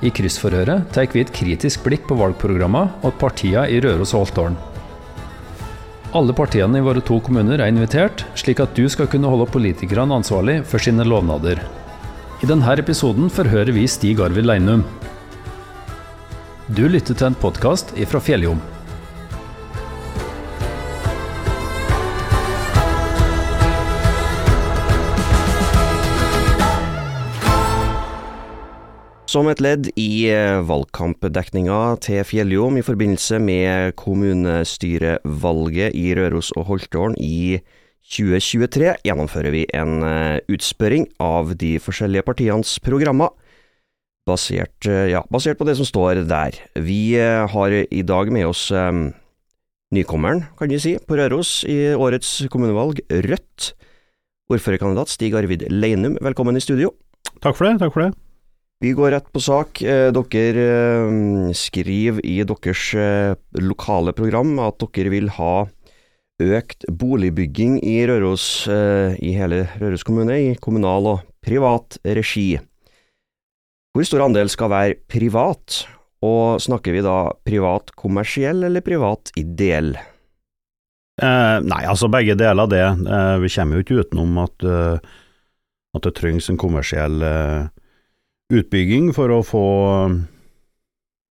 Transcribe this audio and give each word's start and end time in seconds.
I 0.00 0.08
kryssforhøret 0.16 0.88
tar 0.94 1.10
vi 1.12 1.20
et 1.20 1.32
kritisk 1.34 1.82
blikk 1.84 2.06
på 2.08 2.16
valgprogrammene 2.16 3.04
og 3.04 3.18
partiene 3.20 3.66
i 3.68 3.82
Røros 3.84 4.14
og 4.16 4.24
Holtålen. 4.24 4.56
Alle 6.16 6.34
partiene 6.34 6.80
i 6.80 6.82
våre 6.82 7.02
to 7.06 7.20
kommuner 7.22 7.60
er 7.60 7.68
invitert, 7.70 8.24
slik 8.34 8.62
at 8.64 8.72
du 8.74 8.88
skal 8.90 9.06
kunne 9.12 9.28
holde 9.30 9.46
politikerne 9.52 10.16
ansvarlig 10.16 10.56
for 10.66 10.82
sine 10.82 11.04
lovnader. 11.06 11.60
I 12.40 12.48
denne 12.48 12.74
episoden 12.80 13.28
forhører 13.30 13.70
vi 13.76 13.84
Stig 13.86 14.18
Arvid 14.24 14.48
Leinum. 14.48 14.82
Du 16.72 16.86
lytter 16.88 17.14
til 17.14 17.28
en 17.28 17.38
podkast 17.38 17.92
fra 18.08 18.24
Fjelljom. 18.24 18.58
Som 29.30 29.46
et 29.46 29.60
ledd 29.62 29.92
i 29.94 30.26
eh, 30.26 30.58
valgkampdekninga 30.66 31.76
til 32.02 32.24
Fjelljom 32.26 32.80
i 32.80 32.82
forbindelse 32.82 33.38
med 33.38 33.92
kommunestyrevalget 34.00 35.94
i 35.94 36.08
Røros 36.18 36.48
og 36.58 36.64
Holtålen 36.66 37.14
i 37.22 37.60
2023, 38.10 38.96
gjennomfører 39.06 39.54
vi 39.54 39.60
en 39.76 40.02
eh, 40.02 40.40
utspørring 40.50 41.06
av 41.22 41.52
de 41.60 41.76
forskjellige 41.78 42.26
partienes 42.26 42.72
programmer, 42.82 43.30
basert, 44.26 44.88
eh, 44.90 45.12
ja, 45.12 45.20
basert 45.30 45.60
på 45.60 45.66
det 45.68 45.76
som 45.78 45.86
står 45.86 46.24
der. 46.26 46.58
Vi 46.74 47.14
har 47.14 47.70
i 47.70 48.02
dag 48.02 48.32
med 48.34 48.48
oss 48.48 48.64
nykommeren, 49.94 50.42
kan 50.58 50.74
vi 50.74 50.80
si, 50.82 50.96
på 50.98 51.14
Røros 51.20 51.62
i 51.70 51.94
årets 51.94 52.50
kommunevalg, 52.50 52.98
Rødt. 53.30 53.76
Ordførerkandidat 54.50 55.14
Stig 55.14 55.38
Arvid 55.38 55.68
Leinum, 55.70 56.18
velkommen 56.18 56.58
i 56.58 56.64
studio. 56.66 56.90
Takk 57.38 57.54
for 57.54 57.70
det. 57.70 57.78
takk 57.84 57.94
for 57.94 58.08
det. 58.08 58.29
Vi 58.80 58.94
går 58.96 59.10
rett 59.12 59.28
på 59.32 59.40
sak. 59.44 59.82
Eh, 59.82 60.08
dere 60.08 60.64
eh, 60.64 61.52
skriver 61.52 62.24
i 62.24 62.38
deres 62.48 62.86
eh, 62.96 63.34
lokale 63.60 64.14
program 64.16 64.54
at 64.64 64.80
dere 64.96 65.12
vil 65.12 65.28
ha 65.36 65.66
økt 66.40 66.86
boligbygging 66.88 67.82
i 67.84 67.98
Røros, 68.08 68.64
i 68.64 69.34
hele 69.36 69.58
Røros 69.76 70.06
kommune, 70.08 70.38
i 70.40 70.54
kommunal 70.56 71.04
og 71.10 71.26
privat 71.44 71.98
regi. 72.00 72.54
Hvor 73.92 74.06
stor 74.08 74.24
andel 74.24 74.48
skal 74.48 74.70
være 74.72 74.96
privat, 75.04 75.82
og 76.24 76.62
snakker 76.64 76.96
vi 76.96 77.02
da 77.04 77.34
privat 77.44 77.92
kommersiell 77.92 78.64
eller 78.70 78.80
privat 78.86 79.34
ideell? 79.36 79.92
Eh, 81.20 81.56
nei, 81.60 81.82
altså 81.84 82.08
begge 82.08 82.38
deler 82.40 82.64
av 82.64 82.72
det. 82.72 82.86
Eh, 82.88 83.36
vi 83.42 83.52
kommer 83.52 83.76
jo 83.76 83.84
ikke 83.84 84.00
utenom 84.00 84.40
at, 84.40 84.64
uh, 84.64 84.96
at 85.92 86.06
det 86.06 86.14
trengs 86.16 86.48
en 86.48 86.60
kommersiell 86.60 87.20
uh, 87.20 87.68
utbygging 88.50 89.10
for 89.16 89.32
å 89.32 89.40
få 89.46 89.64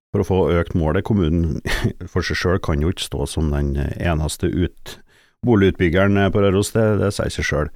for 0.09 0.23
å 0.23 0.25
få 0.25 0.39
økt 0.57 0.75
målet. 0.77 1.05
Kommunen 1.05 1.59
for 2.11 2.25
seg 2.25 2.39
sjøl 2.39 2.59
kan 2.65 2.81
jo 2.81 2.91
ikke 2.93 3.05
stå 3.05 3.27
som 3.29 3.51
den 3.53 3.75
eneste 3.77 4.49
ut, 4.49 4.97
boligutbyggeren 5.45 6.17
på 6.33 6.43
Røros, 6.43 6.73
det, 6.75 6.85
det 7.01 7.13
sier 7.15 7.33
seg 7.33 7.47
sjøl. 7.47 7.73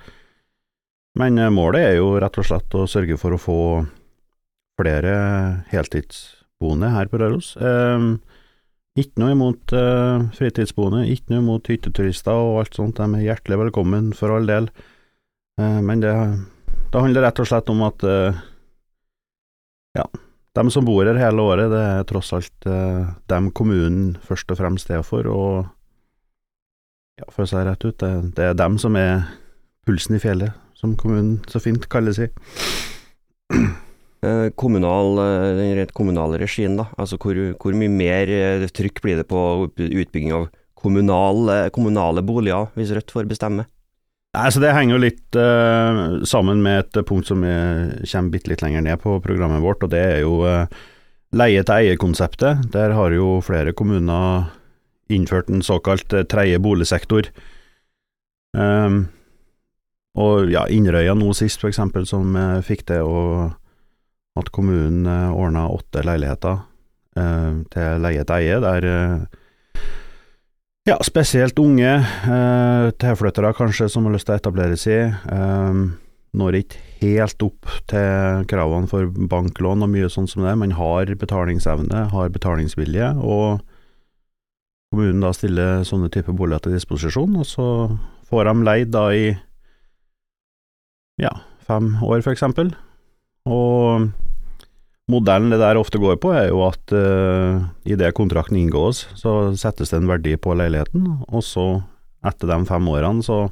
Men 1.19 1.38
eh, 1.38 1.53
målet 1.53 1.91
er 1.91 1.99
jo 1.99 2.16
rett 2.21 2.39
og 2.41 2.47
slett 2.47 2.73
å 2.73 2.88
sørge 2.89 3.19
for 3.21 3.36
å 3.36 3.41
få 3.41 3.59
flere 4.81 5.14
heltidsboende 5.69 6.89
her 6.95 7.11
på 7.11 7.21
Røros. 7.21 7.53
Eh, 7.61 8.08
ikke 8.94 9.21
noe 9.21 9.33
imot 9.33 9.73
eh, 9.73 10.25
fritidsboende, 10.38 11.05
ikke 11.09 11.33
noe 11.33 11.44
imot 11.45 11.69
hytteturister 11.69 12.33
og 12.33 12.64
alt 12.64 12.77
sånt, 12.77 12.97
de 12.97 13.19
er 13.21 13.27
hjertelig 13.30 13.61
velkommen 13.67 14.11
for 14.17 14.33
all 14.33 14.49
del. 14.49 14.71
Eh, 15.61 15.80
men 15.86 16.02
det, 16.03 16.14
det 16.94 17.02
handler 17.02 17.27
rett 17.27 17.41
og 17.41 17.49
slett 17.49 17.71
om 17.73 17.86
at 17.86 18.05
eh, 18.05 18.41
ja. 19.97 20.08
De 20.53 20.63
som 20.69 20.86
bor 20.86 21.05
her 21.08 21.17
hele 21.17 21.41
året, 21.41 21.72
det 21.73 21.81
er 21.81 22.03
tross 22.09 22.30
alt 22.36 22.67
eh, 22.69 23.08
dem 23.31 23.49
kommunen 23.58 24.17
først 24.22 24.52
og 24.53 24.59
fremst 24.59 24.91
er 24.94 25.02
for, 25.05 25.25
og 25.25 25.63
ja, 27.17 27.26
for 27.30 27.45
å 27.45 27.49
si 27.49 27.58
det 27.58 27.65
rett 27.67 27.87
ut, 27.87 27.98
det, 28.02 28.11
det, 28.37 28.49
er 28.52 28.59
dem 28.59 28.77
som 28.82 28.98
er 28.98 29.26
pulsen 29.87 30.17
i 30.17 30.21
fjellet, 30.21 30.53
som 30.77 30.93
kommunen 30.99 31.39
så 31.49 31.61
fint 31.64 31.89
kaller 31.92 32.15
seg. 32.17 32.36
Eh, 34.23 34.49
kommunal, 34.55 35.17
eh, 35.20 35.49
den 35.58 35.73
rent 35.76 35.89
kommunale 35.92 36.37
regien, 36.39 36.77
da. 36.80 36.86
Altså 36.95 37.17
hvor, 37.20 37.36
hvor, 37.59 37.76
mye 37.76 37.92
mer 37.92 38.30
eh, 38.32 38.61
trykk 38.71 39.02
blir 39.03 39.17
det 39.20 39.26
på 39.27 39.39
utbygging 39.76 40.32
av 40.32 40.45
kommunale, 40.80 41.65
kommunale 41.76 42.23
boliger, 42.23 42.70
hvis 42.77 42.93
Rødt 42.95 43.11
får 43.11 43.27
bestemme? 43.27 43.65
Altså 44.33 44.64
det 44.64 44.71
henger 44.73 44.95
jo 44.95 45.04
litt 45.04 45.38
uh, 45.38 46.23
sammen 46.26 46.64
med 46.66 46.80
et 46.82 47.05
punkt 47.05 47.30
som 47.30 47.44
kommer 47.44 48.32
bitte 48.33 48.49
litt 48.49 48.64
lenger 48.66 48.82
ned 48.82 48.98
på 49.04 49.20
programmet 49.21 49.61
vårt, 49.61 49.86
og 49.86 49.92
det 49.94 50.02
er 50.02 50.23
jo 50.23 50.39
uh, 50.42 50.66
leie-til-eie-konseptet. 51.38 52.64
Der 52.73 52.95
har 52.98 53.14
jo 53.14 53.36
flere 53.45 53.76
kommuner 53.77 54.49
innført 55.14 55.52
en 55.54 55.61
såkalt 55.61 56.16
uh, 56.17 56.23
tredje 56.26 56.58
boligsektor. 56.66 57.30
Um, 58.58 59.05
og 60.17 60.50
ja, 60.50 60.65
Inderøya 60.65 61.14
nå 61.17 61.30
sist, 61.38 61.61
for 61.61 61.70
eksempel, 61.70 62.10
som 62.10 62.33
fikk 62.65 62.88
det 62.89 63.00
at 63.02 64.52
kommunen 64.54 65.05
uh, 65.05 65.30
ordna 65.30 65.67
åtte 65.70 66.02
leiligheter 66.05 66.65
til 67.14 68.00
leie-til-eie, 68.02 68.55
der 68.58 68.86
ja, 70.88 70.98
spesielt 71.05 71.60
unge 71.60 71.92
eh, 71.95 72.88
tilflyttere 72.99 73.54
kanskje 73.55 73.89
som 73.92 74.08
har 74.08 74.16
lyst 74.16 74.27
til 74.27 74.36
å 74.36 74.42
etablere 74.42 74.80
seg. 74.80 75.14
Eh, 75.32 75.83
når 76.33 76.58
ikke 76.58 76.82
helt 77.04 77.45
opp 77.45 77.70
til 77.92 78.48
kravene 78.49 78.89
for 78.89 79.08
banklån 79.08 79.86
og 79.86 79.92
mye 79.92 80.10
sånn 80.10 80.27
som 80.30 80.45
det, 80.45 80.55
men 80.58 80.73
har 80.80 81.11
betalingsevne, 81.20 82.08
har 82.10 82.33
betalingsvilje, 82.33 83.11
og 83.21 83.61
kommunen 84.94 85.21
da 85.21 85.30
stiller 85.36 85.86
sånne 85.86 86.10
typer 86.14 86.33
boliger 86.38 86.66
til 86.66 86.76
disposisjon, 86.77 87.38
og 87.38 87.45
så 87.50 87.67
får 88.30 88.50
de 88.50 88.65
leid 88.65 88.94
da 88.95 89.05
i 89.14 89.27
ja, 91.21 91.36
fem 91.67 91.94
år, 92.02 92.26
eksempel. 92.33 92.73
Og 93.45 94.10
Modellen 95.11 95.52
det 95.52 95.59
der 95.59 95.75
ofte 95.75 95.99
går 95.99 96.15
på, 96.23 96.31
er 96.31 96.47
jo 96.47 96.61
at 96.64 96.93
uh, 96.95 97.65
idet 97.83 98.14
kontrakten 98.15 98.55
inngås, 98.59 99.03
så 99.19 99.52
settes 99.59 99.91
det 99.91 99.99
en 99.99 100.08
verdi 100.08 100.37
på 100.39 100.55
leiligheten, 100.55 101.09
og 101.27 101.43
så, 101.43 101.65
etter 102.23 102.47
de 102.47 102.61
fem 102.69 102.87
årene, 102.87 103.25
så 103.25 103.49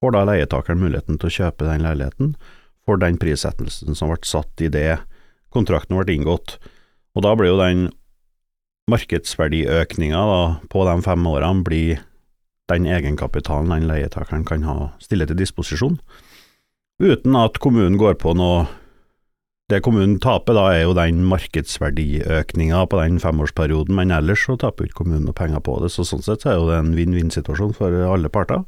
får 0.00 0.14
da 0.16 0.24
leietakeren 0.30 0.80
muligheten 0.80 1.20
til 1.20 1.28
å 1.28 1.34
kjøpe 1.34 1.68
den 1.68 1.84
leiligheten 1.84 2.32
for 2.86 3.00
den 3.02 3.18
prissettelsen 3.20 3.98
som 3.98 4.12
ble 4.12 4.20
satt 4.24 4.64
idet 4.64 5.02
kontrakten 5.52 5.98
ble 5.98 6.16
inngått. 6.16 6.56
Og 7.16 7.24
da 7.24 7.34
blir 7.36 7.52
jo 7.52 7.60
den 7.60 7.88
markedsverdiøkninga 8.90 10.22
på 10.70 10.84
de 10.88 10.96
fem 11.04 11.26
årene 11.26 11.66
blir 11.66 12.02
den 12.70 12.86
egenkapitalen 12.90 13.72
den 13.74 13.88
leietakeren 13.90 14.44
kan 14.46 14.64
ha 14.66 14.90
stille 15.02 15.26
til 15.28 15.38
disposisjon, 15.38 16.00
uten 17.02 17.36
at 17.38 17.60
kommunen 17.62 17.98
går 18.00 18.16
på 18.22 18.32
noe 18.38 18.64
det 19.72 19.80
kommunen 19.82 20.20
taper 20.22 20.54
da, 20.54 20.64
er 20.70 20.84
jo 20.84 20.94
den 20.94 21.24
markedsverdiøkninga 21.26 22.84
på 22.86 23.00
den 23.00 23.18
femårsperioden, 23.22 23.96
men 23.98 24.14
ellers 24.14 24.44
så 24.46 24.54
taper 24.62 24.86
ikke 24.86 25.00
kommunen 25.02 25.24
noe 25.26 25.34
penger 25.34 25.62
på 25.66 25.80
det, 25.82 25.90
så 25.94 26.04
sånn 26.06 26.22
sett 26.22 26.44
så 26.44 26.52
er 26.52 26.60
jo 26.60 26.68
det 26.70 26.76
en 26.78 26.92
vinn-vinn-situasjon 26.94 27.74
for 27.74 27.96
alle 28.06 28.30
parter. 28.30 28.62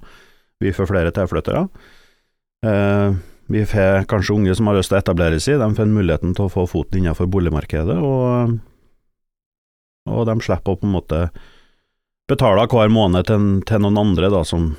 Vi 0.58 0.72
får 0.74 0.88
flere 0.90 1.12
tilflyttere. 1.14 1.68
Eh, 2.66 3.18
vi 3.48 3.62
får 3.70 4.08
kanskje 4.10 4.34
unge 4.34 4.56
som 4.58 4.66
har 4.66 4.80
lyst 4.80 4.90
til 4.90 4.98
å 4.98 5.02
etablere 5.04 5.38
seg, 5.40 5.62
de 5.62 5.78
får 5.78 5.92
muligheten 5.92 6.34
til 6.34 6.48
å 6.48 6.52
få 6.52 6.66
foten 6.66 6.98
innenfor 6.98 7.30
boligmarkedet, 7.30 7.94
og, 8.02 8.58
og 10.10 10.26
de 10.26 10.36
slipper 10.42 10.74
å 10.74 10.80
på 10.82 10.88
en 10.88 10.96
måte 10.98 11.22
betale 12.28 12.66
hver 12.68 12.90
måned 12.92 13.30
til, 13.30 13.46
til 13.70 13.86
noen 13.86 14.02
andre 14.02 14.32
da, 14.34 14.42
som 14.44 14.72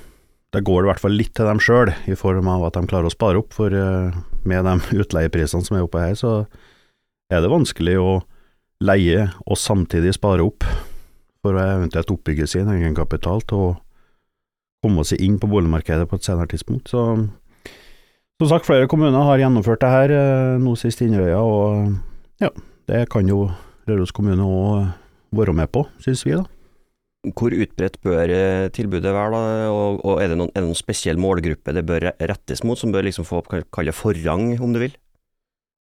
det 0.51 0.65
går 0.67 0.83
i 0.83 0.91
hvert 0.91 1.01
fall 1.01 1.15
litt 1.15 1.31
til 1.37 1.47
dem 1.47 1.63
sjøl, 1.63 1.93
i 2.11 2.17
form 2.19 2.51
av 2.51 2.67
at 2.67 2.75
de 2.75 2.89
klarer 2.89 3.07
å 3.07 3.13
spare 3.13 3.39
opp, 3.39 3.55
for 3.55 3.71
uh, 3.71 4.19
med 4.47 4.67
de 4.67 4.75
utleieprisene 5.01 5.65
som 5.65 5.77
er 5.77 5.85
oppe 5.85 6.03
her, 6.03 6.15
så 6.19 6.33
er 7.29 7.43
det 7.43 7.51
vanskelig 7.51 7.97
å 8.01 8.11
leie 8.83 9.27
og 9.45 9.59
samtidig 9.59 10.15
spare 10.15 10.45
opp 10.45 10.63
for 11.43 11.55
å 11.55 11.63
eventuelt 11.63 12.11
oppbygge 12.11 12.47
sin 12.47 12.69
egenkapital 12.71 13.43
til 13.47 13.59
å 13.59 13.69
komme 14.83 15.03
seg 15.07 15.21
inn 15.23 15.35
på 15.39 15.49
boligmarkedet 15.51 16.07
på 16.07 16.19
et 16.19 16.27
senere 16.27 16.47
tidspunkt. 16.51 16.91
Så 16.91 17.03
som 18.39 18.47
sagt, 18.47 18.67
flere 18.69 18.87
kommuner 18.87 19.25
har 19.27 19.41
gjennomført 19.41 19.81
det 19.83 19.91
her, 19.91 20.11
uh, 20.15 20.59
nå 20.63 20.71
sist 20.79 21.01
Inderøya, 21.03 21.41
og 21.43 22.39
ja, 22.39 22.53
det 22.87 23.09
kan 23.11 23.27
jo 23.27 23.49
Røros 23.89 24.13
kommune 24.15 24.45
òg 24.45 24.85
være 25.35 25.55
med 25.57 25.67
på, 25.73 25.83
synes 25.99 26.23
vi 26.23 26.37
da. 26.37 26.45
Hvor 27.35 27.51
utbredt 27.51 27.97
bør 27.99 28.31
eh, 28.31 28.69
tilbudet 28.71 29.11
være, 29.11 29.35
da, 29.35 29.69
og, 29.73 29.99
og 30.07 30.21
er, 30.23 30.31
det 30.31 30.37
noen, 30.39 30.51
er, 30.53 30.61
det 30.61 30.69
noen, 30.69 30.79
spesiell 30.79 31.19
målgruppe 31.19 31.73
det 31.75 31.83
bør 31.87 32.05
rettes 32.15 32.63
mot, 32.63 32.79
som 32.79 32.93
bør 32.95 33.09
liksom 33.09 33.27
få 33.27 33.41
kalle 33.43 33.95
forrang, 33.95 34.53
om 34.63 34.71
du 34.75 34.79
vil? 34.85 34.95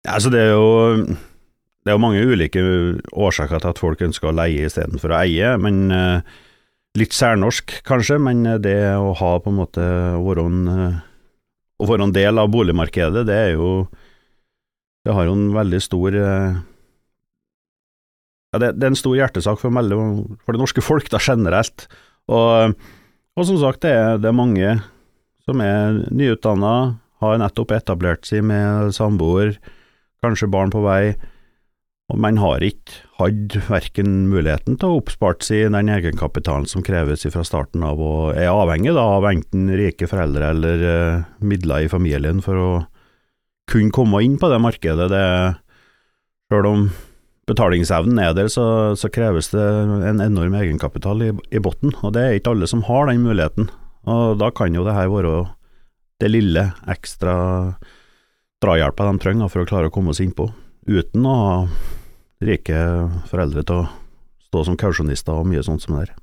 Ja, 0.03 0.17
altså 0.17 0.33
det 0.35 0.41
er 0.43 0.57
jo 0.57 1.05
det 1.09 1.93
er 1.93 1.95
jo 1.95 2.03
mange 2.03 2.25
ulike 2.27 2.63
årsaker 3.15 3.63
til 3.63 3.71
at 3.71 3.81
folk 3.81 4.03
ønsker 4.05 4.29
å 4.29 4.35
leie 4.35 4.67
istedenfor 4.67 5.15
å 5.15 5.21
eie, 5.23 5.55
men 5.63 5.87
uh, 5.95 6.27
litt 6.99 7.15
særnorsk 7.17 7.79
kanskje, 7.87 8.19
men 8.21 8.43
det 8.61 8.75
å 8.99 9.15
ha 9.17 9.31
på 9.41 9.53
en 9.53 9.61
måte 9.61 9.87
være 10.19 10.45
en, 12.03 12.13
del 12.13 12.43
av 12.43 12.51
boligmarkedet, 12.53 13.23
det 13.29 13.39
er 13.47 13.55
jo 13.55 13.87
Det 15.07 15.15
har 15.15 15.25
jo 15.31 15.39
en 15.39 15.55
veldig 15.55 15.81
stor 15.81 16.19
ja, 18.53 18.61
det, 18.61 18.75
det, 18.79 18.85
er 18.87 18.93
en 18.93 18.99
stor 18.99 19.17
hjertesak 19.19 19.61
for, 19.61 19.73
for, 19.73 20.55
det 20.55 20.63
norske 20.63 20.85
folk 20.85 21.11
da 21.13 21.21
generelt. 21.23 21.89
Og, 22.33 22.77
og 23.37 23.49
som 23.49 23.59
sagt, 23.61 23.83
det 23.85 23.93
er, 23.97 24.21
det 24.23 24.31
er 24.31 24.37
mange 24.37 24.77
som 25.49 25.61
er 25.65 26.03
nyutdanna, 26.13 26.75
har 27.19 27.41
nettopp 27.41 27.73
etablert 27.75 28.29
seg 28.29 28.45
med 28.47 28.93
samboer, 28.95 29.57
kanskje 30.23 30.51
barn 30.53 30.71
på 30.71 30.85
vei, 30.85 31.17
man 32.17 32.39
har 32.41 32.63
ikke 32.65 33.03
hatt 33.19 33.57
verken 33.69 34.31
muligheten 34.31 34.79
til 34.81 34.89
å 34.89 35.01
oppspart 35.03 35.45
seg 35.45 35.75
den 35.75 35.91
egenkapitalen 35.93 36.65
som 36.71 36.85
kreves 36.85 37.27
fra 37.29 37.43
starten 37.45 37.85
av, 37.85 38.01
og 38.01 38.33
er 38.33 38.49
avhengig 38.49 38.95
da 38.97 39.05
av 39.19 39.27
enten 39.29 39.69
rike 39.77 40.09
foreldre 40.09 40.53
eller 40.55 40.85
uh, 40.89 41.27
midler 41.45 41.85
i 41.85 41.91
familien 41.93 42.41
for 42.45 42.63
å 42.63 42.71
kunne 43.69 43.93
komme 43.93 44.23
inn 44.25 44.39
på 44.41 44.49
det 44.49 44.61
markedet. 44.65 45.11
Det, 45.13 45.27
selv 46.49 46.71
om 46.71 46.89
betalingsevnen 47.49 48.21
er 48.23 48.35
der, 48.37 48.51
så, 48.53 48.95
så, 48.99 49.11
kreves 49.13 49.51
det 49.55 49.65
en 50.09 50.23
enorm 50.25 50.57
egenkapital 50.59 51.25
i, 51.25 51.31
i 51.51 51.63
bunnen, 51.65 51.95
og 52.05 52.15
det 52.17 52.25
er 52.25 52.39
ikke 52.39 52.55
alle 52.55 52.69
som 52.71 52.85
har 52.89 53.09
den 53.09 53.25
muligheten. 53.25 53.71
Og 54.09 54.39
Da 54.41 54.51
kan 54.55 54.75
jo 54.77 54.85
det 54.87 54.97
her 54.97 55.11
være 55.13 55.49
det 56.19 56.31
lille 56.33 56.65
ekstra 56.91 57.35
drahjelpa 58.63 59.07
de 59.07 59.23
trenger 59.23 59.51
for 59.53 59.63
å 59.63 59.69
klare 59.71 59.91
å 59.91 59.95
komme 59.95 60.15
seg 60.17 60.31
innpå, 60.31 60.49
uten 60.89 61.27
å 61.29 61.35
ha 61.39 61.59
rike 62.45 62.79
foreldre 63.31 63.65
til 63.67 63.85
å 63.85 63.91
stå 64.49 64.65
som 64.67 64.79
kausjonister 64.81 65.37
og 65.37 65.49
mye 65.51 65.63
sånt 65.67 65.85
som 65.85 65.97
det 65.97 66.09
der. 66.09 66.17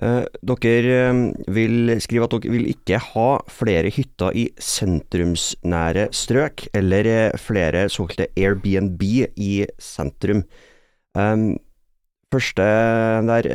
Eh, 0.00 0.24
dere 0.48 0.92
eh, 1.10 1.18
vil 1.52 1.90
skrive 2.00 2.24
at 2.24 2.32
dere 2.32 2.54
vil 2.54 2.68
ikke 2.70 3.00
ha 3.10 3.28
flere 3.52 3.90
hytter 3.92 4.32
i 4.32 4.46
sentrumsnære 4.56 6.06
strøk, 6.16 6.70
eller 6.76 7.08
eh, 7.08 7.36
flere 7.36 7.84
såkalte 7.92 8.30
Airbnb 8.32 9.02
i 9.36 9.52
sentrum. 9.76 10.46
Um, 11.12 11.58
første 12.30 12.64
der, 13.26 13.48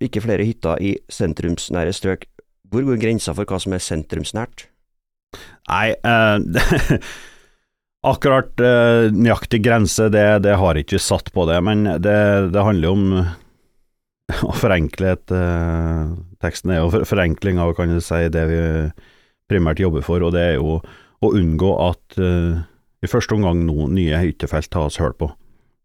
ikke 0.00 0.22
flere 0.24 0.46
hytter 0.48 0.80
i 0.80 0.94
sentrumsnære 1.12 1.92
strøk. 1.92 2.24
Hvor 2.70 2.86
går 2.88 2.98
grensa 3.02 3.34
for 3.36 3.46
hva 3.46 3.58
som 3.60 3.76
er 3.76 3.84
sentrumsnært? 3.84 4.64
Nei, 5.68 5.92
uh, 6.02 6.40
akkurat 8.12 8.64
uh, 8.64 9.12
nøyaktig 9.12 9.60
grense, 9.62 10.08
det, 10.10 10.24
det 10.48 10.56
har 10.58 10.80
ikke 10.80 10.98
satt 10.98 11.30
på 11.36 11.46
det. 11.50 11.60
Men 11.62 11.84
det, 12.02 12.16
det 12.56 12.66
handler 12.66 12.96
om 12.96 13.14
å 14.48 14.54
forenkle 14.56 15.14
et 15.14 15.34
uh, 15.34 16.10
Teksten 16.40 16.72
er 16.74 16.82
jo 16.82 17.04
forenkling 17.08 17.60
av 17.60 17.74
kan 17.76 17.92
du 17.92 18.00
si, 18.04 18.22
det 18.32 18.46
vi 18.50 18.60
primært 19.50 19.82
jobber 19.82 20.04
for, 20.06 20.22
og 20.22 20.34
det 20.36 20.42
er 20.52 20.58
jo 20.58 20.78
å 21.20 21.32
unngå 21.36 21.74
at 21.84 22.18
uh, 22.20 22.62
i 23.00 23.08
første 23.10 23.36
omgang 23.36 23.64
noen 23.66 23.94
nye 23.96 24.18
hyttefelt 24.20 24.70
tas 24.72 24.98
hull 25.00 25.14
på. 25.18 25.30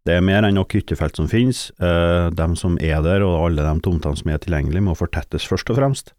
Det 0.05 0.13
er 0.13 0.25
mer 0.25 0.45
enn 0.45 0.57
nok 0.59 0.75
hyttefelt 0.77 1.17
som 1.17 1.29
finnes. 1.31 1.69
Uh, 1.81 2.29
de 2.35 2.47
som 2.59 2.77
er 2.77 3.01
der, 3.05 3.25
og 3.25 3.47
alle 3.47 3.65
de 3.65 3.83
tomtene 3.83 4.19
som 4.19 4.29
er 4.29 4.41
tilgjengelige, 4.43 4.85
må 4.85 4.93
fortettes 4.97 5.47
først 5.49 5.71
og 5.73 5.79
fremst. 5.79 6.13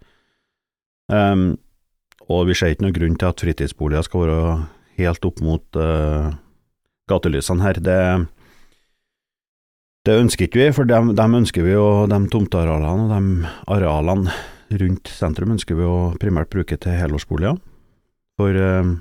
Um, 1.13 1.55
og 2.27 2.49
vi 2.49 2.57
ser 2.59 2.75
ikke 2.75 2.89
noen 2.89 2.97
grunn 2.97 3.19
til 3.21 3.31
at 3.31 3.43
fritidsboliger 3.45 4.07
skal 4.09 4.25
være 4.25 4.41
helt 4.99 5.29
opp 5.29 5.43
mot 5.45 5.79
uh, 5.79 6.33
gatelysene 7.11 7.63
her. 7.63 7.79
Det 7.79 8.01
det 10.07 10.19
ønsker 10.23 10.47
ikke 10.47 10.61
vi, 10.61 10.69
for 10.75 10.89
dem, 10.89 11.15
dem 11.19 11.39
ønsker 11.41 11.67
vi 11.67 11.75
jo, 11.75 12.07
de 12.11 12.19
tomtearealene 12.31 13.07
og 13.07 13.11
de 13.11 13.55
arealene 13.75 14.37
rundt 14.83 15.11
sentrum 15.11 15.55
ønsker 15.55 15.79
vi 15.79 15.87
å 15.87 16.13
primært 16.21 16.51
bruke 16.53 16.79
til 16.79 16.95
helårsboliger. 16.99 17.59
For 18.39 18.55
uh, 18.55 18.93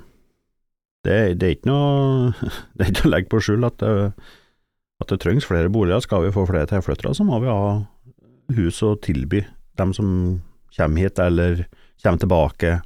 det, 1.06 1.18
det, 1.38 1.46
er 1.46 1.54
ikke 1.56 1.70
noe 1.70 2.32
Det 2.76 2.86
er 2.86 2.92
ikke 2.92 3.06
å 3.06 3.12
legge 3.12 3.32
på 3.32 3.42
skjul 3.44 3.66
at 3.68 3.78
det, 3.82 3.92
at 5.02 5.12
det 5.12 5.20
trengs 5.22 5.46
flere 5.46 5.70
boliger. 5.72 6.02
Skal 6.04 6.26
vi 6.26 6.34
få 6.34 6.46
flere 6.48 6.68
tilflyttere, 6.70 7.14
så 7.14 7.26
må 7.26 7.40
vi 7.42 7.52
ha 7.52 7.76
hus 8.56 8.82
å 8.86 8.94
tilby 9.02 9.44
dem 9.76 9.92
som 9.96 10.08
kommer 10.76 11.04
hit, 11.06 11.18
eller 11.20 11.66
kommer 12.02 12.20
tilbake, 12.22 12.76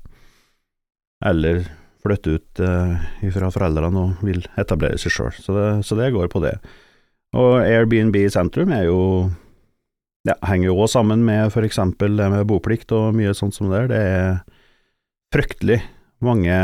eller 1.26 1.64
flytter 2.00 2.38
ut 2.38 2.62
uh, 2.64 3.08
fra 3.34 3.50
foreldrene 3.52 4.04
og 4.04 4.22
vil 4.24 4.44
etablere 4.60 5.00
seg 5.00 5.14
sjøl. 5.14 5.34
Så, 5.36 5.56
så, 5.84 5.98
det 5.98 6.12
går 6.16 6.30
på 6.32 6.42
det. 6.44 6.56
Og 7.38 7.60
Airbnb 7.62 8.16
i 8.18 8.30
sentrum 8.32 8.72
er 8.74 8.88
jo 8.88 9.00
ja, 10.26 10.34
henger 10.44 10.70
jo 10.70 10.80
òg 10.82 10.90
sammen 10.92 11.22
med 11.24 11.52
for 11.54 11.64
eksempel 11.64 12.18
det 12.18 12.26
med 12.32 12.48
boplikt 12.50 12.92
og 12.96 13.14
mye 13.16 13.32
sånt 13.36 13.56
som 13.56 13.70
det 13.70 13.86
der. 13.86 13.92
Det 13.92 14.00
er 14.00 14.40
fryktelig 15.34 15.78
mange 16.20 16.56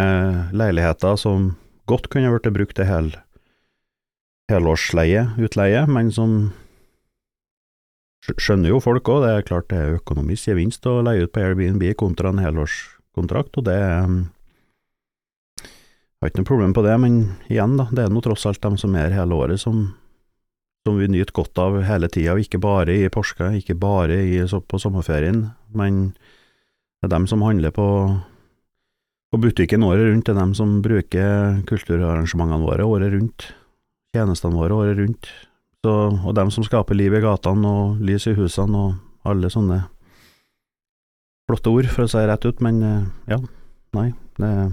leiligheter 0.53 1.17
som 1.21 1.55
godt 1.89 2.11
kunne 2.13 2.33
blitt 2.35 2.53
brukt 2.53 2.77
til 2.77 2.89
hel, 2.89 3.13
helårsleie, 4.51 5.29
utleie, 5.39 5.87
men 5.89 6.11
som 6.13 6.37
skjønner 8.27 8.73
jo 8.73 8.83
folk 8.83 9.07
òg, 9.07 9.23
det 9.23 9.33
er 9.33 9.47
klart 9.47 9.69
det 9.71 9.79
er 9.79 9.99
økonomisk 10.01 10.51
gevinst 10.51 10.87
å 10.91 10.99
leie 11.07 11.25
ut 11.25 11.33
på 11.33 11.45
Airbnb 11.45 11.85
kontra 11.95 12.33
en 12.35 12.43
helårskontrakt, 12.43 13.55
og 13.55 13.69
det 13.71 13.77
er 13.79 14.03
har 16.27 16.33
ikke 16.33 16.43
noe 16.43 16.49
problem 16.49 16.75
på 16.75 16.83
det, 16.83 16.97
men 16.99 17.17
igjen, 17.47 17.77
da, 17.79 17.87
det 17.93 18.07
er 18.07 18.13
nå 18.13 18.23
tross 18.25 18.49
alt 18.49 18.63
dem 18.65 18.79
som 18.81 18.97
er 18.99 19.15
hele 19.15 19.37
året 19.37 19.63
som 19.63 19.87
som 20.87 21.01
vi 21.01 21.09
nyter 21.11 21.35
godt 21.35 21.59
av 21.59 21.81
hele 21.87 22.09
tida, 22.13 22.37
ikke 22.39 22.61
bare 22.63 22.95
i 22.95 23.11
påska, 23.13 23.51
ikke 23.59 23.75
bare 23.79 24.21
i, 24.23 24.39
på 24.47 24.81
sommerferien, 24.81 25.49
men 25.75 26.13
det 26.15 27.09
er 27.09 27.15
dem 27.17 27.27
som 27.31 27.43
handler 27.43 27.75
på, 27.75 27.89
på 29.33 29.41
butikken 29.43 29.85
året 29.87 30.07
rundt, 30.07 30.29
det 30.29 30.37
er 30.37 30.41
dem 30.41 30.55
som 30.59 30.79
bruker 30.85 31.61
kulturarrangementene 31.69 32.63
våre 32.63 32.87
året 32.87 33.13
rundt, 33.17 33.51
tjenestene 34.15 34.59
våre 34.63 34.81
året 34.85 35.03
rundt, 35.03 35.31
Så, 35.85 35.93
og 35.93 36.33
dem 36.35 36.49
som 36.51 36.65
skaper 36.67 36.97
liv 36.99 37.15
i 37.15 37.21
gatene 37.23 37.69
og 37.69 38.01
lys 38.03 38.25
i 38.27 38.33
husene 38.35 38.79
og 38.81 39.29
alle 39.29 39.51
sånne 39.53 39.85
flotte 41.47 41.71
ord, 41.71 41.87
for 41.93 42.07
å 42.07 42.11
si 42.11 42.19
det 42.19 42.31
rett 42.31 42.47
ut, 42.49 42.63
men 42.65 42.81
eh, 42.83 43.05
ja, 43.31 43.39
nei, 43.95 44.09
det 44.41 44.49
er 44.49 44.73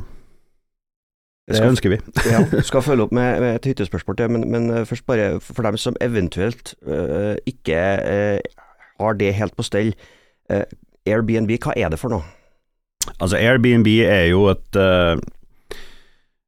det 1.47 1.57
skal, 1.57 1.73
ønsker 1.73 1.91
vi. 1.91 1.97
ja, 2.31 2.43
skal 2.69 2.85
følge 2.85 3.07
opp 3.07 3.15
med, 3.15 3.41
med 3.43 3.57
et 3.57 3.67
hyttespørsmål 3.71 4.17
til, 4.19 4.31
men, 4.31 4.45
men, 4.51 4.69
eh, 4.71 4.85
først 4.87 5.05
bare 5.05 5.27
for 5.43 5.65
dem 5.67 5.77
som 5.77 5.97
eventuelt 6.01 6.75
uh, 6.87 7.35
ikke 7.49 7.79
uh, 7.99 8.39
har 9.01 9.19
det 9.19 9.33
helt 9.35 9.55
på 9.57 9.65
stell. 9.67 9.91
Uh, 10.51 10.63
Airbnb, 11.05 11.51
hva 11.59 11.75
er 11.75 11.91
det 11.91 11.99
for 11.99 12.15
noe? 12.15 12.23
Altså, 13.19 13.35
Airbnb 13.35 13.87
er 14.07 14.29
jo 14.31 14.45
et 14.47 14.77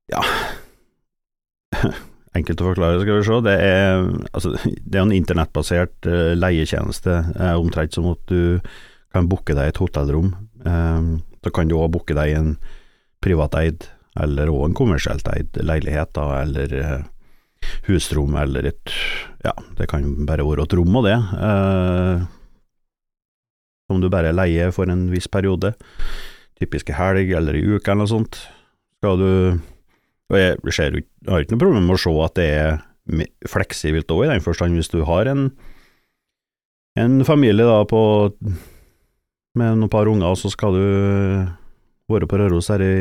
Ja 0.08 0.22
Enkelt 2.36 2.62
å 2.64 2.70
forklare, 2.70 3.02
skal 3.02 3.20
vi 3.20 3.26
se. 3.28 3.40
Det 3.44 3.56
er, 3.64 4.06
altså, 4.32 4.54
det 4.64 4.96
er 4.96 5.04
en 5.04 5.12
internettbasert 5.16 6.08
leietjeneste, 6.36 7.14
omtrent 7.56 7.96
som 7.96 8.08
at 8.12 8.20
du 8.28 8.60
kan 9.16 9.28
booke 9.32 9.56
deg 9.56 9.72
et 9.72 9.80
hotellrom. 9.80 10.34
så 10.60 11.54
kan 11.56 11.72
du 11.72 11.78
òg 11.80 11.94
booke 11.96 12.16
deg 12.16 12.36
en 12.36 12.50
privateid 13.24 13.88
eller 14.22 14.52
òg 14.52 14.70
en 14.70 14.78
kommersielt 14.78 15.28
eid 15.34 15.58
leilighet, 15.60 16.14
da, 16.16 16.26
eller 16.44 16.76
uh, 16.80 17.04
husrom, 17.90 18.36
eller 18.40 18.72
et 18.72 18.96
Ja, 19.46 19.54
det 19.78 19.88
kan 19.92 20.08
bare 20.26 20.46
være 20.46 20.66
et 20.66 20.74
rom 20.74 20.96
og 20.98 21.06
det, 21.06 21.16
eh, 21.16 22.24
som 23.86 24.00
du 24.02 24.10
bare 24.10 24.34
leier 24.34 24.72
for 24.74 24.90
en 24.90 25.04
viss 25.12 25.28
periode, 25.30 25.76
typiske 26.58 26.96
helg 26.98 27.30
eller 27.38 27.54
i 27.54 27.62
uke 27.76 27.92
eller 27.92 28.02
noe 28.06 28.10
sånt. 28.10 28.40
Skal 28.98 29.22
du 29.22 29.32
Og 30.34 30.38
jeg, 30.40 30.58
ser, 30.74 30.96
jeg 30.98 31.30
har 31.30 31.44
ikke 31.44 31.54
noe 31.54 31.62
problem 31.62 31.86
med 31.86 31.94
å 31.94 32.02
se 32.02 32.14
at 32.26 32.38
det 32.40 32.48
er 32.58 33.28
fleksibelt 33.46 34.10
òg, 34.10 34.24
i 34.26 34.32
den 34.32 34.42
forstand 34.42 34.74
hvis 34.74 34.90
du 34.90 35.04
har 35.06 35.30
en, 35.30 35.52
en 36.98 37.20
familie 37.28 37.68
da 37.68 37.84
på 37.86 38.02
med 39.56 39.78
noen 39.78 39.92
par 39.94 40.10
unger, 40.10 40.34
så 40.34 40.50
skal 40.50 40.74
du 40.74 40.88
være 42.10 42.26
på 42.26 42.40
Røros 42.42 42.72
her 42.74 42.82
i 42.82 42.96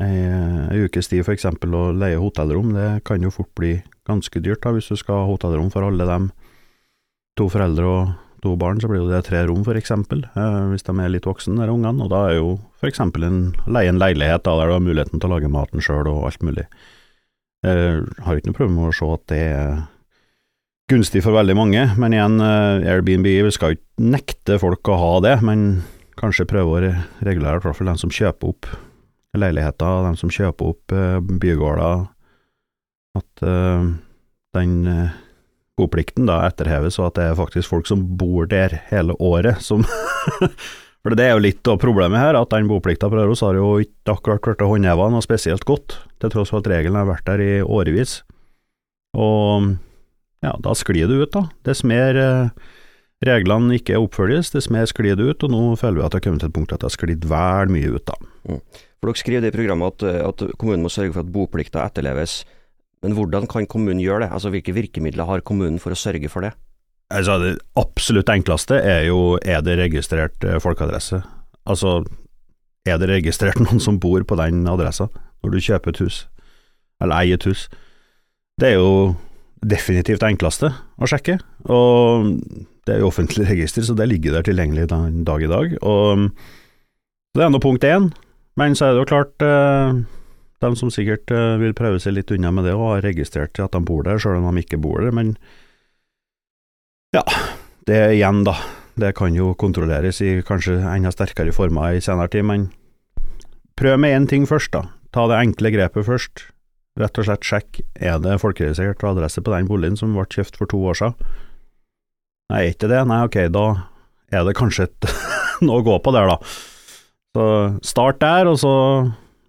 ei 0.00 0.84
ukes 0.86 1.10
tid 1.10 1.24
f.eks. 1.24 1.46
å 1.50 1.84
leie 1.92 2.20
hotellrom, 2.20 2.72
det 2.76 3.04
kan 3.04 3.22
jo 3.22 3.32
fort 3.34 3.50
bli 3.58 3.76
ganske 4.08 4.42
dyrt 4.42 4.62
da, 4.64 4.72
hvis 4.74 4.90
du 4.90 4.96
skal 4.98 5.22
ha 5.22 5.28
hotellrom 5.28 5.70
for 5.72 5.86
alle 5.86 6.06
dem. 6.08 6.30
To 7.38 7.48
foreldre 7.52 7.86
og 7.86 8.14
to 8.40 8.54
barn, 8.56 8.80
så 8.80 8.88
blir 8.88 9.04
det 9.10 9.22
tre 9.28 9.44
rom 9.48 9.62
f.eks., 9.66 9.92
eh, 9.92 10.58
hvis 10.72 10.86
de 10.86 10.96
er 10.96 11.12
litt 11.12 11.28
voksne, 11.28 11.60
de 11.60 11.68
ungene. 11.72 12.06
Og 12.06 12.10
da 12.12 12.24
er 12.30 12.38
jo 12.38 12.56
f.eks. 12.80 13.02
en 13.04 13.40
leie 13.68 13.92
en 13.92 14.00
leilighet 14.00 14.44
da, 14.46 14.56
der 14.56 14.72
du 14.72 14.76
har 14.78 14.84
muligheten 14.84 15.20
til 15.20 15.28
å 15.28 15.34
lage 15.36 15.52
maten 15.52 15.84
sjøl 15.84 16.08
og 16.08 16.26
alt 16.30 16.44
mulig. 16.46 16.66
Jeg 17.60 18.04
har 18.24 18.38
ikke 18.38 18.48
noe 18.48 18.56
problem 18.56 18.78
med 18.80 18.88
å 18.88 18.96
se 18.96 19.08
at 19.12 19.24
det 19.28 19.40
er 19.52 19.80
gunstig 20.90 21.20
for 21.22 21.36
veldig 21.36 21.54
mange, 21.54 21.82
men 22.00 22.16
igjen, 22.16 22.40
eh, 22.42 22.90
Airbnb, 22.90 23.28
vi 23.28 23.54
skal 23.54 23.76
ikke 23.76 24.10
nekte 24.16 24.56
folk 24.62 24.88
å 24.88 24.98
ha 24.98 25.16
det, 25.28 25.36
men 25.44 25.82
kanskje 26.20 26.48
prøve 26.48 26.72
å 26.72 26.94
regulere 27.24 27.60
i 27.60 27.62
hvert 27.62 27.76
fall 27.76 27.92
den 27.92 28.00
som 28.00 28.12
kjøper 28.12 28.54
opp 28.54 28.72
leiligheter, 29.38 30.06
de 30.08 30.20
som 30.20 30.32
kjøper 30.32 30.72
opp 30.72 30.94
uh, 30.96 31.18
bygårder, 31.20 32.06
at 33.20 33.44
uh, 33.46 33.90
den 34.56 34.76
boplikten 35.78 36.26
da 36.28 36.42
etterheves, 36.48 36.98
og 37.00 37.10
at 37.10 37.18
det 37.18 37.26
er 37.28 37.38
faktisk 37.38 37.70
folk 37.70 37.88
som 37.88 38.02
bor 38.18 38.48
der 38.50 38.80
hele 38.90 39.14
året, 39.22 39.62
som 39.64 39.86
For 41.00 41.16
det 41.16 41.24
er 41.24 41.30
jo 41.32 41.44
litt 41.46 41.68
av 41.70 41.78
problemet 41.80 42.20
her, 42.20 42.36
at 42.36 42.50
den 42.52 42.68
boplikta 42.68 43.08
på 43.08 43.16
Røros 43.16 43.40
har 43.44 43.56
jo 43.56 43.78
ikke 43.80 44.18
akkurat 44.18 44.42
blitt 44.44 44.64
håndheva 44.68 45.06
noe 45.08 45.24
spesielt 45.24 45.64
godt, 45.68 45.96
til 46.20 46.32
tross 46.32 46.52
for 46.52 46.60
at 46.60 46.68
regelen 46.68 46.98
har 47.00 47.08
vært 47.08 47.24
der 47.30 47.40
i 47.40 47.54
årevis. 47.64 48.18
Og 49.16 49.70
ja, 50.44 50.52
da 50.60 50.74
sklir 50.76 51.08
det 51.08 51.16
ut, 51.22 51.32
da. 51.32 51.46
Dess 51.64 51.80
mer 51.88 52.20
eh, 52.20 52.52
reglene 53.24 53.78
ikke 53.78 53.96
oppfølges, 54.00 54.52
dess 54.52 54.68
mer 54.72 54.84
sklir 54.88 55.16
det 55.16 55.24
ut, 55.24 55.48
og 55.48 55.54
nå 55.54 55.62
føler 55.80 56.02
vi 56.02 56.04
at 56.04 56.12
det 56.12 56.20
har 56.20 56.26
kommet 56.28 56.44
til 56.44 56.52
et 56.52 56.58
punkt 56.58 56.76
at 56.76 56.84
det 56.84 56.90
har 56.90 56.96
sklidd 56.98 57.26
vel 57.32 57.72
mye 57.72 57.96
ut, 57.96 58.12
da. 58.12 58.60
For 59.00 59.08
Dere 59.08 59.20
skriver 59.22 59.44
det 59.44 59.52
i 59.54 59.56
programmet 59.56 60.04
at, 60.04 60.24
at 60.28 60.56
kommunen 60.60 60.84
må 60.84 60.92
sørge 60.92 61.14
for 61.14 61.24
at 61.24 61.32
boplikta 61.32 61.84
etterleves. 61.86 62.42
Men 63.00 63.16
hvordan 63.16 63.48
kan 63.48 63.68
kommunen 63.68 64.02
gjøre 64.02 64.26
det? 64.26 64.32
Altså 64.36 64.52
Hvilke 64.52 64.74
virkemidler 64.76 65.28
har 65.28 65.44
kommunen 65.46 65.80
for 65.80 65.96
å 65.96 65.98
sørge 65.98 66.28
for 66.32 66.44
det? 66.44 66.52
Altså, 67.10 67.38
det 67.42 67.54
absolutt 67.80 68.30
enkleste 68.30 68.76
er 68.86 69.08
jo 69.08 69.38
er 69.42 69.64
det 69.66 69.78
registrert 69.80 70.44
eh, 70.46 70.60
folkeadresse. 70.62 71.18
Altså, 71.66 72.04
er 72.86 73.00
det 73.00 73.10
registrert 73.10 73.58
noen 73.64 73.82
som 73.82 73.98
bor 74.02 74.22
på 74.22 74.38
den 74.38 74.62
adressa 74.70 75.08
når 75.40 75.56
du 75.56 75.64
kjøper 75.64 75.94
et 75.94 76.02
hus, 76.04 76.22
eller 77.00 77.16
eier 77.22 77.40
et 77.40 77.48
hus? 77.48 77.66
Det 78.60 78.74
er 78.74 78.78
jo 78.78 79.16
definitivt 79.64 80.22
det 80.22 80.28
enkleste 80.34 80.70
å 81.00 81.08
sjekke, 81.08 81.38
og 81.72 82.36
det 82.86 82.94
er 82.94 83.02
jo 83.02 83.10
offentlig 83.10 83.48
register, 83.52 83.84
så 83.84 83.96
det 83.96 84.06
ligger 84.12 84.36
der 84.36 84.46
tilgjengelig 84.46 84.86
dag 84.90 85.42
i 85.42 85.50
dag. 85.50 85.76
Og 85.80 86.28
det 87.34 87.44
er 87.44 87.50
nå 87.52 87.60
punkt 87.62 87.84
én, 87.88 88.10
men 88.60 88.76
så 88.76 88.86
er 88.90 88.94
det 88.94 89.04
jo 89.04 89.08
klart 89.08 89.44
eh, 89.44 90.00
de 90.60 90.70
som 90.76 90.92
sikkert 90.92 91.32
eh, 91.32 91.56
vil 91.62 91.72
prøve 91.76 92.00
seg 92.02 92.18
litt 92.18 92.32
unna 92.34 92.52
med 92.52 92.68
det, 92.68 92.76
og 92.76 92.94
har 92.94 93.06
registrert 93.08 93.58
at 93.62 93.72
de 93.72 93.80
bor 93.88 94.04
der, 94.04 94.20
selv 94.20 94.40
om 94.40 94.50
de 94.52 94.64
ikke 94.64 94.80
bor 94.80 95.00
der, 95.00 95.14
men 95.16 95.34
ja, 97.16 97.24
det 97.88 97.96
er 97.96 98.14
igjen, 98.14 98.44
da. 98.46 98.54
Det 99.00 99.14
kan 99.16 99.34
jo 99.34 99.54
kontrolleres 99.58 100.20
i 100.22 100.40
kanskje 100.46 100.76
enda 100.84 101.10
sterkere 101.14 101.54
former 101.56 101.96
i 101.96 102.02
senere 102.04 102.30
tid, 102.30 102.44
men 102.46 102.68
prøv 103.80 103.96
med 104.02 104.14
én 104.14 104.28
ting 104.30 104.44
først, 104.46 104.74
da. 104.76 104.84
Ta 105.14 105.24
det 105.30 105.40
enkle 105.40 105.72
grepet 105.74 106.06
først. 106.06 106.44
Rett 107.00 107.18
og 107.18 107.26
slett 107.26 107.46
sjekk 107.46 107.80
er 107.96 108.18
det 108.22 108.36
folkeregistrert 108.42 109.02
adresse 109.08 109.42
på 109.42 109.54
den 109.54 109.70
boligen 109.70 109.96
som 109.98 110.12
ble 110.14 110.26
kjøpt 110.30 110.58
for 110.60 110.70
to 110.70 110.82
år 110.90 110.98
siden. 111.00 111.16
Nei, 112.50 112.66
er 112.66 112.74
ikke 112.74 112.90
det? 112.90 113.00
Nei, 113.08 113.22
ok, 113.26 113.38
da 113.54 113.64
er 114.34 114.44
det 114.46 114.58
kanskje 114.58 114.86
et 114.90 115.08
noe 115.64 115.80
å 115.80 115.86
gå 115.86 115.96
på 116.04 116.14
der, 116.14 116.30
da. 116.30 116.38
Så 117.36 117.46
start 117.86 118.20
der, 118.22 118.48
og 118.50 118.58
så 118.58 118.72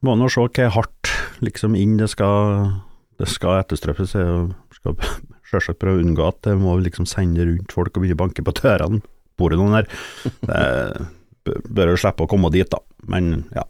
må 0.06 0.14
en 0.14 0.30
se 0.30 0.44
hva 0.46 0.70
hardt 0.76 1.12
liksom 1.42 1.76
inn 1.78 1.98
det 1.98 2.12
skal, 2.14 2.68
det 3.22 3.30
skal 3.30 3.62
etterstrøpes. 3.64 4.14
Jeg 4.18 4.78
skal 4.78 4.98
selvsagt 5.52 5.82
prøve 5.82 6.02
å 6.02 6.06
unngå 6.06 6.28
at 6.28 6.42
det 6.48 6.58
må 6.62 6.78
liksom 6.82 7.10
sende 7.10 7.48
rundt 7.48 7.74
folk 7.74 7.96
og 7.96 8.04
begynne 8.04 8.20
å 8.20 8.24
banke 8.24 8.46
på 8.46 8.56
dørene. 8.62 9.02
Bor 9.40 9.54
det 9.54 9.58
noen 9.58 9.80
her? 9.80 9.88
Det 11.42 11.56
bør 11.74 11.96
jo 11.96 12.02
slippe 12.02 12.28
å 12.28 12.30
komme 12.30 12.52
dit, 12.54 12.70
da. 12.70 12.78
Men 13.10 13.48
ja. 13.56 13.64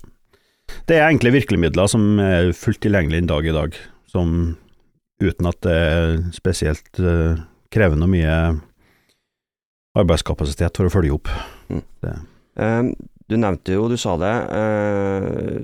Det 0.88 0.98
er 0.98 1.08
enkle 1.08 1.32
virkemidler 1.36 1.88
som 1.92 2.20
er 2.24 2.52
fullt 2.56 2.82
tilgjengelig 2.84 3.22
en 3.22 3.30
dag 3.32 3.48
i 3.48 3.56
dag, 3.56 3.78
som 4.12 4.36
uten 5.22 5.48
at 5.48 5.60
det 5.64 5.78
er 5.78 6.14
spesielt 6.36 7.00
uh, 7.00 7.40
krevende 7.72 8.08
og 8.08 8.12
mye 8.12 8.36
arbeidskapasitet 10.02 10.80
for 10.80 10.88
å 10.88 10.94
følge 10.94 11.16
opp. 11.16 11.32
Mm. 11.72 11.84
Um, 12.60 12.92
du 13.32 13.38
nevnte 13.40 13.78
jo, 13.78 13.88
du 13.92 13.98
sa 14.00 14.18
det, 14.20 14.36
Eh, 14.52 15.62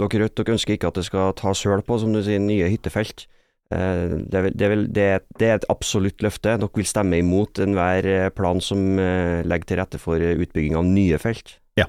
dere 0.00 0.24
Rødt 0.24 0.36
dere 0.40 0.56
ønsker 0.56 0.74
ikke 0.74 0.90
at 0.90 0.98
det 0.98 1.06
skal 1.06 1.34
tas 1.38 1.62
høl 1.68 1.84
på, 1.86 1.98
som 2.02 2.14
du 2.14 2.20
sier, 2.24 2.42
nye 2.42 2.66
hyttefelt. 2.72 3.26
Eh, 3.70 4.16
det, 4.26 4.40
er, 4.40 4.48
det, 4.50 4.66
er 4.66 5.22
det, 5.38 5.48
er 5.48 5.58
et 5.60 5.68
absolutt 5.72 6.24
løfte. 6.24 6.56
Dere 6.58 6.70
vil 6.74 6.88
stemme 6.88 7.20
imot 7.22 7.62
enhver 7.62 8.30
plan 8.36 8.62
som 8.62 8.98
legger 8.98 9.70
til 9.70 9.80
rette 9.82 10.02
for 10.02 10.18
utbygging 10.18 10.74
av 10.78 10.88
nye 10.88 11.20
felt? 11.22 11.58
Ja. 11.78 11.86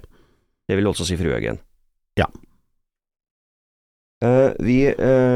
Det 0.65 0.77
vil 0.77 0.89
også 0.89 1.07
si 1.07 1.17
Fruhaugen? 1.19 1.59
Ja. 2.17 2.29
Uh, 4.23 4.55
vi 4.63 4.79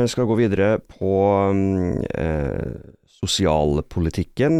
skal 0.09 0.25
gå 0.25 0.37
videre 0.39 0.79
på 0.79 1.17
uh, 1.51 2.77
sosialpolitikken. 3.19 4.59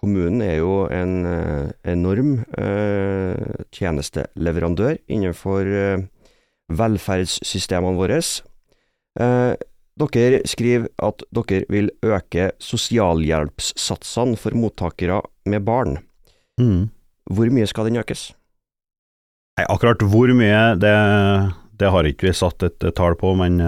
kommunen 0.00 0.42
er 0.42 0.56
jo 0.62 0.86
en 0.88 1.26
enorm 1.84 2.38
tjenesteleverandør 3.74 4.96
innenfor 5.06 5.68
velferdssystemene 6.68 8.00
våre. 8.00 8.20
dere 9.98 10.40
skriver 10.48 10.88
at 11.04 11.22
dere 11.36 11.68
vil 11.68 11.90
øke 12.06 12.50
sosialhjelpssatsene 12.62 14.40
for 14.40 14.56
mottakere 14.56 15.20
med 15.44 15.64
barn. 15.68 15.98
Mm. 16.60 16.88
Hvor 17.28 17.52
mye 17.52 17.68
skal 17.68 17.90
den 17.90 18.00
økes? 18.00 18.30
Nei, 19.58 19.66
akkurat 19.66 20.02
hvor 20.06 20.30
mye, 20.38 20.76
det, 20.78 20.94
det 21.80 21.90
har 21.90 22.06
ikke 22.06 22.28
vi 22.28 22.34
satt 22.36 22.62
et, 22.62 22.84
tall 22.94 23.16
på, 23.18 23.34
men 23.34 23.58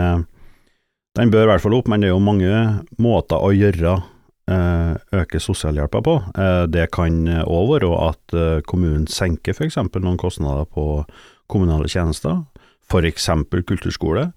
den 1.19 1.33
bør 1.33 1.47
i 1.47 1.51
hvert 1.53 1.65
fall 1.65 1.77
opp. 1.79 1.91
Men 1.91 2.03
det 2.03 2.11
er 2.11 2.15
jo 2.15 2.23
mange 2.23 2.63
måter 3.03 3.41
å 3.41 3.51
gjøre 3.55 3.97
uh, 4.01 4.95
øke 5.17 5.43
sosialhjelpa 5.43 6.03
på. 6.07 6.17
Uh, 6.37 6.65
det 6.71 6.91
kan 6.95 7.19
òg 7.45 7.75
være 7.75 7.91
at 8.11 8.39
kommunen 8.71 9.09
senker 9.11 9.57
f.eks. 9.57 9.81
noen 9.99 10.21
kostnader 10.21 10.69
på 10.71 11.03
kommunale 11.51 11.91
tjenester, 11.91 12.45
f.eks. 12.91 13.29
kulturskole. 13.67 14.31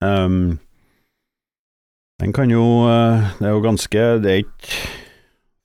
Um, 0.00 0.58
den 2.20 2.32
kan 2.36 2.48
jo 2.52 2.64
Det 3.36 3.44
er 3.44 3.52
jo 3.52 3.60
ganske 3.64 4.04
Det 4.20 4.30
er 4.30 4.38
ikke 4.40 4.78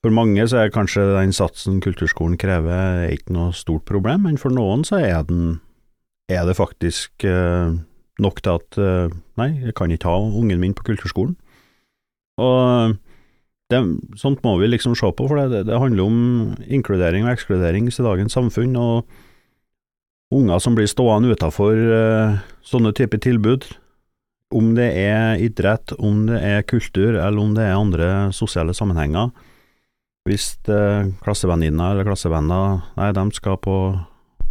for 0.05 0.13
mange 0.13 0.43
så 0.45 0.59
er 0.61 0.69
kanskje 0.69 1.01
den 1.15 1.31
satsen 1.33 1.79
kulturskolen 1.81 2.37
krever 2.37 3.07
ikke 3.09 3.33
noe 3.33 3.55
stort 3.57 3.87
problem, 3.89 4.27
men 4.27 4.35
for 4.37 4.53
noen 4.53 4.83
så 4.85 4.99
er, 5.01 5.23
den, 5.25 5.63
er 6.29 6.43
det 6.45 6.53
faktisk 6.59 7.25
eh, 7.25 7.73
nok 8.21 8.41
til 8.43 8.59
at 8.59 8.79
eh, 8.79 9.15
nei, 9.39 9.49
jeg 9.65 9.75
kan 9.77 9.91
ikke 9.91 10.11
ha 10.11 10.21
ungen 10.21 10.61
min 10.61 10.75
på 10.77 10.85
kulturskolen. 10.87 11.35
Og 12.41 12.95
det, 13.71 13.79
sånt 14.19 14.43
må 14.45 14.55
vi 14.59 14.69
liksom 14.69 14.95
se 14.97 15.09
på, 15.09 15.27
for 15.29 15.39
det, 15.39 15.65
det 15.69 15.79
handler 15.81 16.05
om 16.05 16.19
inkludering 16.67 17.25
og 17.25 17.33
ekskludering 17.33 17.89
i 17.89 18.05
dagens 18.07 18.35
samfunn, 18.37 18.75
og 18.77 20.35
unger 20.35 20.61
som 20.61 20.75
blir 20.77 20.89
stående 20.89 21.33
utafor 21.33 21.73
eh, 21.73 22.37
sånne 22.65 22.93
typer 22.97 23.21
tilbud, 23.23 23.67
om 24.55 24.75
det 24.77 24.91
er 25.01 25.41
idrett, 25.41 25.95
om 25.97 26.27
det 26.29 26.39
er 26.45 26.65
kultur, 26.69 27.17
eller 27.17 27.41
om 27.41 27.55
det 27.57 27.65
er 27.65 27.79
andre 27.79 28.09
sosiale 28.35 28.75
sammenhenger, 28.77 29.31
hvis 30.25 30.53
eh, 30.71 31.11
klassevenninner 31.21 31.93
eller 31.93 32.07
klassevenner 32.07 32.81
Nei, 32.97 33.11
de 33.13 33.25
skal 33.35 33.59
på 33.61 33.77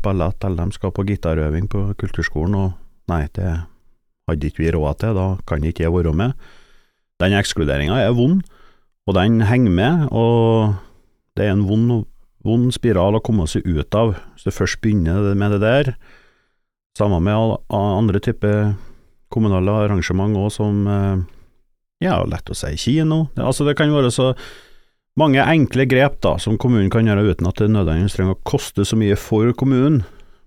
ballett, 0.04 0.44
eller 0.44 0.68
de 0.68 0.76
skal 0.76 0.92
på 0.94 1.06
gitarøving 1.09 1.66
på 1.71 1.87
kulturskolen, 1.99 2.59
og 2.59 2.84
nei, 3.11 3.27
det 3.37 3.51
hadde 4.29 4.49
ikke 4.49 4.65
vi 4.65 4.73
råd 4.75 5.01
til, 5.03 5.17
da 5.17 5.27
kan 5.49 5.65
ikke 5.65 5.87
jeg 5.87 5.95
være 5.95 6.15
med. 6.17 6.35
Den 7.23 7.37
ekskluderinga 7.39 8.01
er 8.03 8.17
vond, 8.17 8.43
og 9.05 9.17
den 9.19 9.43
henger 9.45 9.77
med, 9.77 10.09
og 10.11 10.75
det 11.37 11.47
er 11.47 11.55
en 11.55 11.67
vond, 11.69 12.05
vond 12.45 12.73
spiral 12.75 13.19
å 13.19 13.23
komme 13.25 13.47
seg 13.51 13.67
ut 13.67 13.95
av. 13.99 14.17
Hvis 14.35 14.49
du 14.49 14.55
først 14.55 14.81
begynner 14.83 15.35
med 15.39 15.57
det 15.57 15.63
der, 15.65 15.95
sammen 16.99 17.25
med 17.27 17.59
andre 17.75 18.21
typer 18.23 18.75
kommunale 19.35 19.73
arrangement 19.85 20.37
òg, 20.39 20.51
som 20.55 20.85
eh, 20.87 21.25
ja, 22.05 22.21
lett 22.29 22.51
å 22.51 22.57
si 22.57 22.75
kino. 22.79 23.27
Altså, 23.35 23.67
det 23.67 23.77
kan 23.79 23.93
være 23.93 24.13
så 24.15 24.33
mange 25.19 25.43
enkle 25.43 25.87
grep 25.91 26.21
da, 26.25 26.37
som 26.43 26.59
kommunen 26.61 26.91
kan 26.93 27.07
gjøre 27.07 27.27
uten 27.31 27.49
at 27.51 27.61
det 27.63 27.71
nødvendigvis 27.71 28.17
trenger 28.17 28.37
å 28.37 28.47
koste 28.47 28.87
så 28.87 28.99
mye 28.99 29.19
for 29.19 29.51
kommunen, 29.59 30.03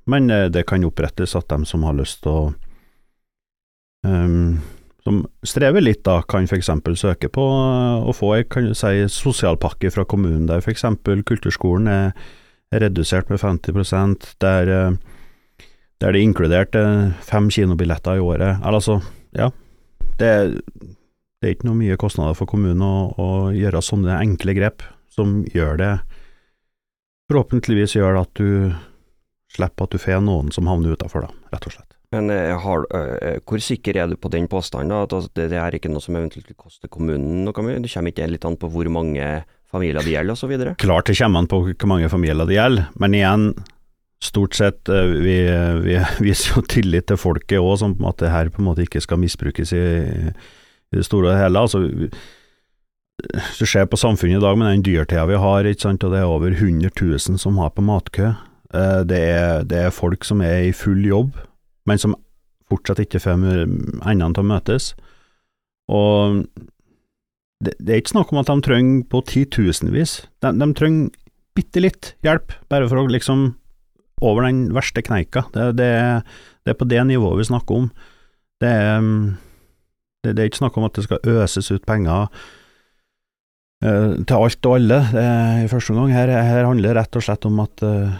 men 0.08 0.32
eh, 0.34 0.48
det 0.54 0.66
kan 0.70 0.86
opprettes 0.88 1.36
at 1.38 1.50
de 1.52 1.68
som 1.68 1.86
har 1.88 1.98
lyst 1.98 2.24
til 2.26 2.32
å 2.34 2.42
um, 4.08 4.58
som 5.08 5.22
strever 5.48 5.80
litt, 5.80 6.02
da, 6.04 6.20
kan 6.28 6.44
f.eks. 6.44 6.68
søke 7.00 7.30
på 7.32 7.44
å 7.48 8.14
få 8.16 8.34
kan 8.52 8.74
si, 8.76 9.06
sosialpakke 9.08 9.92
fra 9.94 10.04
kommunen, 10.04 10.50
der 10.50 10.60
f.eks. 10.60 10.84
kulturskolen 11.30 11.88
er 11.88 12.12
redusert 12.84 13.32
med 13.32 13.40
50 13.40 14.36
der, 14.44 14.68
eh, 14.68 14.98
der 16.04 16.12
det 16.12 16.20
er 16.20 16.20
inkludert 16.20 16.76
eh, 16.76 17.16
fem 17.24 17.48
kinobilletter 17.48 18.20
i 18.20 18.26
året. 18.26 18.60
Altså, 18.68 19.00
ja, 19.32 19.48
det, 20.20 20.34
det 21.40 21.48
er 21.48 21.56
ikke 21.56 21.70
noe 21.70 21.80
mye 21.80 22.00
kostnader 22.00 22.36
for 22.36 22.50
kommunen 22.50 22.84
å, 22.84 23.14
å, 23.16 23.30
gjøre 23.56 23.84
sånne 23.86 24.20
enkle 24.20 24.58
grep 24.58 24.84
som 25.14 25.44
gjør 25.54 25.80
det 25.82 25.96
Forhåpentligvis 27.28 27.98
gjør 27.98 28.14
det 28.16 28.20
at 28.22 28.40
du 28.40 28.50
slipper 29.54 29.88
at 29.88 29.94
du 29.96 30.02
får 30.02 30.24
noen 30.24 30.52
som 30.56 30.68
havner 30.70 30.98
utafor, 30.98 31.30
rett 31.54 31.70
og 31.70 31.76
slett. 31.76 31.94
Men 32.16 32.32
eh, 32.32 32.54
har, 32.64 32.86
øh, 32.96 33.40
hvor 33.44 33.62
sikker 33.64 34.00
er 34.00 34.08
du 34.08 34.16
på 34.16 34.32
den 34.32 34.48
påstanden, 34.48 34.94
da, 34.94 35.04
at 35.04 35.16
altså, 35.16 35.32
det, 35.36 35.50
det 35.52 35.60
er 35.60 35.76
ikke 35.76 35.92
noe 35.92 36.04
som 36.04 36.16
eventuelt 36.16 36.54
koster 36.56 36.92
kommunen 36.92 37.44
noe 37.44 37.66
mye? 37.66 37.82
Det 37.84 37.92
kommer 37.92 38.14
ikke 38.14 38.30
litt 38.32 38.48
an 38.48 38.60
på 38.60 38.70
hvor 38.72 38.88
mange 38.92 39.26
familier 39.68 40.00
det 40.00 40.14
gjelder, 40.14 40.38
osv.? 40.38 40.54
Klart 40.80 41.12
det 41.12 41.18
kommer 41.20 41.44
an 41.44 41.50
på 41.52 41.60
hvor 41.66 41.92
mange 41.92 42.12
familier 42.12 42.48
det 42.48 42.56
gjelder, 42.56 42.88
men 42.96 43.18
igjen, 43.18 43.50
stort 44.24 44.56
sett, 44.56 44.88
vi, 44.88 45.36
vi 45.84 45.98
viser 46.30 46.56
jo 46.56 46.64
tillit 46.64 47.10
til 47.12 47.20
folket 47.20 47.60
òg, 47.60 47.76
som 47.84 47.98
at 48.08 48.24
det 48.24 48.32
her 48.32 48.54
på 48.56 48.64
en 48.64 48.72
måte 48.72 48.88
ikke 48.88 49.04
skal 49.04 49.20
misbrukes 49.20 49.76
i 49.76 49.84
i 50.94 51.00
det 51.00 51.06
store 51.08 51.34
og 51.34 51.40
hele. 51.42 51.60
altså 51.60 51.80
Hvis 51.84 53.60
du 53.60 53.66
ser 53.66 53.88
på 53.90 54.00
samfunnet 54.00 54.38
i 54.38 54.44
dag 54.44 54.58
med 54.58 54.72
den 54.72 54.86
dyrtida 54.86 55.26
vi 55.26 55.40
har, 55.42 55.68
og 55.68 56.12
det 56.12 56.20
er 56.20 56.24
over 56.24 56.52
100 56.52 56.90
000 57.02 57.40
som 57.40 57.58
har 57.58 57.70
på 57.70 57.82
matkø, 57.82 58.28
eh, 58.28 58.36
det 58.72 59.20
er, 59.32 59.62
det 59.64 59.78
er 59.80 59.94
folk 59.96 60.26
som 60.28 60.42
er 60.44 60.66
i 60.68 60.74
full 60.76 61.06
jobb, 61.08 61.38
men 61.88 62.02
som 62.02 62.18
fortsatt 62.68 63.00
ikke 63.00 63.22
får 63.24 63.38
endene 63.40 64.34
til 64.36 64.44
å 64.44 64.50
møtes. 64.50 64.90
Og 65.88 66.44
det, 67.64 67.74
det, 67.80 67.94
er 67.94 68.02
ikke 68.02 68.18
snakk 68.18 68.34
om 68.34 68.42
at 68.42 68.52
de 68.52 68.66
trenger 68.66 69.06
på 69.10 69.24
titusenvis, 69.30 70.20
de, 70.44 70.52
de 70.60 70.68
trenger 70.78 71.16
bitte 71.58 71.82
litt 71.82 72.12
hjelp, 72.26 72.54
bare 72.70 72.90
for 72.90 73.02
å 73.02 73.08
liksom 73.10 73.50
over 74.22 74.48
den 74.48 74.68
verste 74.76 75.04
kneika. 75.06 75.46
Det, 75.54 75.72
det, 75.78 75.90
det, 76.66 76.74
er 76.74 76.78
på 76.78 76.88
det 76.90 77.02
nivået 77.10 77.42
vi 77.42 77.50
snakker 77.50 77.82
om. 77.84 77.90
Det 78.62 78.70
er, 78.70 79.10
det, 80.26 80.34
det 80.34 80.44
er 80.44 80.50
ikke 80.50 80.64
snakk 80.64 80.78
om 80.78 80.88
at 80.88 80.98
det 80.98 81.06
skal 81.06 81.36
øses 81.38 81.70
ut 81.74 81.86
penger 81.86 82.26
uh, 83.86 84.14
til 84.18 84.38
alt 84.38 84.70
og 84.70 84.78
alle 84.80 85.02
i 85.64 85.70
første 85.70 85.94
omgang. 85.94 86.16
Her, 86.18 86.34
her, 86.34 86.66
handler 86.66 86.92
det 86.92 86.98
rett 87.02 87.20
og 87.20 87.26
slett 87.26 87.46
om 87.50 87.62
at 87.66 87.86
uh, 87.86 88.18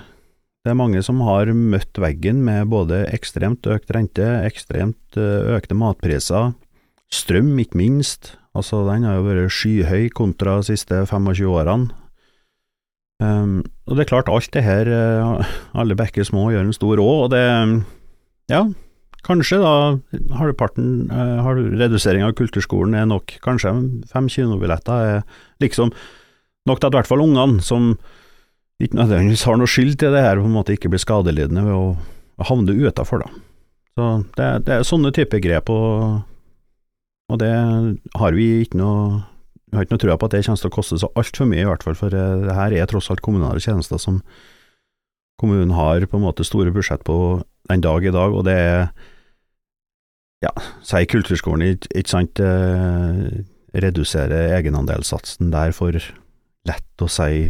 det 0.68 0.74
er 0.74 0.80
mange 0.80 1.00
som 1.06 1.22
har 1.24 1.48
møtt 1.56 1.96
veggen 2.04 2.42
med 2.44 2.68
både 2.74 3.06
ekstremt 3.16 3.64
økt 3.72 3.94
rente, 3.96 4.26
ekstremt 4.44 5.16
uh, 5.16 5.56
økte 5.56 5.78
matpriser, 5.80 6.52
strøm 7.08 7.54
ikke 7.64 7.80
minst. 7.80 8.34
Altså, 8.58 8.82
den 8.90 9.06
har 9.08 9.22
jo 9.22 9.30
vært 9.30 9.54
skyhøy 9.56 10.10
kontra 10.18 10.58
de 10.60 10.68
siste 10.74 11.06
25 11.08 11.48
årene. 11.48 11.88
Um, 13.24 13.64
og 13.88 13.96
det 13.96 14.04
er 14.04 14.12
klart, 14.12 14.28
alt 14.30 14.52
det 14.54 14.62
her, 14.62 14.92
alle 15.74 15.96
bekker 15.98 16.28
små 16.28 16.52
gjør 16.52 16.68
en 16.68 16.76
stor 16.76 17.00
å, 17.02 17.08
og 17.24 17.32
det 17.34 17.46
Ja, 18.52 18.68
Kanskje 19.28 19.58
da 19.60 19.98
halvparten, 20.40 21.10
eh, 21.12 21.40
halv 21.44 21.74
redusering 21.80 22.24
av 22.24 22.36
kulturskolen 22.38 22.96
er 22.96 23.08
nok. 23.10 23.40
Kanskje 23.44 23.74
fem 24.08 24.30
kinobilletter 24.32 24.94
er 24.94 25.24
liksom 25.60 25.92
nok 26.68 26.80
til 26.80 26.88
at 26.88 26.94
i 26.94 26.98
hvert 27.00 27.10
fall 27.10 27.24
ungene, 27.26 27.62
som 27.62 27.98
ikke 28.84 29.00
nødvendigvis 29.00 29.46
har 29.48 29.58
noe 29.58 29.70
skyld 29.70 29.98
til 29.98 30.14
det 30.14 30.22
her, 30.22 30.40
på 30.40 30.50
en 30.50 30.54
måte 30.54 30.76
ikke 30.76 30.92
blir 30.94 31.02
skadelidende 31.02 31.66
ved 31.66 31.74
å, 31.74 31.86
havne 32.46 32.76
utafor, 32.78 33.24
da. 33.24 33.30
Så 33.98 34.08
det, 34.38 34.50
det, 34.68 34.74
er 34.76 34.84
sånne 34.86 35.10
typer 35.16 35.42
grep, 35.42 35.72
og, 35.74 36.20
og 37.34 37.40
det 37.42 37.50
har 38.22 38.38
vi 38.38 38.52
ikke 38.62 38.78
noe 38.78 39.24
vi 39.68 39.76
har 39.76 39.84
ikke 39.84 39.98
noe 39.98 40.00
trua 40.00 40.16
på 40.16 40.28
at 40.30 40.36
det 40.36 40.46
kommer 40.46 40.62
til 40.62 40.70
å 40.70 40.76
koste 40.78 40.98
så 41.02 41.10
altfor 41.20 41.50
mye, 41.50 41.66
i 41.66 41.68
hvert 41.68 41.84
fall, 41.84 41.98
for 42.00 42.14
eh, 42.16 42.44
det 42.46 42.56
her 42.56 42.76
er 42.78 42.88
tross 42.88 43.10
alt 43.12 43.24
kommunale 43.26 43.60
tjenester 43.60 44.00
som 44.00 44.22
kommunen 45.42 45.74
har 45.76 46.06
på 46.08 46.18
en 46.18 46.24
måte 46.24 46.46
store 46.48 46.72
budsjett 46.74 47.04
på 47.06 47.18
den 47.68 47.84
dag 47.84 48.06
i 48.06 48.14
dag, 48.16 48.32
og 48.32 48.46
det 48.48 48.56
er 48.56 48.80
ja, 50.46 50.54
si 50.86 51.04
kulturskolen, 51.10 51.82
ikke 51.90 52.14
sant, 52.14 52.40
eh, 52.40 53.42
redusere 53.76 54.46
egenandelssatsen 54.56 55.52
der 55.52 55.74
for 55.76 55.98
lett 56.68 57.04
å 57.04 57.10
si 57.12 57.50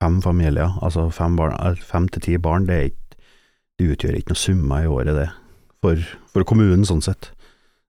fem 0.00 0.20
familier, 0.24 0.78
altså 0.82 1.08
fem, 1.12 1.36
barn, 1.36 1.54
eh, 1.60 1.76
fem 1.84 2.08
til 2.08 2.24
ti 2.24 2.38
barn, 2.40 2.66
det, 2.68 2.80
ikke, 2.90 3.20
det, 3.78 3.90
utgjør 3.94 4.16
ikke 4.18 4.34
noe 4.34 4.40
summer 4.40 4.84
i 4.84 4.90
året, 4.90 5.14
det, 5.16 5.28
for, 5.84 6.08
for 6.32 6.48
kommunen 6.48 6.86
sånn 6.88 7.04
sett. 7.04 7.32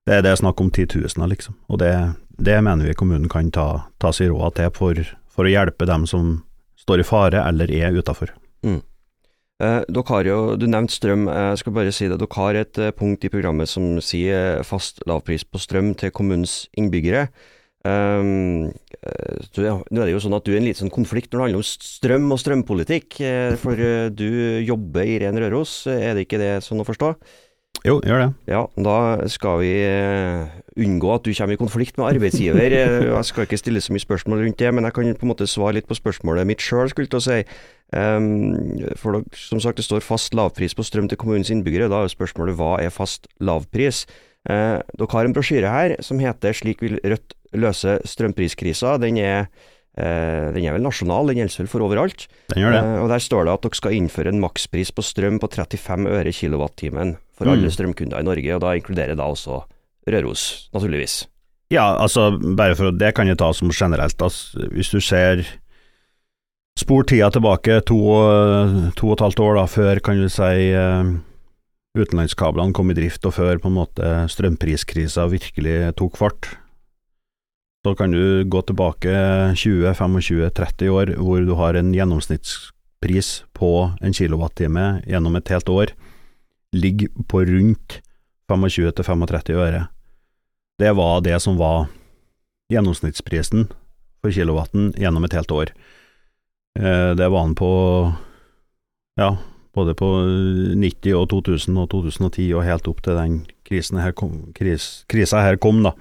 Det, 0.06 0.22
det 0.26 0.32
er 0.32 0.40
snakk 0.40 0.60
om 0.60 0.70
titusener, 0.74 1.30
liksom, 1.30 1.56
og 1.68 1.80
det, 1.82 1.92
det, 2.38 2.58
mener 2.64 2.88
vi 2.88 2.96
kommunen 2.98 3.30
kan 3.32 3.50
ta, 3.54 3.68
ta 4.02 4.12
seg 4.14 4.32
råd 4.32 4.58
til 4.58 4.72
for, 4.76 5.02
for, 5.32 5.48
å 5.48 5.52
hjelpe 5.52 5.88
dem 5.88 6.08
som 6.10 6.40
står 6.82 7.02
i 7.02 7.06
fare 7.06 7.44
eller 7.46 7.70
er 7.72 7.94
utafor. 7.94 8.34
Mm. 8.66 8.80
Eh, 9.62 9.80
dere 9.86 10.08
har 10.08 10.26
jo, 10.26 10.38
Du 10.58 10.66
nevnte 10.66 10.96
strøm. 10.96 11.28
Jeg 11.30 11.58
skal 11.60 11.74
bare 11.76 11.92
si 11.94 12.08
det. 12.10 12.18
Dere 12.18 12.34
har 12.34 12.58
et 12.58 12.78
eh, 12.82 12.90
punkt 12.90 13.22
i 13.22 13.30
programmet 13.30 13.70
som 13.70 14.00
sier 14.02 14.64
fast 14.66 14.98
lavpris 15.06 15.44
på 15.46 15.60
strøm 15.62 15.92
til 15.94 16.10
kommunens 16.10 16.64
innbyggere. 16.74 17.28
Um, 17.82 18.70
nå 19.58 19.64
er 19.66 20.06
det 20.06 20.12
jo 20.12 20.20
sånn 20.22 20.36
at 20.36 20.46
du 20.46 20.52
er 20.52 20.60
en 20.60 20.68
liten 20.68 20.84
sånn 20.84 20.94
konflikt 20.94 21.32
når 21.32 21.38
det 21.38 21.46
handler 21.48 21.62
om 21.62 21.66
strøm 21.66 22.28
og 22.34 22.42
strømpolitikk. 22.42 23.22
For 23.62 23.86
du 24.14 24.28
jobber 24.62 25.08
i 25.08 25.16
Ren 25.24 25.40
Røros, 25.42 25.80
er 25.90 26.14
det 26.14 26.28
ikke 26.28 26.42
det 26.42 26.52
sånn 26.66 26.84
å 26.84 26.86
forstå? 26.86 27.16
Jo, 27.82 27.96
gjør 28.06 28.20
det. 28.20 28.28
Ja, 28.46 28.60
Da 28.78 29.26
skal 29.26 29.58
vi 29.58 29.72
unngå 30.78 31.14
at 31.16 31.24
du 31.26 31.32
kommer 31.34 31.56
i 31.56 31.58
konflikt 31.58 31.98
med 31.98 32.14
arbeidsgiver. 32.14 32.70
jeg 32.70 33.24
skal 33.26 33.46
ikke 33.46 33.58
stille 33.58 33.82
så 33.82 33.92
mye 33.92 34.06
spørsmål 34.06 34.44
rundt 34.44 34.58
det, 34.58 34.70
men 34.74 34.84
jeg 34.84 34.94
kan 34.94 35.14
på 35.18 35.26
en 35.26 35.32
måte 35.32 35.50
svare 35.50 35.80
litt 35.80 35.88
på 35.90 35.98
spørsmålet 35.98 36.46
mitt 36.46 36.62
sjøl, 36.62 36.88
skulle 36.92 37.08
jeg 37.08 37.14
til 37.16 37.22
å 37.22 37.26
si. 37.26 37.40
Um, 37.92 38.54
for 38.96 39.20
som 39.36 39.60
sagt, 39.60 39.76
det 39.76 39.84
står 39.84 40.00
fast 40.00 40.32
lavpris 40.34 40.76
på 40.78 40.86
strøm 40.86 41.10
til 41.10 41.18
kommunens 41.18 41.50
innbyggere. 41.52 41.90
Da 41.90 42.04
er 42.04 42.12
spørsmålet 42.12 42.56
hva 42.56 42.76
er 42.80 42.94
fast 42.94 43.26
lavpris? 43.42 44.06
Uh, 44.48 44.78
dere 44.96 45.12
har 45.12 45.26
en 45.26 45.34
brosjyre 45.34 45.70
her 45.70 45.96
som 46.02 46.18
heter 46.22 46.54
'Slik 46.54 46.80
vil 46.82 47.00
Rødt 47.02 47.34
løse 47.54 47.98
strømpriskrisa'. 48.08 48.98
Den 49.00 49.18
er, 49.18 49.48
eh, 49.96 50.52
den 50.52 50.64
er 50.64 50.76
vel 50.76 50.82
nasjonal, 50.82 51.26
den 51.28 51.42
gjelder 51.42 51.62
vel 51.62 51.72
for 51.72 51.86
overalt. 51.86 52.26
Den 52.52 52.62
gjør 52.62 52.72
det. 52.72 52.82
Eh, 52.84 53.02
og 53.02 53.08
Der 53.08 53.18
står 53.18 53.44
det 53.44 53.52
at 53.52 53.62
dere 53.62 53.80
skal 53.80 53.92
innføre 53.92 54.28
en 54.28 54.40
makspris 54.40 54.92
på 54.92 55.02
strøm 55.02 55.38
på 55.38 55.48
35 55.50 56.08
øre 56.08 56.32
kilowattimen 56.32 57.16
for 57.36 57.46
mm. 57.46 57.52
alle 57.52 57.70
strømkunder 57.70 58.20
i 58.20 58.22
Norge, 58.22 58.54
og 58.54 58.60
da 58.60 58.74
inkluderer 58.74 59.16
da 59.16 59.22
også 59.22 59.62
Røros, 60.02 60.68
naturligvis. 60.74 61.28
Ja, 61.70 61.94
altså 61.96 62.34
bare 62.56 62.74
for 62.74 62.90
det 62.90 63.14
kan 63.14 63.28
jeg 63.28 63.38
ta 63.38 63.52
som 63.52 63.70
generelt. 63.70 64.20
Altså, 64.20 64.68
hvis 64.72 64.90
du 64.90 65.00
ser 65.00 65.44
Spor 66.78 67.04
tida 67.04 67.28
tilbake 67.30 67.82
to, 67.84 67.98
to 68.96 69.08
og 69.10 69.12
et 69.12 69.20
halvt 69.20 69.40
år 69.44 69.58
da, 69.58 69.66
før 69.68 70.00
kan 70.00 70.16
du 70.16 70.28
si 70.32 70.72
uh, 70.72 71.04
utenlandskablene 71.98 72.72
kom 72.76 72.92
i 72.92 72.96
drift, 72.96 73.26
og 73.28 73.36
før 73.36 73.60
på 73.60 73.68
en 73.68 73.76
måte 73.76 74.12
strømpriskrisa 74.32 75.26
virkelig 75.28 75.92
tok 76.00 76.16
fart. 76.20 76.48
Så 77.82 77.94
kan 77.98 78.12
du 78.14 78.44
gå 78.44 78.62
tilbake 78.62 79.10
20-25-30 79.58 80.88
år, 80.88 81.14
hvor 81.18 81.42
du 81.42 81.54
har 81.58 81.74
en 81.74 81.90
gjennomsnittspris 81.94 83.30
på 83.58 83.72
en 84.00 84.14
kilowattime 84.14 85.02
gjennom 85.10 85.36
et 85.36 85.50
helt 85.50 85.68
år, 85.68 85.94
ligger 86.72 87.10
på 87.26 87.42
rundt 87.48 87.98
25-35 88.46 89.58
øre. 89.58 89.86
Det 90.78 90.92
var 90.94 91.24
det 91.26 91.40
som 91.42 91.58
var 91.58 91.88
gjennomsnittsprisen 92.72 93.66
for 94.22 94.30
kilowatten 94.30 94.92
gjennom 94.94 95.26
et 95.26 95.34
helt 95.36 95.50
år. 95.50 95.74
Eh, 96.78 97.12
det 97.18 97.28
var 97.28 97.48
han 97.48 97.58
på 97.58 97.72
ja, 99.18 99.36
både 99.74 99.94
på 99.98 100.08
90 100.78 101.18
og 101.18 101.28
2000 101.34 101.82
og 101.82 101.90
2010 101.90 102.48
og 102.54 102.66
helt 102.66 102.88
opp 102.88 103.02
til 103.04 103.18
den 103.18 103.40
krisen 103.66 104.00
her 104.00 104.14
kom, 104.16 104.52
kris, 104.56 105.04
krisa 105.10 105.42
her 105.42 105.58
kom, 105.60 105.82
da. 105.82 105.96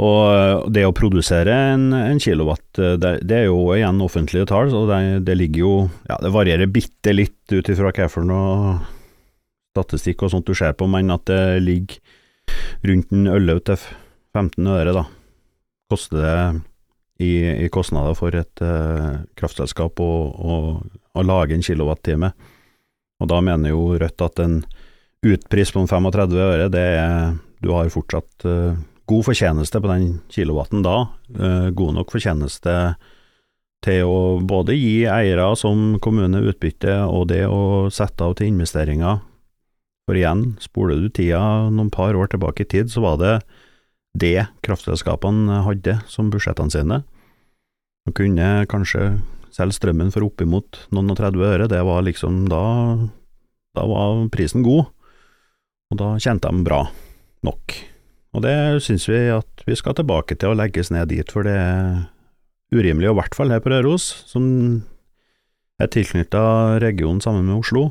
Og 0.00 0.20
eh, 0.32 0.70
det 0.72 0.86
å 0.88 0.94
produsere 0.96 1.54
en, 1.74 1.90
en 1.92 2.20
kilowatt, 2.22 2.68
eh, 2.80 2.96
det, 3.00 3.12
det, 3.28 3.42
er 3.42 3.50
jo 3.50 3.68
igjen 3.74 4.00
offentlige 4.04 4.48
tall, 4.48 4.70
så 4.72 4.86
det, 4.88 5.00
det, 5.28 5.36
ligger 5.36 5.64
jo 5.64 5.74
Ja, 6.08 6.16
det 6.22 6.32
varierer 6.34 6.72
bitte 6.72 7.14
litt 7.14 7.52
ut 7.52 7.68
ifra 7.68 7.92
hvilken 7.92 8.80
statistikk 9.70 10.24
og 10.24 10.32
sånt 10.32 10.48
du 10.48 10.56
ser 10.56 10.72
på, 10.74 10.88
men 10.90 11.12
at 11.14 11.28
det 11.30 11.60
ligger 11.62 12.00
rundt 12.88 13.12
en 13.14 13.28
11 13.30 13.60
til 13.68 13.84
15 14.34 14.70
øre, 14.72 14.94
da. 14.96 15.04
Koster 15.90 16.22
det 16.22 16.34
i, 17.20 17.30
i 17.66 17.68
kostnader 17.72 18.16
for 18.18 18.34
et 18.34 18.62
uh, 18.64 19.20
kraftselskap 19.38 20.00
å, 20.02 20.10
å, 20.32 20.56
å, 21.12 21.24
lage 21.26 21.54
en 21.54 21.62
kilowattime. 21.62 22.32
Og 23.20 23.30
da 23.30 23.40
mener 23.44 23.74
jo 23.74 23.98
Rødt 24.00 24.24
at 24.24 24.42
en 24.42 24.60
utpris 25.26 25.70
på 25.74 25.84
35 25.84 26.38
øre, 26.40 26.70
det 26.72 26.86
er 26.96 27.36
Du 27.60 27.74
har 27.76 27.90
fortsatt 27.92 28.46
uh, 28.48 28.78
god 29.10 29.26
fortjeneste 29.26 29.80
på 29.82 29.90
den 29.90 30.10
kilowatten 30.32 30.84
da. 30.86 30.98
Uh, 31.34 31.70
god 31.74 31.98
nok 31.98 32.12
fortjeneste 32.14 32.76
til 33.84 34.04
å 34.04 34.20
både 34.44 34.76
gi 34.76 35.06
eiere 35.08 35.48
som 35.56 35.96
kommune 36.04 36.42
utbytte, 36.50 36.98
og 37.08 37.30
det 37.32 37.46
å 37.48 37.88
sette 37.92 38.26
av 38.26 38.36
til 38.38 38.52
investeringer. 38.52 39.22
For 40.08 40.18
igjen, 40.18 40.54
spoler 40.60 41.00
du 41.00 41.08
tida 41.14 41.40
noen 41.70 41.90
par 41.92 42.16
år 42.18 42.32
tilbake 42.32 42.66
i 42.66 42.68
tid, 42.68 42.90
så 42.92 43.02
var 43.04 43.20
det 43.20 43.34
det 44.18 44.48
kraftselskapene 44.66 45.62
hadde 45.64 46.00
som 46.10 46.32
budsjettene 46.32 46.74
sine. 46.74 47.02
De 48.08 48.14
kunne 48.16 48.48
kanskje 48.70 49.12
selge 49.54 49.78
strømmen 49.78 50.10
for 50.14 50.26
oppimot 50.26 50.84
noen 50.94 51.12
og 51.12 51.20
30 51.20 51.46
øre, 51.46 51.68
det 51.70 51.80
var 51.86 52.04
liksom 52.06 52.46
da 52.50 52.64
Da 53.70 53.84
var 53.86 54.24
prisen 54.34 54.64
god, 54.66 54.88
og 55.94 55.98
da 56.00 56.08
tjente 56.18 56.50
de 56.50 56.64
bra 56.66 56.80
nok. 57.46 57.74
Og 58.30 58.44
det 58.44 58.54
syns 58.84 59.08
vi 59.10 59.24
at 59.34 59.64
vi 59.66 59.76
skal 59.78 59.96
tilbake 59.98 60.36
til 60.38 60.52
å 60.52 60.58
legges 60.58 60.92
ned 60.94 61.10
dit, 61.10 61.26
for 61.32 61.46
det 61.46 61.56
er 61.58 62.04
urimelig, 62.70 63.10
og 63.10 63.16
i 63.16 63.20
hvert 63.20 63.36
fall 63.38 63.50
her 63.50 63.62
på 63.62 63.72
Røros, 63.72 64.06
som 64.30 64.44
er 65.80 65.90
tilknytta 65.90 66.78
regionen 66.82 67.22
sammen 67.24 67.48
med 67.48 67.58
Oslo. 67.58 67.88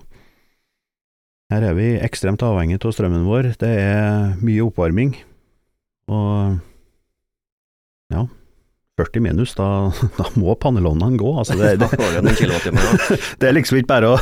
Her 1.52 1.66
er 1.72 1.76
vi 1.76 1.92
ekstremt 1.98 2.44
avhengig 2.46 2.80
av 2.86 2.94
strømmen 2.96 3.28
vår, 3.28 3.54
det 3.60 3.72
er 3.82 4.36
mye 4.40 4.64
oppvarming, 4.70 5.16
og 6.14 6.60
ja, 8.14 8.26
40 9.00 9.24
minus, 9.24 9.56
da, 9.58 9.90
da 10.20 10.28
må 10.40 10.56
panelovnene 10.60 11.20
gå. 11.20 11.34
Altså 11.42 11.58
det, 11.60 11.78
det, 11.82 11.90
det, 13.40 13.48
er 13.50 13.56
liksom 13.56 13.80
ikke 13.82 13.92
bare 13.94 14.14
å 14.16 14.20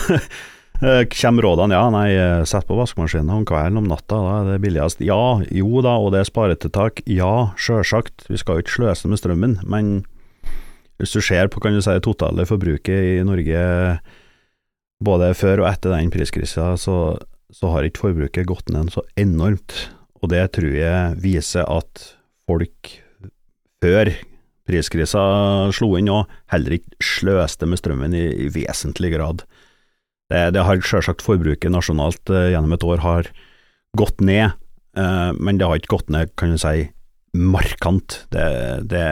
Kommer 0.78 1.48
rådene, 1.48 1.74
ja, 1.74 1.86
nei, 1.90 2.10
sett 2.46 2.68
på 2.70 2.76
vaskemaskinen 2.78 3.32
om 3.34 3.46
kvelden, 3.50 3.80
om 3.82 3.88
natta, 3.90 4.20
da 4.22 4.36
er 4.42 4.52
det 4.52 4.60
billigst. 4.62 5.02
Ja, 5.02 5.40
jo 5.50 5.82
da, 5.82 5.96
og 5.98 6.12
det 6.14 6.22
er 6.22 6.30
sparetiltak. 6.30 7.02
Ja, 7.10 7.50
sjølsagt, 7.58 8.28
vi 8.30 8.38
skal 8.38 8.60
jo 8.60 8.66
ikke 8.66 8.76
sløse 8.76 9.10
med 9.10 9.22
strømmen, 9.22 9.58
men 9.66 9.96
hvis 11.02 11.14
du 11.14 11.22
ser 11.22 11.50
på 11.50 11.62
kan 11.62 11.76
du 11.76 11.82
si, 11.86 11.94
totale 12.06 12.46
forbruket 12.50 13.18
i 13.18 13.26
Norge 13.26 13.64
både 15.04 15.34
før 15.38 15.62
og 15.64 15.70
etter 15.70 15.94
den 15.94 16.14
priskrisa, 16.14 16.72
så, 16.82 17.18
så 17.54 17.74
har 17.74 17.86
ikke 17.86 18.08
forbruket 18.08 18.50
gått 18.50 18.72
ned 18.74 18.90
så 18.94 19.06
enormt. 19.20 19.76
Og 20.22 20.32
det 20.34 20.46
tror 20.58 20.74
jeg 20.74 21.20
viser 21.22 21.68
at 21.70 22.08
folk 22.50 22.98
før 23.84 24.10
priskrisa 24.68 25.22
slo 25.76 25.94
inn 26.00 26.10
òg, 26.12 26.26
heller 26.52 26.80
ikke 26.80 26.98
sløste 27.04 27.70
med 27.70 27.80
strømmen 27.80 28.18
i, 28.18 28.26
i 28.46 28.50
vesentlig 28.52 29.14
grad. 29.14 29.46
Det, 30.32 30.44
det 30.56 30.64
har 30.68 30.82
selvsagt 30.84 31.24
forbruket 31.24 31.72
nasjonalt 31.72 32.32
eh, 32.34 32.52
gjennom 32.54 32.76
et 32.76 32.84
år 32.84 33.04
har 33.04 33.30
gått 33.98 34.20
ned, 34.20 34.58
eh, 34.98 35.30
men 35.40 35.60
det 35.60 35.68
har 35.68 35.80
ikke 35.80 35.96
gått 35.96 36.12
ned, 36.14 36.34
kan 36.40 36.52
du 36.52 36.60
si, 36.62 36.90
markant. 37.38 38.24
Det, 38.34 38.48
det, 38.92 39.06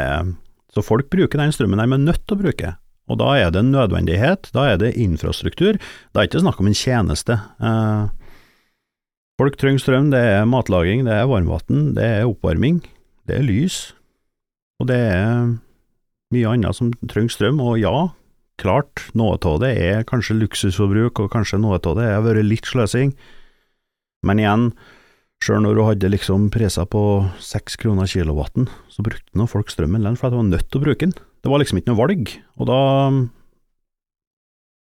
så 0.73 0.83
folk 0.83 1.07
bruker 1.13 1.39
den 1.39 1.53
strømmen 1.55 1.79
de 1.79 1.87
er 1.87 2.03
nødt 2.03 2.25
til 2.25 2.37
å 2.37 2.43
bruke. 2.43 2.73
Og 3.05 3.19
da 3.21 3.35
er 3.37 3.51
det 3.53 3.61
en 3.61 3.73
nødvendighet, 3.73 4.49
da 4.55 4.71
er 4.71 4.79
det 4.81 4.95
infrastruktur, 4.97 5.77
da 5.77 6.19
er 6.19 6.25
det 6.25 6.31
ikke 6.31 6.45
snakk 6.45 6.61
om 6.61 6.71
en 6.71 6.77
tjeneste. 6.77 7.37
Eh, 7.61 8.07
folk 9.39 9.59
trenger 9.61 9.83
strøm, 9.83 10.09
det 10.11 10.23
er 10.33 10.49
matlaging, 10.49 11.05
det 11.07 11.13
er 11.19 11.29
varmvann, 11.29 11.93
det 11.95 12.09
er 12.17 12.27
oppvarming, 12.27 12.81
det 13.29 13.39
er 13.39 13.45
lys, 13.45 13.93
og 14.81 14.89
det 14.89 14.99
er 14.99 15.53
mye 16.33 16.51
annet 16.51 16.75
som 16.75 16.91
trenger 17.05 17.31
strøm, 17.31 17.61
og 17.63 17.77
ja, 17.79 18.09
klart, 18.61 19.07
noe 19.17 19.37
av 19.37 19.59
det 19.63 19.71
er 19.81 20.05
kanskje 20.07 20.37
luksusforbruk, 20.39 21.19
og 21.23 21.31
kanskje 21.33 21.59
noe 21.61 21.79
av 21.79 21.97
det 21.99 22.07
har 22.09 22.23
vært 22.25 22.47
litt 22.47 22.69
sløsing, 22.69 23.13
men 24.25 24.41
igjen, 24.41 24.69
sjøl 25.43 25.61
når 25.65 25.77
du 25.77 25.83
hadde 25.85 26.11
liksom 26.13 26.49
priser 26.53 26.87
på 26.89 27.03
seks 27.43 27.77
kroner 27.81 28.09
kilowatten, 28.09 28.69
så 28.89 29.05
brukte 29.05 29.37
nå 29.37 29.47
folk 29.51 29.71
strømmen 29.73 30.01
likevel, 30.01 30.19
for 30.21 30.33
de 30.33 30.41
var 30.41 30.49
nødt 30.49 30.69
til 30.69 30.81
å 30.81 30.85
bruke 30.87 31.05
den. 31.05 31.15
Det 31.15 31.51
var 31.51 31.61
liksom 31.61 31.79
ikke 31.79 31.91
noe 31.91 32.01
valg, 32.01 32.35
og 32.57 32.71
da 32.71 32.81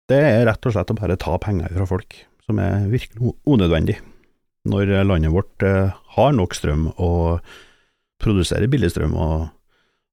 Det 0.08 0.16
er 0.24 0.46
rett 0.48 0.64
og 0.64 0.72
slett 0.72 0.88
å 0.88 0.96
bare 0.96 1.18
ta 1.20 1.34
penger 1.36 1.68
fra 1.68 1.84
folk, 1.84 2.14
som 2.40 2.56
er 2.64 2.86
virkelig 2.88 3.34
unødvendig, 3.44 3.98
når 4.64 5.04
landet 5.04 5.34
vårt 5.34 5.60
eh, 5.62 5.92
har 6.16 6.32
nok 6.32 6.56
strøm 6.56 6.86
og 6.96 7.44
produserer 8.16 8.72
billig 8.72 8.88
strøm, 8.94 9.12
og 9.12 9.50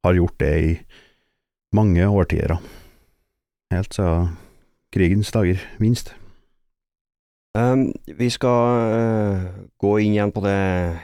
har 0.03 0.17
gjort 0.19 0.35
det 0.43 0.51
i 0.59 0.73
mange 1.71 2.03
årtier, 2.03 2.57
helt 3.73 3.95
siden 3.95 4.35
krigens 4.95 5.31
dager, 5.35 5.59
minst. 5.79 6.13
Um, 7.55 7.89
vi 8.19 8.27
skal 8.31 8.79
uh, 8.91 9.43
gå 9.79 9.91
inn 10.03 10.15
igjen 10.15 10.31
på 10.35 10.43
det 10.43 10.55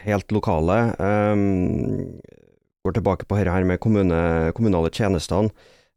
helt 0.03 0.31
lokale. 0.35 0.79
Um, 0.99 2.19
går 2.83 2.97
tilbake 2.97 3.27
på 3.27 3.37
dette 3.37 3.53
her 3.53 3.67
med 3.67 3.79
kommune, 3.83 4.51
kommunale 4.57 4.91
tjenestene. 4.91 5.51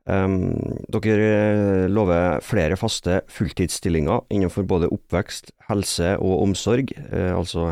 Um, 0.05 0.53
dere 0.93 1.15
eh, 1.17 1.87
lover 1.89 2.43
flere 2.45 2.77
faste 2.77 3.23
fulltidsstillinger 3.33 4.27
innenfor 4.29 4.67
både 4.69 4.91
oppvekst, 4.93 5.55
helse 5.71 6.11
og 6.19 6.43
omsorg. 6.43 6.93
Uh, 7.09 7.33
altså 7.39 7.71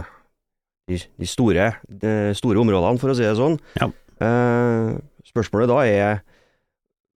de, 0.89 0.97
de, 1.21 1.29
store, 1.29 1.75
de, 1.87 2.15
store, 2.35 2.63
områdene, 2.63 3.03
for 3.03 3.13
å 3.13 3.19
si 3.19 3.27
det 3.27 3.37
sånn. 3.37 3.59
Ja. 3.77 3.91
Uh, 4.23 4.97
spørsmålet 5.29 5.71
da 5.71 5.83
er 5.85 6.23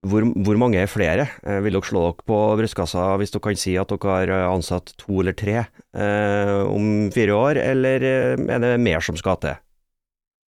hvor, 0.05 0.25
hvor, 0.45 0.59
mange 0.61 0.79
er 0.81 0.91
flere? 0.91 1.27
Uh, 1.45 1.59
vil 1.65 1.77
dere 1.77 1.89
slå 1.89 2.03
dere 2.07 2.27
på 2.29 2.39
brystkassa 2.61 3.07
hvis 3.21 3.33
dere 3.33 3.45
kan 3.47 3.59
si 3.59 3.75
at 3.81 3.93
dere 3.93 4.15
har 4.29 4.53
ansatt 4.53 4.93
to 5.01 5.21
eller 5.23 5.37
tre 5.37 5.65
om 5.95 7.07
fire 7.15 7.35
år, 7.39 7.57
eller 7.61 8.03
er 8.03 8.59
det 8.59 8.73
mer 8.83 8.99
som 8.99 9.15
skal 9.15 9.37
til? 9.39 9.53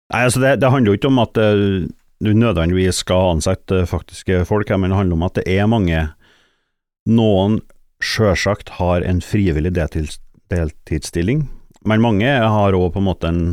Nei, 0.09 0.21
altså 0.23 0.41
det, 0.41 0.55
det 0.63 0.71
handler 0.73 0.89
jo 0.89 0.97
ikke 0.97 1.11
om 1.11 1.19
at 1.21 1.37
du 1.37 2.31
nødvendigvis 2.33 3.03
skal 3.03 3.35
ansette 3.35 3.83
faktiske 3.85 4.41
folk, 4.49 4.71
men 4.73 4.89
det 4.89 4.97
handler 4.97 5.19
om 5.19 5.27
at 5.27 5.37
det 5.37 5.45
er 5.53 5.69
mange. 5.69 5.99
Noen 7.05 7.59
sjølsagt 8.03 8.73
har 8.77 9.05
en 9.05 9.21
frivillig 9.21 9.73
deltidsstilling, 9.77 11.45
men 11.85 12.03
mange 12.03 12.27
har 12.27 12.77
òg 12.77 12.89
på 12.95 13.01
en 13.03 13.07
måte 13.07 13.29
en 13.29 13.43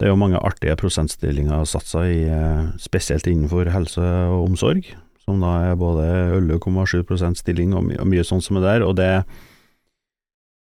Det 0.00 0.08
er 0.08 0.14
jo 0.14 0.20
mange 0.20 0.40
artige 0.40 0.78
prosentstillinger 0.80 1.66
satsa 1.68 2.06
i, 2.08 2.22
uh, 2.24 2.70
spesielt 2.80 3.28
innenfor 3.28 3.68
helse 3.68 4.00
og 4.00 4.46
omsorg, 4.48 4.88
som 5.20 5.44
da 5.44 5.52
er 5.68 5.76
både 5.80 6.06
11,7 6.38 7.36
stilling 7.36 7.76
og, 7.76 7.84
my 7.84 7.98
og 8.00 8.08
mye 8.08 8.24
sånt 8.24 8.46
som 8.46 8.56
er 8.56 8.64
der, 8.64 8.86
og 8.86 8.96
det 8.96 9.10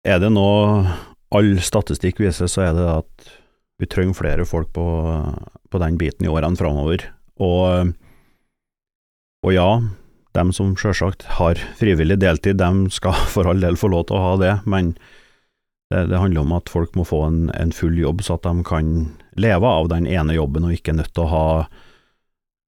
er 0.09 0.23
det 0.23 0.31
nå 0.33 0.49
all 1.35 1.51
statistikk 1.61 2.23
viser, 2.23 2.49
så 2.49 2.65
er 2.65 2.73
det 2.73 2.87
at 2.89 3.29
vi 3.79 3.87
trenger 3.87 4.17
flere 4.17 4.49
folk 4.49 4.73
på, 4.73 4.87
på 5.69 5.81
den 5.85 6.01
biten 6.01 6.25
i 6.25 6.31
årene 6.31 6.57
framover. 6.57 7.05
Og, 7.39 7.93
og 9.45 9.53
ja, 9.53 9.69
dem 10.35 10.51
som 10.55 10.75
sjølsagt 10.77 11.25
har 11.37 11.61
frivillig 11.79 12.19
deltid, 12.21 12.59
dem 12.59 12.87
skal 12.93 13.15
for 13.33 13.49
all 13.49 13.61
del 13.63 13.79
få 13.79 13.91
lov 13.93 14.09
til 14.09 14.19
å 14.19 14.25
ha 14.25 14.35
det, 14.41 14.53
men 14.69 14.95
det, 15.89 16.05
det 16.11 16.21
handler 16.21 16.45
om 16.45 16.53
at 16.57 16.69
folk 16.69 16.95
må 16.97 17.05
få 17.07 17.23
en, 17.27 17.41
en, 17.57 17.73
full 17.73 17.97
jobb, 17.97 18.21
så 18.25 18.37
at 18.37 18.45
de 18.45 18.65
kan 18.67 18.93
leve 19.37 19.67
av 19.67 19.89
den 19.91 20.07
ene 20.09 20.37
jobben, 20.37 20.65
og 20.65 20.75
ikke 20.75 20.95
nødt 20.97 21.13
til 21.13 21.25
å 21.25 21.31
ha 21.33 21.45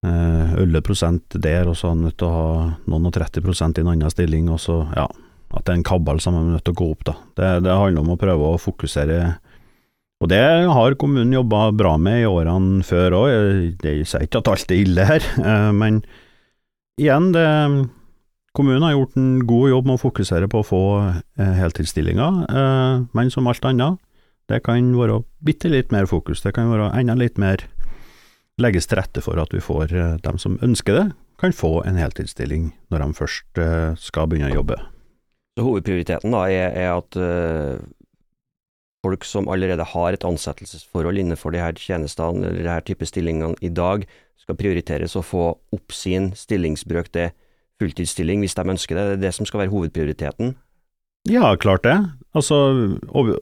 eh, 0.05 0.53
11 0.61 1.39
der, 1.41 1.69
og 1.71 1.77
så 1.79 1.93
nødt 1.97 2.19
til 2.21 2.29
å 2.29 2.35
ha 2.35 2.49
noen 2.91 3.09
og 3.09 3.15
30% 3.17 3.79
i 3.79 3.85
en 3.85 3.93
annen 3.95 4.13
stilling, 4.13 4.49
og 4.51 4.61
så, 4.61 4.81
ja, 4.95 5.07
at 5.51 5.65
det 5.65 5.73
er 5.73 5.79
en 5.79 5.87
kabal 5.87 6.21
som 6.23 6.37
er 6.37 6.51
nødt 6.53 6.65
til 6.67 6.75
å 6.75 6.81
gå 6.81 6.91
opp, 6.93 7.07
da. 7.07 7.15
Det, 7.39 7.53
det 7.67 7.79
handler 7.79 8.05
om 8.05 8.13
å 8.15 8.19
prøve 8.21 8.53
å 8.53 8.61
fokusere 8.61 9.23
og 10.21 10.29
det 10.29 10.41
har 10.69 10.97
kommunen 11.01 11.33
jobba 11.33 11.71
bra 11.73 11.95
med 11.97 12.21
i 12.21 12.27
årene 12.29 12.85
før 12.85 13.15
òg, 13.23 13.31
jeg 13.81 14.05
sier 14.05 14.27
ikke 14.27 14.43
at 14.43 14.51
alt 14.51 14.73
er 14.73 14.83
ille 14.83 15.07
her, 15.09 15.25
eh, 15.49 15.71
men 15.73 16.03
igjen, 17.01 17.31
det, 17.33 17.47
kommunen 18.57 18.85
har 18.85 18.93
gjort 18.93 19.17
en 19.17 19.33
god 19.49 19.73
jobb 19.73 19.89
med 19.89 19.97
å 19.97 20.03
fokusere 20.03 20.51
på 20.51 20.61
å 20.61 20.67
få 20.67 20.83
eh, 21.09 21.55
heltidsstillinger, 21.57 22.43
eh, 22.45 23.01
men 23.17 23.33
som 23.33 23.49
alt 23.49 23.65
annet, 23.65 23.97
det 24.51 24.61
kan 24.65 24.91
være 24.97 25.21
bitte 25.43 25.71
litt 25.71 25.93
mer 25.95 26.09
fokus, 26.09 26.43
det 26.43 26.53
kan 26.57 26.71
være 26.71 26.91
enda 26.99 27.15
litt 27.19 27.39
mer 27.41 27.63
legges 28.61 28.85
til 28.89 28.99
rette 28.99 29.23
for 29.23 29.39
at 29.41 29.53
vi 29.55 29.63
får 29.63 29.95
dem 30.21 30.37
som 30.41 30.59
ønsker 30.61 30.97
det, 30.97 31.05
kan 31.41 31.55
få 31.55 31.79
en 31.87 31.97
heltidsstilling 31.97 32.69
når 32.93 33.01
de 33.01 33.17
først 33.17 33.61
skal 33.97 34.27
begynne 34.29 34.51
å 34.51 34.59
jobbe. 34.59 34.77
Så 35.57 35.65
Hovedprioriteten 35.65 36.35
da 36.35 36.43
er, 36.51 36.75
er 36.77 36.91
at 36.99 37.17
folk 39.01 39.25
som 39.25 39.49
allerede 39.49 39.85
har 39.93 40.13
et 40.13 40.25
ansettelsesforhold 40.27 41.17
innenfor 41.17 41.53
de 41.53 41.61
her 41.61 41.77
tjenestene 41.77 42.45
eller 42.47 42.61
de 42.61 42.73
her 42.73 42.85
type 42.85 43.07
stillingene 43.07 43.57
i 43.65 43.71
dag, 43.73 44.05
skal 44.41 44.57
prioriteres 44.57 45.15
å 45.17 45.25
få 45.25 45.45
opp 45.73 45.93
sin 45.93 46.31
stillingsbrøk 46.37 47.11
til 47.13 47.31
fulltidsstilling 47.81 48.43
hvis 48.43 48.57
de 48.57 48.67
ønsker 48.73 48.97
det. 48.97 49.05
Det 49.07 49.17
er 49.17 49.23
det 49.25 49.33
som 49.37 49.47
skal 49.49 49.63
være 49.63 49.73
hovedprioriteten? 49.73 50.55
Ja, 51.29 51.53
klart 51.61 51.85
det. 51.85 51.97
Altså, 52.37 52.57
og, 53.09 53.35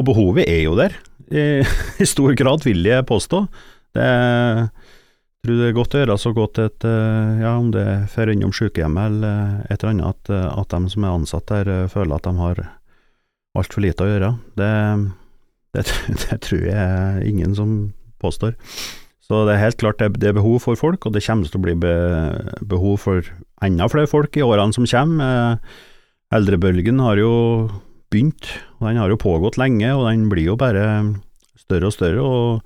og 0.00 0.08
behovet 0.08 0.48
er 0.48 0.64
jo 0.64 0.76
der. 0.78 0.96
I, 1.30 1.62
I, 2.02 2.08
stor 2.08 2.34
grad, 2.38 2.64
vil 2.66 2.82
jeg 2.86 3.06
påstå. 3.08 3.44
Det 3.96 4.08
jeg 5.40 5.48
tror 5.48 5.56
det 5.56 5.68
er 5.70 5.76
godt 5.78 5.94
å 5.96 6.00
gjøre 6.02 6.14
så 6.20 6.30
godt 6.36 6.58
et, 6.60 6.84
ja, 6.84 7.54
om 7.56 7.70
det 7.72 7.84
er 8.04 8.28
innom 8.28 8.50
sykehjemmet 8.52 9.06
eller 9.08 9.62
et 9.72 9.78
eller 9.78 9.94
annet, 9.94 10.10
at, 10.28 10.50
at 10.52 10.74
de 10.74 10.92
som 10.92 11.06
er 11.06 11.14
ansatt 11.16 11.46
der, 11.48 11.70
føler 11.88 12.12
at 12.18 12.26
de 12.26 12.34
har 12.36 12.60
altfor 13.56 13.84
lite 13.84 14.04
å 14.04 14.10
gjøre. 14.10 14.30
Det, 14.60 14.70
det, 15.76 15.86
det, 16.26 16.40
tror 16.44 16.66
jeg 16.68 17.30
ingen 17.30 17.56
som 17.56 17.76
påstår. 18.20 18.52
Så 19.24 19.44
det 19.46 19.54
er 19.54 19.64
helt 19.64 19.78
klart 19.80 20.00
det, 20.02 20.12
det 20.20 20.32
er 20.32 20.38
behov 20.40 20.58
for 20.64 20.78
folk, 20.78 21.06
og 21.06 21.14
det 21.14 21.24
kommer 21.24 21.48
til 21.48 21.60
å 21.60 21.64
bli 21.64 21.76
be, 21.86 21.94
behov 22.66 22.98
for 23.04 23.30
enda 23.64 23.86
flere 23.88 24.10
folk 24.10 24.36
i 24.36 24.44
årene 24.44 24.74
som 24.76 24.88
kommer. 24.90 25.54
Eh, 25.56 25.78
eldrebølgen 26.36 27.00
har 27.02 27.20
jo 27.20 27.32
begynt, 28.10 28.48
og 28.78 28.88
den 28.88 29.00
har 29.00 29.08
jo 29.12 29.20
pågått 29.20 29.58
lenge, 29.60 29.88
og 29.94 30.06
den 30.08 30.28
blir 30.30 30.50
jo 30.50 30.56
bare 30.60 30.84
større 31.58 31.86
og 31.90 31.94
større. 31.94 32.20
og 32.20 32.62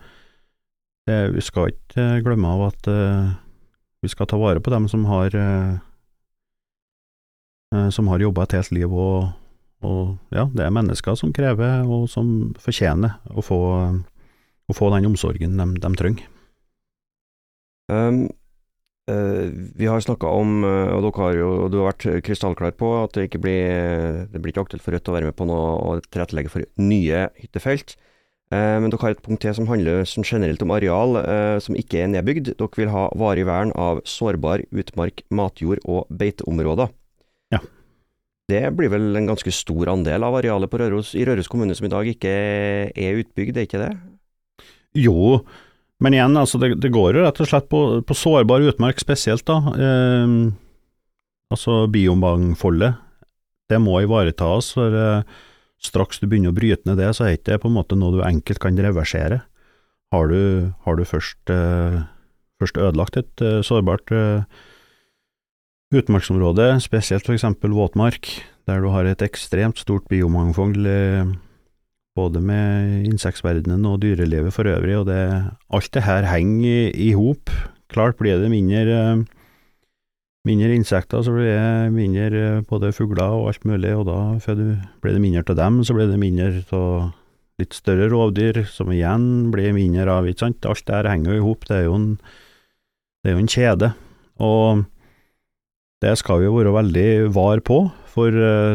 det, 1.06 1.34
Vi 1.36 1.40
skal 1.44 1.72
ikke 1.72 2.22
glemme 2.24 2.48
av 2.48 2.60
at 2.72 2.88
uh, 2.88 3.32
vi 4.04 4.08
skal 4.08 4.26
ta 4.28 4.36
vare 4.40 4.60
på 4.60 4.72
dem 4.72 4.88
som 4.88 5.04
har 5.08 5.36
uh, 5.36 5.78
som 7.90 8.08
har 8.08 8.22
jobba 8.22 8.44
et 8.44 8.52
helt 8.54 8.72
liv 8.72 8.92
og 8.92 9.32
og 9.84 10.16
ja, 10.32 10.46
det 10.54 10.64
er 10.64 10.72
mennesker 10.72 11.16
som 11.18 11.32
krever, 11.34 11.84
og 11.84 12.06
som 12.08 12.54
fortjener, 12.62 13.18
å 13.28 13.44
få, 13.44 13.58
å 14.64 14.76
få 14.76 14.90
den 14.94 15.10
omsorgen 15.10 15.58
de, 15.60 15.66
de 15.82 15.90
trenger. 16.00 16.30
Um, 17.92 18.30
vi 19.06 19.88
har 19.90 20.00
snakka 20.00 20.30
om, 20.32 20.62
uh, 20.64 20.94
og 20.94 21.02
dere 21.04 21.20
har 21.20 21.36
jo, 21.36 21.50
du 21.68 21.76
har 21.80 21.90
vært 21.90 22.24
krystallklar 22.24 22.72
på, 22.80 22.88
at 23.02 23.12
det 23.16 23.26
ikke 23.28 23.42
blir, 23.44 24.24
det 24.32 24.40
blir 24.40 24.54
ikke 24.54 24.64
aktuelt 24.64 24.84
for 24.84 24.96
Rødt 24.96 25.10
å 25.12 25.16
være 25.16 25.28
med 25.28 25.36
på 25.36 25.46
noe 25.50 25.74
og 25.76 26.08
tilrettelegge 26.08 26.52
for 26.52 26.64
nye 26.80 27.26
hyttefelt. 27.42 27.96
Men 28.54 28.92
dere 28.92 29.00
har 29.02 29.14
et 29.16 29.22
punkt 29.24 29.40
til 29.42 29.54
som 29.56 29.66
handler 29.66 30.04
som 30.06 30.22
generelt 30.22 30.60
om 30.62 30.70
areal 30.70 31.16
som 31.64 31.74
ikke 31.74 32.04
er 32.04 32.10
nedbygd. 32.12 32.52
Dere 32.60 32.78
vil 32.78 32.92
ha 32.92 33.08
varig 33.18 33.46
vern 33.48 33.72
av 33.74 34.02
sårbar 34.06 34.62
utmark, 34.70 35.24
matjord 35.34 35.80
og 35.90 36.12
beiteområder. 36.12 36.92
Ja. 37.50 37.58
Det 38.52 38.60
blir 38.76 38.92
vel 38.92 39.16
en 39.16 39.30
ganske 39.30 39.50
stor 39.56 39.88
andel 39.94 40.26
av 40.28 40.36
arealet 40.38 40.70
på 40.70 40.78
Røros, 40.82 41.14
i 41.16 41.24
Røros 41.24 41.48
kommune 41.50 41.74
som 41.74 41.88
i 41.88 41.92
dag 41.92 42.08
ikke 42.12 42.34
er 42.92 43.20
utbygd, 43.22 43.56
er 43.56 43.66
ikke 43.66 43.80
det? 43.80 43.92
Jo, 45.00 45.40
men 46.02 46.16
igjen, 46.16 46.36
altså 46.36 46.58
det, 46.62 46.74
det 46.82 46.90
går 46.94 47.16
jo 47.16 47.24
rett 47.24 47.40
og 47.40 47.48
slett 47.48 47.68
på, 47.70 47.80
på 48.06 48.16
sårbar 48.18 48.64
utmark 48.70 48.98
spesielt, 49.02 49.46
da. 49.46 49.74
Eh, 49.78 50.36
altså 51.54 51.84
biomangfoldet. 51.92 53.00
Det 53.70 53.78
må 53.80 54.00
ivaretas, 54.02 54.72
for 54.76 54.96
eh, 54.98 55.44
straks 55.84 56.20
du 56.20 56.26
begynner 56.26 56.52
å 56.52 56.56
bryte 56.56 56.88
ned 56.88 56.98
det, 57.00 57.12
så 57.16 57.28
er 57.28 57.38
ikke 57.38 57.52
det 57.52 57.62
på 57.62 57.70
en 57.70 57.78
måte 57.78 57.98
noe 57.98 58.18
du 58.18 58.24
enkelt 58.26 58.60
kan 58.62 58.76
reversere. 58.78 59.44
Har 60.14 60.28
du, 60.30 60.72
har 60.84 60.98
du 60.98 61.06
først 61.08 61.50
eh, 61.50 62.02
først 62.60 62.78
ødelagt 62.80 63.18
et 63.18 63.44
uh, 63.44 63.60
sårbart 63.64 64.10
uh, 64.14 64.44
utmarksområde, 65.94 66.80
spesielt 66.82 67.28
f.eks. 67.28 67.46
våtmark, 67.62 68.30
der 68.68 68.80
du 68.80 68.90
har 68.94 69.08
et 69.08 69.22
ekstremt 69.22 69.80
stort 69.82 70.06
biomangfold, 70.10 70.86
uh, 70.86 71.34
både 72.14 72.40
med 72.42 73.06
insektsverdenen 73.08 73.86
og 73.90 74.00
dyrelivet 74.04 74.54
for 74.54 74.68
øvrig, 74.70 74.98
og 75.00 75.08
det, 75.08 75.22
alt 75.74 75.94
det 75.94 76.04
her 76.06 76.28
henger 76.30 76.92
i 76.94 77.12
hop. 77.18 77.50
Klart 77.90 78.18
blir 78.20 78.38
det 78.42 78.52
mindre 78.52 79.24
mindre 80.44 80.74
insekter, 80.76 81.22
så 81.24 81.32
blir 81.32 81.48
det 81.48 81.92
mindre 81.94 82.62
både 82.68 82.92
fugler 82.92 83.32
og 83.32 83.48
alt 83.50 83.64
mulig, 83.64 83.94
og 83.96 84.06
da 84.10 84.18
blir 85.00 85.14
det 85.14 85.22
mindre 85.22 85.44
av 85.48 85.58
dem, 85.58 85.82
så 85.84 85.96
blir 85.96 86.10
det 86.10 86.20
mindre 86.20 86.64
av 86.76 87.12
litt 87.60 87.76
større 87.76 88.10
rovdyr, 88.12 88.64
som 88.68 88.90
igjen 88.92 89.50
blir 89.54 89.74
mindre 89.76 90.08
av, 90.10 90.28
ikke 90.28 90.46
sant. 90.46 90.66
Alt 90.68 90.84
det 90.86 90.96
her 90.98 91.10
henger 91.12 91.32
jo 91.32 91.38
i 91.38 91.44
hop, 91.44 91.68
det 91.68 91.78
er 91.78 91.86
jo 91.86 91.94
en, 91.96 92.08
det 93.22 93.30
er 93.30 93.36
jo 93.36 93.44
en 93.44 93.54
kjede. 93.54 93.92
Og 94.42 94.84
det 96.04 96.16
skal 96.20 96.42
vi 96.42 96.48
jo 96.48 96.58
være 96.58 96.74
veldig 96.74 97.08
var 97.34 97.62
på, 97.64 97.78
for 98.10 98.34
uh, 98.34 98.74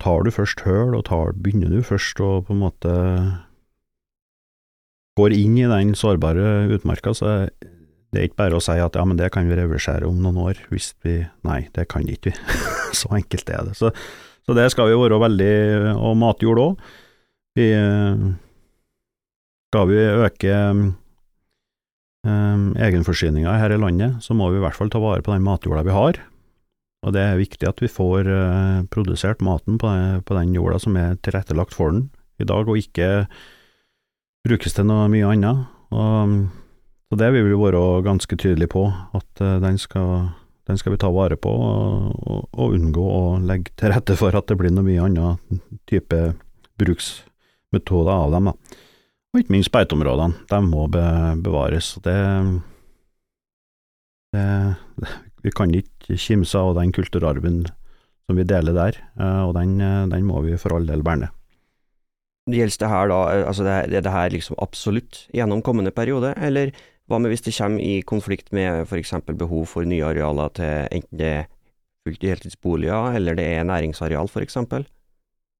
tar 0.00 0.24
du 0.24 0.32
først 0.34 0.64
høl, 0.66 0.94
og 0.96 1.06
tar, 1.08 1.34
begynner 1.36 1.72
du 1.72 1.84
først 1.86 2.20
å 2.24 2.40
på 2.46 2.56
en 2.56 2.62
måte 2.64 2.94
går 5.20 5.34
inn 5.36 5.58
i 5.60 5.68
den 5.68 5.92
sårbare 5.98 6.70
utmarka, 6.72 7.12
så 7.16 7.50
det 8.10 8.18
er 8.18 8.26
ikke 8.26 8.40
bare 8.42 8.58
å 8.58 8.62
si 8.64 8.74
at 8.80 8.96
ja, 8.98 9.04
men 9.06 9.18
det 9.18 9.30
kan 9.34 9.46
vi 9.46 9.58
reversere 9.58 10.08
om 10.08 10.18
noen 10.22 10.40
år, 10.42 10.62
hvis 10.72 10.92
vi 11.06 11.20
Nei, 11.46 11.62
det 11.76 11.86
kan 11.92 12.06
ikke 12.06 12.32
vi. 12.32 12.36
så 13.00 13.12
enkelt 13.14 13.52
er 13.52 13.68
det. 13.68 13.76
Så, 13.78 13.92
så 14.46 14.56
det 14.56 14.66
skal 14.74 14.90
vi 14.90 14.98
være 14.98 15.20
veldig 15.22 15.54
Og 15.94 16.16
matjord 16.18 16.62
òg. 16.62 16.88
Vi 17.58 17.68
Skal 19.70 19.86
vi 19.90 20.00
øke 20.26 20.56
um, 22.26 22.64
egenforsyninga 22.74 23.54
her 23.62 23.74
i 23.74 23.78
landet, 23.78 24.18
så 24.24 24.34
må 24.34 24.50
vi 24.50 24.58
i 24.58 24.64
hvert 24.64 24.74
fall 24.74 24.90
ta 24.90 24.98
vare 25.02 25.22
på 25.22 25.34
den 25.34 25.46
matjorda 25.46 25.86
vi 25.86 25.94
har. 25.94 26.18
Og 27.00 27.14
det 27.16 27.22
er 27.24 27.40
viktig 27.40 27.68
at 27.68 27.80
vi 27.80 27.88
får 27.88 28.28
uh, 28.28 28.82
produsert 28.92 29.40
maten 29.44 29.78
på, 29.80 29.88
på, 30.26 30.36
den 30.36 30.52
jorda 30.56 30.80
som 30.82 30.98
er 31.00 31.16
tilrettelagt 31.24 31.72
for 31.76 31.94
den 31.94 32.08
i 32.40 32.48
dag, 32.48 32.68
og 32.68 32.80
ikke 32.80 33.24
brukes 34.44 34.76
til 34.76 34.88
noe 34.88 35.08
mye 35.12 35.30
annet. 35.32 35.64
Og, 35.96 36.36
så 37.10 37.18
det 37.18 37.30
vil 37.34 37.48
vi 37.48 37.56
være 37.58 38.04
ganske 38.06 38.36
tydelige 38.36 38.72
på, 38.76 38.84
at 39.16 39.42
uh, 39.44 39.56
den, 39.64 39.80
skal, 39.80 40.28
den, 40.68 40.80
skal, 40.80 40.92
vi 40.92 41.00
ta 41.00 41.08
vare 41.14 41.40
på, 41.40 41.50
og, 41.50 42.12
og, 42.20 42.44
og, 42.52 42.76
unngå 42.76 43.06
å 43.16 43.24
legge 43.48 43.72
til 43.80 43.94
rette 43.94 44.18
for 44.20 44.36
at 44.36 44.52
det 44.52 44.60
blir 44.60 44.74
noe 44.74 44.84
mye 44.84 45.08
annen 45.08 45.64
type 45.88 46.20
bruksmetoder 46.80 48.12
av 48.12 48.36
dem. 48.36 48.52
Da. 48.52 48.78
Og 49.30 49.40
ikke 49.40 49.56
minst 49.56 49.72
beiteområdene, 49.72 50.44
de 50.52 50.60
må 50.66 50.84
be 50.92 51.06
bevares. 51.40 51.94
Det, 52.04 52.18
det, 54.36 54.46
vi 55.44 55.52
kan 55.54 55.74
ikke 55.74 56.18
kimse 56.20 56.58
av 56.58 56.74
den 56.78 56.92
kulturarven 56.94 57.64
som 58.28 58.38
vi 58.38 58.46
deler 58.46 58.76
der, 58.76 58.98
eh, 59.18 59.42
og 59.46 59.54
den, 59.58 59.78
den 59.80 60.26
må 60.28 60.42
vi 60.46 60.58
for 60.60 60.76
all 60.76 60.88
del 60.88 61.04
verne. 61.06 61.30
Gjelder 62.50 62.82
det 62.82 62.90
her 62.90 63.10
da, 63.10 63.18
altså 63.46 63.66
det, 63.66 63.74
er 63.94 64.04
det 64.04 64.14
her 64.14 64.30
liksom 64.32 64.56
absolutt 64.62 65.26
gjennom 65.36 65.62
kommende 65.62 65.92
periode, 65.94 66.32
eller 66.40 66.72
hva 67.10 67.18
med 67.18 67.32
hvis 67.32 67.44
det 67.46 67.56
kommer 67.56 67.82
i 67.82 68.00
konflikt 68.06 68.52
med 68.54 68.86
f.eks. 68.86 69.12
behov 69.34 69.66
for 69.70 69.86
nye 69.86 70.06
arealer 70.06 70.52
til 70.56 70.86
enten 70.94 71.20
det 71.20 71.30
er 71.40 71.48
fullt 72.06 72.24
heltidsboliger, 72.24 73.16
eller 73.18 73.36
det 73.38 73.46
er 73.58 73.66
næringsareal 73.68 74.30
f.eks.? 74.30 74.56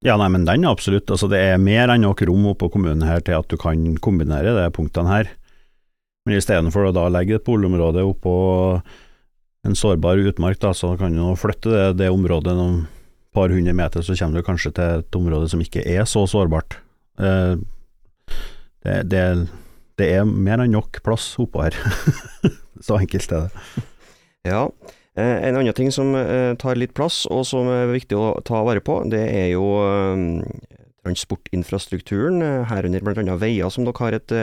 Ja, 0.06 0.16
nei, 0.16 0.30
men 0.32 0.46
den 0.48 0.64
er 0.64 0.72
absolutt. 0.72 1.10
Altså, 1.12 1.28
det 1.28 1.42
er 1.50 1.60
mer 1.60 1.92
enn 1.92 2.06
nok 2.06 2.22
rom 2.24 2.46
oppå 2.54 2.70
kommunen 2.72 3.04
her 3.04 3.20
til 3.20 3.36
at 3.36 3.50
du 3.52 3.58
kan 3.60 3.98
kombinere 4.00 4.54
de 4.56 4.64
punktene 4.72 5.12
her. 5.12 5.32
Men 6.24 6.38
istedenfor 6.38 6.88
å 6.88 6.94
da 6.96 7.04
legge 7.12 7.36
et 7.36 7.44
boligområde 7.44 8.06
oppå 8.08 8.34
en 9.66 9.76
sårbar 9.76 10.22
utmark, 10.30 10.60
da, 10.62 10.72
så 10.76 10.94
kan 11.00 11.16
du 11.16 11.24
flytte 11.38 11.72
det, 11.72 11.84
det 12.00 12.12
området 12.12 12.54
noen 12.56 12.84
par 13.34 13.52
hundre 13.52 13.74
meter, 13.76 14.02
så 14.02 14.16
kommer 14.18 14.40
du 14.40 14.46
kanskje 14.46 14.72
til 14.76 15.02
et 15.02 15.18
område 15.18 15.50
som 15.52 15.60
ikke 15.62 15.84
er 15.86 16.06
så 16.08 16.24
sårbart. 16.30 16.78
Eh, 17.20 17.58
det, 18.86 18.96
det, 19.12 19.24
det, 20.00 20.08
er 20.16 20.24
mer 20.24 20.64
enn 20.64 20.72
nok 20.74 21.02
plass 21.06 21.34
oppå 21.42 21.66
her. 21.66 21.76
så 22.86 22.98
enkelt 22.98 23.36
er 23.36 23.46
det. 23.46 23.84
Ja, 24.48 24.64
Eh, 25.18 25.48
en 25.48 25.58
annen 25.58 25.74
ting 25.74 25.90
som 25.92 26.14
eh, 26.14 26.54
tar 26.60 26.78
litt 26.78 26.94
plass, 26.94 27.24
og 27.30 27.42
som 27.48 27.68
er 27.72 27.90
viktig 27.90 28.16
å 28.18 28.38
ta 28.46 28.62
vare 28.66 28.82
på, 28.84 29.00
det 29.10 29.24
er 29.26 29.48
jo 29.56 29.66
transportinfrastrukturen, 31.04 32.44
herunder 32.70 33.02
bl.a. 33.02 33.36
veier, 33.40 33.72
som 33.72 33.86
dere 33.88 34.04
har 34.04 34.16
et 34.18 34.34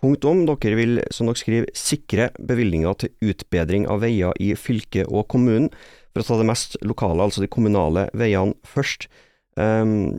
punkt 0.00 0.26
om. 0.28 0.44
Dere 0.48 0.78
vil, 0.78 1.00
som 1.14 1.28
dere 1.28 1.40
skriver, 1.40 1.70
sikre 1.76 2.30
bevilgninger 2.38 2.98
til 3.02 3.32
utbedring 3.32 3.88
av 3.90 4.02
veier 4.04 4.36
i 4.42 4.52
fylket 4.58 5.10
og 5.10 5.28
kommunen. 5.32 5.70
For 6.12 6.24
å 6.24 6.28
ta 6.28 6.40
det 6.40 6.48
mest 6.48 6.78
lokale, 6.86 7.24
altså 7.24 7.44
de 7.44 7.50
kommunale 7.52 8.08
veiene 8.16 8.56
først. 8.66 9.08
Um, 9.58 10.16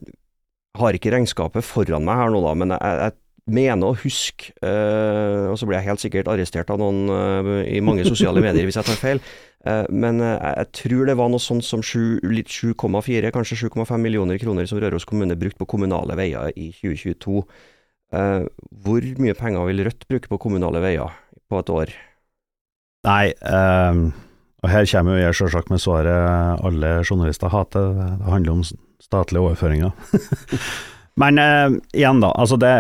har 0.78 0.96
ikke 0.96 1.12
regnskapet 1.14 1.66
foran 1.66 2.06
meg 2.06 2.20
her 2.22 2.32
nå, 2.34 2.42
da, 2.44 2.54
men 2.58 2.76
jeg, 2.76 3.00
jeg 3.04 3.18
mener 3.50 3.90
å 3.90 3.98
huske, 3.98 4.52
uh, 4.62 5.50
og 5.50 5.58
så 5.60 5.68
blir 5.68 5.80
jeg 5.80 5.88
helt 5.88 6.04
sikkert 6.04 6.30
arrestert 6.32 6.70
av 6.74 6.80
noen 6.82 7.10
uh, 7.10 7.50
i 7.66 7.82
mange 7.84 8.06
sosiale 8.08 8.44
medier 8.44 8.68
hvis 8.68 8.78
jeg 8.80 8.88
tar 8.90 9.00
feil, 9.00 9.22
uh, 9.66 9.86
men 9.90 10.22
jeg 10.22 10.70
tror 10.78 11.10
det 11.10 11.18
var 11.20 11.32
noe 11.34 11.42
sånt 11.44 11.66
som 11.66 11.82
7,4, 11.82 13.34
kanskje 13.36 13.60
7,5 13.66 13.96
millioner 14.04 14.40
kroner 14.42 14.70
som 14.70 14.82
Røros 14.82 15.08
kommune 15.10 15.40
brukte 15.40 15.64
på 15.64 15.72
kommunale 15.74 16.18
veier 16.20 16.54
i 16.56 16.70
2022. 16.78 17.44
hvor 18.10 19.06
mye 19.22 19.36
penger 19.38 19.68
vil 19.68 19.84
Rødt 19.86 20.08
bruke 20.10 20.32
på 20.32 20.40
kommunale 20.42 20.82
veier 20.82 21.14
på 21.50 21.60
et 21.62 21.70
år? 21.70 21.92
Nei, 23.06 23.26
um, 23.46 24.08
og 24.64 24.72
her 24.74 24.88
kommer 24.90 25.16
jo 25.16 25.22
jeg 25.22 25.38
selvsagt 25.40 25.70
med 25.70 25.84
svaret 25.84 26.64
alle 26.66 26.96
journalister 27.04 27.54
hater, 27.54 27.94
det 28.18 28.32
handler 28.34 28.58
om 28.58 28.64
statlige 29.00 29.44
overføringer. 29.46 29.94
Men 31.22 31.38
igjen, 31.94 32.24
da. 32.24 32.34
altså 32.34 32.58
det 32.60 32.74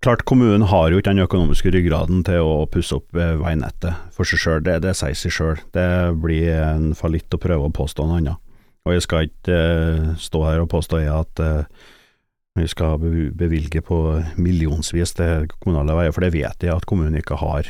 Klart, 0.00 0.22
kommunen 0.24 0.62
har 0.64 0.88
jo 0.88 0.96
ikke 0.96 1.10
den 1.10 1.26
økonomiske 1.26 1.70
ryggraden 1.74 2.22
til 2.24 2.40
å 2.40 2.64
pusse 2.72 2.96
opp 2.96 3.12
veinettet 3.12 3.98
for 4.16 4.24
seg 4.24 4.40
sjøl, 4.40 4.62
det, 4.64 4.78
det 4.80 4.94
sier 4.96 5.16
seg 5.18 5.34
sjøl. 5.36 5.58
Det 5.76 5.88
blir 6.22 6.54
en 6.56 6.94
fallitt 6.96 7.36
å 7.36 7.40
prøve 7.40 7.68
å 7.68 7.74
påstå 7.76 8.06
noe 8.08 8.22
annet. 8.22 8.40
Og 8.88 8.94
jeg 8.96 9.04
skal 9.04 9.28
ikke 9.28 9.58
uh, 9.58 10.06
stå 10.16 10.40
her 10.46 10.62
og 10.62 10.70
påstå 10.72 11.02
at 11.12 11.42
uh, 11.44 11.90
vi 12.58 12.66
skal 12.68 12.98
bevilge 13.00 13.82
på 13.86 13.98
millionsvis 14.40 15.14
til 15.18 15.46
kommunale 15.60 15.94
veier, 15.96 16.14
for 16.14 16.26
det 16.26 16.32
vet 16.34 16.66
jeg 16.66 16.74
at 16.74 16.86
kommunen 16.88 17.20
ikke 17.20 17.38
har 17.40 17.68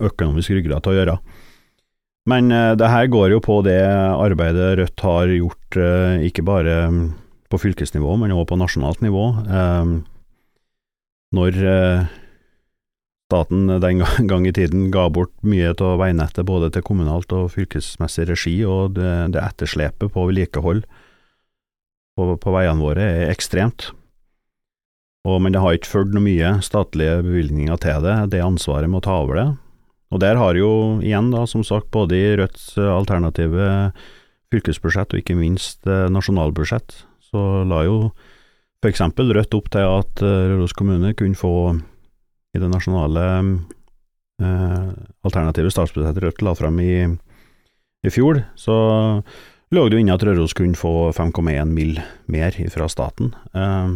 økonomisk 0.00 0.56
ryggrad 0.56 0.84
til 0.84 0.94
å 0.94 0.96
gjøre. 0.98 1.18
Men 2.30 2.48
uh, 2.48 2.72
det 2.78 2.88
her 2.88 3.10
går 3.12 3.34
jo 3.34 3.42
på 3.44 3.58
det 3.66 3.82
arbeidet 3.84 4.78
Rødt 4.80 5.04
har 5.04 5.28
gjort, 5.28 5.78
ikke 6.24 6.46
bare 6.46 6.78
på 7.52 7.60
fylkesnivå, 7.60 8.16
men 8.16 8.32
også 8.32 8.50
på 8.54 8.60
nasjonalt 8.62 9.04
nivå. 9.04 9.26
Uh, 9.44 10.00
når 11.34 11.58
eh, 11.66 12.12
staten 13.28 13.66
den 13.82 14.02
gang 14.30 14.46
i 14.46 14.54
tiden 14.54 14.90
ga 14.94 15.08
bort 15.12 15.32
mye 15.46 15.72
av 15.74 15.98
veinettet 16.02 16.46
både 16.48 16.70
til 16.74 16.84
kommunalt 16.86 17.32
og 17.34 17.52
fylkesmessig 17.54 18.28
regi, 18.30 18.56
og 18.68 18.96
det, 18.98 19.40
etterslepet 19.40 20.12
på 20.14 20.28
vedlikehold 20.28 20.84
på, 22.14 22.54
veiene 22.54 22.78
våre 22.78 23.06
er 23.24 23.32
ekstremt. 23.32 23.90
Og, 25.24 25.38
men 25.40 25.54
det 25.54 25.62
har 25.64 25.76
ikke 25.76 25.88
fulgt 25.88 26.12
noe 26.12 26.24
mye 26.24 26.50
statlige 26.64 27.22
bevilgninger 27.24 27.78
til 27.80 28.04
det, 28.04 28.16
det 28.34 28.42
ansvaret 28.44 28.90
med 28.90 29.00
å 29.00 29.06
ta 29.06 29.14
over 29.22 29.40
det. 29.40 29.46
Og 30.12 30.20
der 30.22 30.38
har 30.38 30.58
jo 30.58 31.00
igjen, 31.02 31.30
da, 31.32 31.46
som 31.48 31.64
sagt, 31.66 31.88
både 31.94 32.18
i 32.18 32.34
Rødts 32.38 32.74
alternative 32.78 33.90
fylkesbudsjett 34.52 35.14
og 35.14 35.22
ikke 35.22 35.36
minst 35.38 35.88
eh, 35.88 36.06
nasjonalbudsjett, 36.12 36.94
så 37.24 37.64
la 37.66 37.82
jo 37.86 37.98
f.eks. 38.84 39.00
Rødt 39.00 39.56
opp 39.56 39.70
til 39.72 39.88
at 39.88 40.22
eh, 40.22 40.44
Røros 40.52 40.76
kommune 40.76 41.14
kunne 41.18 41.38
få 41.38 41.54
i 42.54 42.62
det 42.62 42.70
nasjonale 42.70 43.24
eh, 44.44 44.88
alternative 45.26 45.72
statsbudsjettet 45.74 46.22
Rødt 46.22 46.46
la 46.46 46.54
fram 46.58 46.78
i, 46.84 46.94
i 48.04 48.12
fjor, 48.12 48.44
så 48.54 48.76
lå 49.74 49.86
det 49.88 49.96
jo 49.96 50.04
inne 50.04 50.14
at 50.14 50.24
Røros 50.26 50.54
kunne 50.54 50.78
få 50.78 51.10
5,1 51.16 51.72
mill. 51.72 51.98
mer 52.30 52.54
fra 52.70 52.88
staten 52.92 53.34
eh, 53.56 53.88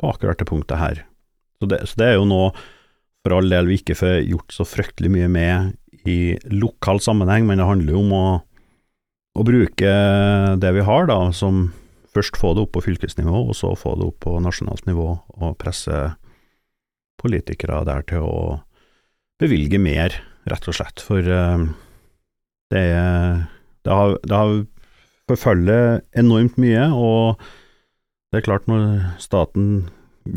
på 0.00 0.10
akkurat 0.10 0.40
det 0.40 0.48
punktet 0.48 0.80
her. 0.80 1.04
Så 1.60 1.68
det, 1.70 1.80
så 1.88 2.00
det, 2.00 2.08
er 2.08 2.18
jo 2.18 2.26
noe 2.28 2.50
for 3.24 3.36
all 3.36 3.48
del 3.48 3.70
vi 3.70 3.78
ikke 3.80 3.96
får 3.96 4.18
gjort 4.28 4.52
så 4.52 4.66
fryktelig 4.68 5.12
mye 5.14 5.30
med 5.32 6.08
i 6.10 6.34
lokal 6.52 7.00
sammenheng, 7.00 7.46
men 7.48 7.60
det 7.60 7.68
handler 7.68 7.96
jo 7.96 8.02
om 8.02 8.12
å, 8.12 8.26
å 9.40 9.46
bruke 9.46 9.94
det 10.60 10.74
vi 10.76 10.84
har, 10.84 11.08
da, 11.08 11.18
som 11.32 11.70
først 12.14 12.36
få 12.38 12.52
det 12.54 12.66
opp 12.66 12.74
på 12.76 12.84
fylkesnivå, 12.84 13.46
og 13.48 13.56
så 13.56 13.72
få 13.78 13.94
det 13.98 14.10
opp 14.10 14.20
på 14.26 14.36
nasjonalt 14.44 14.84
nivå, 14.90 15.08
og 15.40 15.56
presse 15.62 16.02
politikere 17.22 17.80
der 17.88 18.04
til 18.10 18.26
å 18.28 18.36
bevilge 19.40 19.80
mer, 19.80 20.18
rett 20.50 20.68
og 20.68 20.76
slett. 20.76 21.00
For 21.00 21.24
uh, 21.24 21.64
det, 22.74 22.84
det, 22.84 23.90
har, 23.90 24.18
det 24.20 24.36
har 24.36 24.54
forfølger 25.30 26.02
enormt 26.20 26.58
mye, 26.60 26.88
og 26.92 27.40
det 28.34 28.40
er 28.40 28.48
klart 28.48 28.64
når 28.66 29.12
staten 29.22 29.66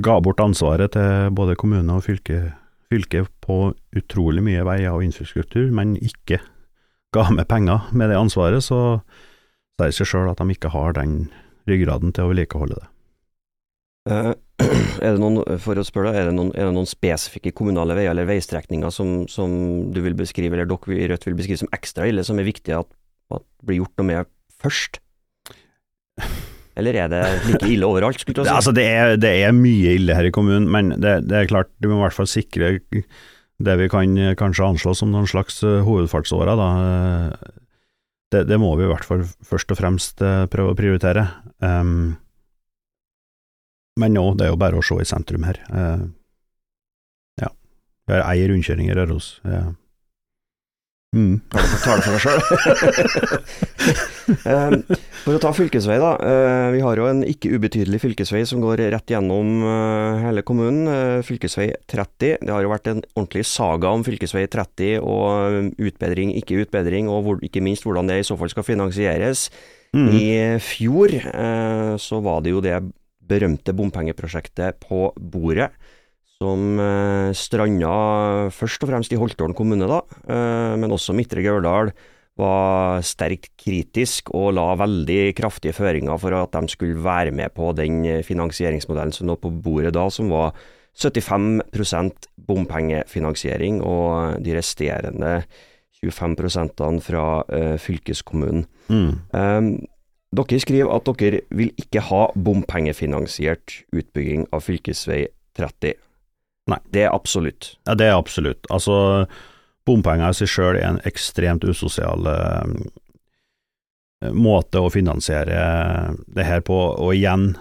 ga 0.05 0.19
bort 0.21 0.41
ansvaret 0.43 0.91
til 0.93 1.31
både 1.33 1.55
kommune 1.57 1.95
og 1.95 2.03
fylke, 2.05 2.51
fylket 2.93 3.31
på 3.41 3.71
utrolig 3.97 4.43
mye 4.45 4.65
veier 4.67 4.93
og 4.93 5.01
infrastruktur, 5.07 5.71
men 5.73 5.95
ikke 5.97 6.37
ga 7.15 7.23
med 7.33 7.47
penger 7.49 7.87
med 7.97 8.11
det 8.11 8.19
ansvaret, 8.19 8.61
så 8.61 8.99
sier 9.79 9.89
det 9.89 9.95
seg 9.97 10.11
sjøl 10.11 10.29
at 10.29 10.43
de 10.43 10.53
ikke 10.53 10.69
har 10.75 10.93
den 10.93 11.31
ryggraden 11.65 12.13
til 12.13 12.27
å 12.27 12.29
vedlikeholde 12.29 12.77
det. 12.77 12.87
Eh, 14.13 14.33
er 15.05 15.15
det 15.15 15.21
noen, 15.23 15.41
for 15.63 15.81
å 15.81 15.85
spørre 15.87 16.13
er 16.13 16.29
det 16.29 16.35
noen, 16.37 16.51
er 16.53 16.69
det 16.69 16.75
noen 16.77 16.89
spesifikke 16.89 17.55
kommunale 17.57 17.97
veier 17.97 18.13
eller 18.13 18.29
veistrekninger 18.29 18.93
som, 18.93 19.23
som, 19.31 19.55
du 19.89 20.03
vil 20.05 20.17
beskrive, 20.19 20.53
eller 20.53 20.69
dere 20.69 20.99
i 21.01 21.09
Rødt 21.09 21.25
vil 21.25 21.39
beskrive 21.39 21.63
som 21.63 21.73
ekstra 21.73 22.05
ille, 22.11 22.25
som 22.27 22.37
er 22.37 22.45
viktig 22.45 22.77
at, 22.77 22.93
at 23.33 23.45
blir 23.65 23.81
gjort 23.81 23.97
noe 23.97 24.11
med 24.11 24.31
først? 24.61 25.01
Eller 26.77 26.99
er 27.01 27.09
det 27.11 27.23
like 27.47 27.71
ille 27.73 27.87
overalt, 27.87 28.21
skulle 28.21 28.43
du 28.43 28.51
altså, 28.53 28.73
det, 28.75 28.85
er, 28.85 29.15
det 29.21 29.31
er 29.47 29.55
mye 29.55 29.95
ille 29.97 30.17
her 30.17 30.29
i 30.29 30.33
kommunen, 30.33 30.69
men 30.71 30.93
det, 31.01 31.19
det 31.29 31.39
er 31.39 31.49
klart, 31.49 31.71
du 31.81 31.89
må 31.89 31.97
i 31.97 32.03
hvert 32.05 32.17
fall 32.17 32.29
sikre 32.29 32.77
det 33.57 33.75
vi 33.79 33.87
kan 33.89 34.13
kanskje 34.37 34.67
anslå 34.67 34.93
som 34.93 35.09
noen 35.09 35.25
slags 35.29 35.63
hovedfartsåra. 35.65 36.53
da. 36.59 36.69
Det, 38.29 38.43
det, 38.45 38.59
må 38.61 38.75
vi 38.77 38.85
i 38.85 38.91
hvert 38.91 39.07
fall 39.07 39.23
først 39.25 39.73
og 39.73 39.79
fremst 39.79 40.21
prøve 40.53 40.75
å 40.75 40.77
prioritere. 40.77 41.23
Um, 41.63 42.19
men 43.97 44.13
nå, 44.13 44.23
det 44.37 44.45
er 44.45 44.53
jo 44.53 44.61
bare 44.61 44.77
å 44.77 44.85
se 44.85 44.99
i 45.01 45.09
sentrum 45.09 45.47
her. 45.47 45.57
Uh, 45.73 46.05
ja. 47.41 47.49
Vi 48.05 48.13
har 48.13 48.25
ei 48.29 48.45
rundkjøring 48.51 48.91
i 48.91 48.97
Røros. 48.97 49.31
Uh, 49.47 49.73
Mm. 51.15 51.39
Tar 51.47 51.63
det 51.63 52.03
for 52.03 52.11
deg 52.13 52.21
sjøl. 52.25 52.41
Ehm, 54.27 54.81
for 55.23 55.37
å 55.37 55.39
ta 55.39 55.53
fylkesvei, 55.55 55.95
da. 56.01 56.09
Uh, 56.19 56.67
vi 56.73 56.81
har 56.83 56.99
jo 56.99 57.05
en 57.07 57.21
ikke 57.23 57.53
ubetydelig 57.55 58.01
fylkesvei 58.03 58.41
som 58.49 58.59
går 58.59 58.83
rett 58.91 59.13
gjennom 59.13 59.63
uh, 59.63 60.19
hele 60.19 60.43
kommunen. 60.47 60.83
Uh, 60.91 61.23
fylkesvei 61.23 61.69
30. 61.87 62.43
Det 62.43 62.51
har 62.51 62.65
jo 62.65 62.73
vært 62.73 62.91
en 62.91 63.01
ordentlig 63.13 63.45
saga 63.47 63.93
om 63.95 64.03
fylkesvei 64.03 64.43
30 64.51 64.99
og 64.99 65.71
utbedring, 65.79 66.35
ikke 66.41 66.59
utbedring, 66.65 67.07
og 67.07 67.23
hvor, 67.23 67.39
ikke 67.47 67.63
minst 67.63 67.87
hvordan 67.87 68.11
det 68.11 68.19
i 68.19 68.27
så 68.27 68.35
fall 68.39 68.51
skal 68.51 68.67
finansieres. 68.67 69.47
Mm. 69.95 70.07
I 70.11 70.27
fjor 70.59 71.13
så 72.03 72.19
var 72.19 72.41
det 72.43 72.51
jo 72.51 72.59
det 72.61 72.75
berømte 73.27 73.71
bompengeprosjektet 73.75 74.83
på 74.83 75.07
bordet 75.15 75.71
som 76.37 76.77
eh, 76.81 77.31
stranda 77.37 78.49
først 78.53 78.85
og 78.85 78.91
fremst 78.91 79.13
i 79.13 79.19
Holtålen 79.19 79.57
kommune, 79.57 79.89
da, 79.89 80.03
eh, 80.29 80.75
men 80.77 80.93
også 80.93 81.15
Midtre 81.17 81.43
Gauldal 81.45 81.91
var 82.37 83.01
sterkt 83.01 83.49
kritisk 83.57 84.29
og 84.37 84.51
la 84.53 84.67
veldig 84.77 85.33
kraftige 85.37 85.73
føringer 85.73 86.19
for 86.21 86.37
at 86.37 86.53
de 86.53 86.69
skulle 86.69 87.01
være 87.01 87.33
med 87.33 87.49
på 87.57 87.71
den 87.73 88.03
finansieringsmodellen 88.21 89.15
som 89.15 89.31
lå 89.31 89.39
på 89.41 89.49
bordet 89.49 89.95
da, 89.97 90.05
som 90.13 90.29
var 90.29 90.53
75% 90.97 92.29
bompengefinansiering 92.45 93.81
og 93.81 94.37
de 94.45 94.53
resterende 94.53 95.33
25 95.97 97.01
fra 97.01 97.25
fylkeskommunen. 97.81 98.67
Mm. 98.85 99.13
Um, 99.33 99.69
dere 100.37 100.59
skriver 100.61 100.93
at 100.93 101.09
dere 101.17 101.41
vil 101.49 101.73
ikke 101.81 102.05
ha 102.05 102.27
bompengefinansiert 102.37 103.81
utbygging 103.97 104.45
av 104.53 104.61
fylkesvei 104.61 105.23
30. 105.57 105.97
Nei. 106.67 106.79
Det 106.91 107.05
er 107.05 107.15
absolutt. 107.15 107.75
Ja, 107.87 107.95
det 107.95 108.09
er 108.09 108.17
absolutt. 108.17 108.67
Altså, 108.73 109.25
bompenger 109.87 110.33
i 110.33 110.37
seg 110.37 110.51
sjøl 110.51 110.79
er 110.79 110.89
en 110.89 111.01
ekstremt 111.07 111.63
usosial 111.67 112.27
eh, 112.31 112.73
måte 114.33 114.81
å 114.83 114.91
finansiere 114.91 115.61
det 116.27 116.47
her 116.47 116.63
på, 116.67 116.75
og 116.75 117.13
igjen, 117.15 117.53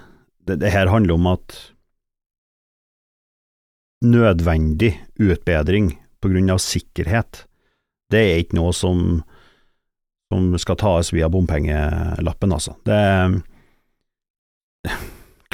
det, 0.49 0.59
det 0.65 0.73
her 0.75 0.91
handler 0.91 1.19
om 1.19 1.31
at 1.37 1.59
nødvendig 4.07 4.97
utbedring 5.23 5.95
på 6.21 6.31
grunn 6.33 6.53
av 6.53 6.61
sikkerhet, 6.63 7.45
det 8.13 8.23
er 8.23 8.43
ikke 8.43 8.59
noe 8.59 8.73
som, 8.77 8.99
som 10.33 10.55
skal 10.63 10.79
tas 10.81 11.13
via 11.15 11.31
bompengelappen, 11.33 12.55
altså. 12.55 12.77
Det 12.87 13.01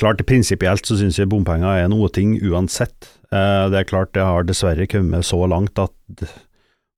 Klart, 0.00 0.22
prinsipielt 0.28 0.88
så 0.88 0.96
synes 0.96 1.18
jeg 1.20 1.28
bompenger 1.32 1.82
er 1.82 1.90
noe 1.92 2.08
ting 2.12 2.38
uansett. 2.40 3.10
Eh, 3.32 3.68
det 3.72 3.82
er 3.82 3.88
klart 3.90 4.14
det 4.16 4.24
har 4.24 4.48
dessverre 4.48 4.88
kommet 4.88 5.28
så 5.28 5.42
langt 5.50 5.78
at 5.82 6.26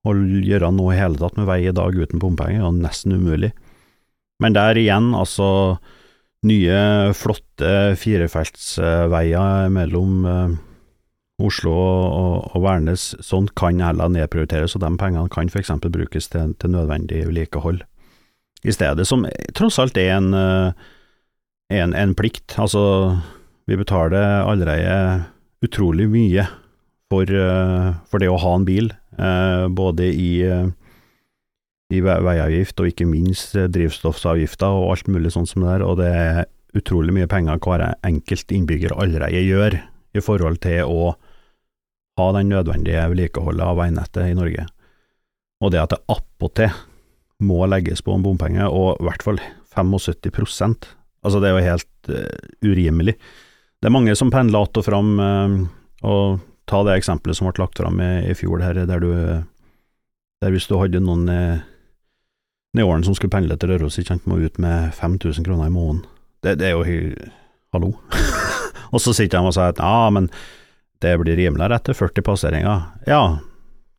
å 0.05 0.13
gjøre 0.15 0.71
noe 0.75 0.95
i 0.95 1.01
hele 1.01 1.19
tatt 1.19 1.39
med 1.39 1.49
vei 1.49 1.63
i 1.65 1.75
dag 1.75 1.97
uten 1.97 2.21
bompenger 2.23 2.67
er 2.67 2.77
nesten 2.77 3.17
umulig. 3.17 3.55
Men 4.43 4.57
der 4.57 4.79
igjen, 4.79 5.13
altså 5.17 5.79
nye, 6.45 6.79
flotte 7.17 7.95
firefeltsveier 7.97 9.71
mellom 9.73 10.27
uh, 10.29 10.57
Oslo 11.45 11.73
og, 11.75 12.51
og, 12.53 12.59
Værnes, 12.63 13.13
sånt 13.25 13.55
kan 13.59 13.81
heller 13.83 14.13
nedprioriteres, 14.13 14.77
og 14.77 14.85
de 14.85 14.93
pengene 15.01 15.33
kan 15.33 15.49
f.eks. 15.49 15.73
brukes 15.89 16.29
til, 16.31 16.53
til 16.61 16.75
nødvendig 16.75 17.25
vedlikehold 17.25 17.81
i 18.65 18.73
stedet, 18.73 19.07
som 19.09 19.25
tross 19.57 19.81
alt 19.81 19.99
er 20.01 20.15
en, 20.19 20.31
uh, 20.37 20.93
en, 21.73 21.95
en 21.95 22.15
plikt. 22.15 22.57
Altså, 22.61 22.83
vi 23.69 23.79
betaler 23.81 24.45
allerede 24.45 25.25
utrolig 25.65 26.09
mye 26.13 26.47
for, 27.13 27.29
eh, 27.29 27.91
for, 28.11 28.21
det 28.21 28.31
å 28.31 28.41
ha 28.41 28.55
en 28.57 28.67
bil, 28.69 28.91
eh, 29.19 29.67
både 29.69 30.09
i, 30.11 30.43
eh, 30.43 30.69
i 31.95 32.01
veiavgift 32.01 32.81
og 32.81 32.91
ikke 32.91 33.09
minst 33.09 33.55
drivstoffavgifter 33.55 34.67
og 34.67 34.91
alt 34.95 35.09
mulig 35.09 35.33
sånn 35.35 35.49
som 35.49 35.65
det 35.65 35.77
er, 35.77 35.85
og 35.87 35.99
det 36.01 36.11
er 36.11 36.45
utrolig 36.75 37.15
mye 37.15 37.31
penger 37.31 37.61
hver 37.63 37.95
enkelt 38.03 38.51
innbygger 38.51 38.97
allerede 38.99 39.45
gjør 39.45 39.79
i 40.15 40.23
forhold 40.23 40.61
til 40.65 40.89
å 40.91 41.15
ha 42.19 42.33
den 42.35 42.51
nødvendige 42.51 43.07
vedlikeholdet 43.11 43.67
av 43.67 43.79
veinettet 43.79 44.31
i 44.31 44.35
Norge. 44.39 44.67
Og 45.63 45.73
det 45.75 45.81
at 45.83 45.95
det 45.95 46.03
attpåtil 46.11 46.75
må 47.45 47.65
legges 47.67 48.03
på 48.03 48.15
en 48.15 48.23
bompenge, 48.23 48.67
og 48.67 49.01
i 49.01 49.07
hvert 49.07 49.23
fall 49.23 49.41
75 49.75 50.95
altså 51.25 51.41
det 51.41 51.49
er 51.51 51.57
jo 51.57 51.65
helt 51.65 52.13
uh, 52.13 52.69
urimelig. 52.69 53.17
Det 53.81 53.89
er 53.89 53.97
mange 53.97 54.15
som 54.17 54.31
pendler 54.31 54.63
att 54.63 54.77
og 54.77 54.85
fram, 54.85 55.19
uh, 55.19 55.67
og 56.05 56.41
ta 56.69 56.85
det 56.85 56.99
eksempelet 57.01 57.37
som 57.37 57.49
ble 57.49 57.65
lagt 57.65 57.81
fram 57.81 58.01
i, 58.01 58.31
i 58.31 58.35
fjor, 58.37 58.63
her, 58.63 58.87
der 58.87 59.01
du 59.01 59.11
der 60.45 60.53
hvis 60.53 60.69
du 60.69 60.77
hadde 60.77 61.01
noen 61.01 61.29
eh, 61.33 62.85
årene 62.85 63.07
som 63.07 63.17
skulle 63.17 63.33
pendle 63.33 63.57
til 63.57 63.73
Røros, 63.73 63.97
ikke 63.99 64.13
sant, 64.13 64.27
må 64.29 64.37
ut 64.43 64.59
med 64.61 64.93
5000 64.97 65.47
kroner 65.47 65.71
i 65.71 65.73
måneden. 65.73 66.05
Det, 66.45 66.59
det 66.61 66.69
er 66.69 66.77
jo 66.77 67.15
Hallo. 67.75 67.95
og 68.95 69.01
så 69.03 69.15
sitter 69.17 69.41
de 69.41 69.51
og 69.51 69.55
sier 69.57 69.73
at 69.73 69.81
ja, 69.83 70.11
men 70.15 70.29
det 71.03 71.17
blir 71.19 71.39
rimeligere 71.39 71.81
etter 71.81 71.97
40 71.97 72.23
passeringer. 72.27 72.85
Ja, 73.09 73.23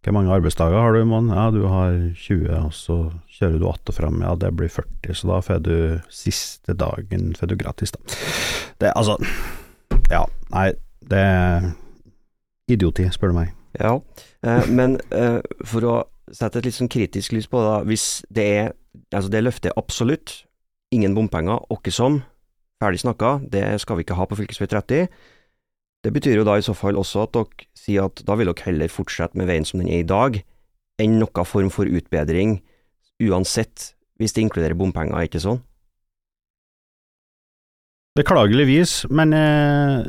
hvor 0.05 0.19
mange 0.19 0.33
arbeidsdager 0.35 0.77
har 0.77 0.93
du 0.93 1.01
i 1.01 1.07
måneden? 1.09 1.33
Ja, 1.33 1.49
du 1.51 1.65
har 1.65 1.95
20, 2.13 2.49
og 2.59 2.73
så 2.77 2.97
kjører 3.39 3.59
du 3.59 3.67
att 3.69 3.89
og 3.89 3.95
fram, 3.95 4.21
ja, 4.21 4.35
det 4.35 4.51
blir 4.55 4.69
40, 4.69 5.13
så 5.13 5.27
da 5.27 5.39
får 5.41 5.59
du 5.65 5.77
siste 6.09 6.73
dagen 6.73 7.33
får 7.35 7.47
du 7.47 7.55
gratis, 7.55 7.91
da. 7.91 7.99
Det, 8.79 8.91
altså 8.95 9.17
ja, 10.11 10.25
nei, 10.53 10.71
det 11.09 11.19
er 11.19 11.71
idioti, 12.69 13.07
spør 13.11 13.33
du 13.33 13.39
meg. 13.39 13.53
Ja, 13.79 13.97
eh, 14.45 14.67
men 14.69 14.99
eh, 15.11 15.41
for 15.65 15.89
å 15.89 15.95
sette 16.31 16.61
et 16.61 16.69
litt 16.69 16.77
sånn 16.77 16.91
kritisk 16.91 17.33
lys 17.35 17.49
på 17.49 17.61
det, 17.61 17.77
hvis 17.89 18.09
det 18.29 18.49
er 18.57 18.73
Altså, 19.11 19.27
det 19.27 19.41
løftet 19.43 19.65
er 19.67 19.75
absolutt 19.75 20.31
ingen 20.95 21.11
bompenger, 21.17 21.59
åkke 21.69 21.91
som, 21.91 22.21
ferdig 22.79 23.01
snakka, 23.01 23.41
det 23.51 23.63
skal 23.83 23.99
vi 23.99 24.05
ikke 24.05 24.15
ha 24.15 24.23
på 24.23 24.37
fv. 24.39 24.45
30. 24.71 25.09
Det 26.05 26.13
betyr 26.13 26.37
jo 26.37 26.45
da 26.45 26.59
i 26.59 26.65
så 26.65 26.75
fall 26.77 26.99
også 27.01 27.23
at 27.25 27.33
dere 27.33 27.65
sier 27.77 28.05
at 28.05 28.21
da 28.27 28.35
vil 28.37 28.51
dere 28.51 28.67
heller 28.67 28.91
fortsette 28.93 29.39
med 29.39 29.49
veien 29.49 29.65
som 29.65 29.81
den 29.81 29.89
er 29.89 30.03
i 30.03 30.07
dag, 30.07 30.37
enn 31.01 31.17
noen 31.17 31.47
form 31.49 31.71
for 31.73 31.89
utbedring, 31.89 32.59
uansett 33.25 33.95
hvis 34.19 34.35
det 34.35 34.45
inkluderer 34.45 34.77
bompenger, 34.77 35.25
ikke 35.25 35.41
sånn? 35.43 35.63
Beklageligvis, 38.15 39.09
men 39.11 39.33
eh, 39.35 40.05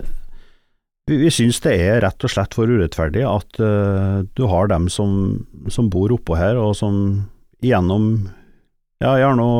vi, 1.10 1.16
vi 1.24 1.32
syns 1.32 1.58
det 1.64 1.74
er 1.82 2.04
rett 2.04 2.22
og 2.22 2.30
slett 2.30 2.54
for 2.54 2.70
urettferdig 2.70 3.24
at 3.26 3.58
eh, 3.62 4.20
du 4.36 4.44
har 4.52 4.70
dem 4.70 4.86
som, 4.92 5.40
som, 5.72 5.88
bor 5.90 6.14
oppå 6.14 6.36
her, 6.38 6.60
og 6.60 6.76
som 6.78 6.98
gjennom 7.64 8.28
Ja, 9.02 9.16
jeg 9.18 9.26
har 9.26 9.36
nå 9.36 9.50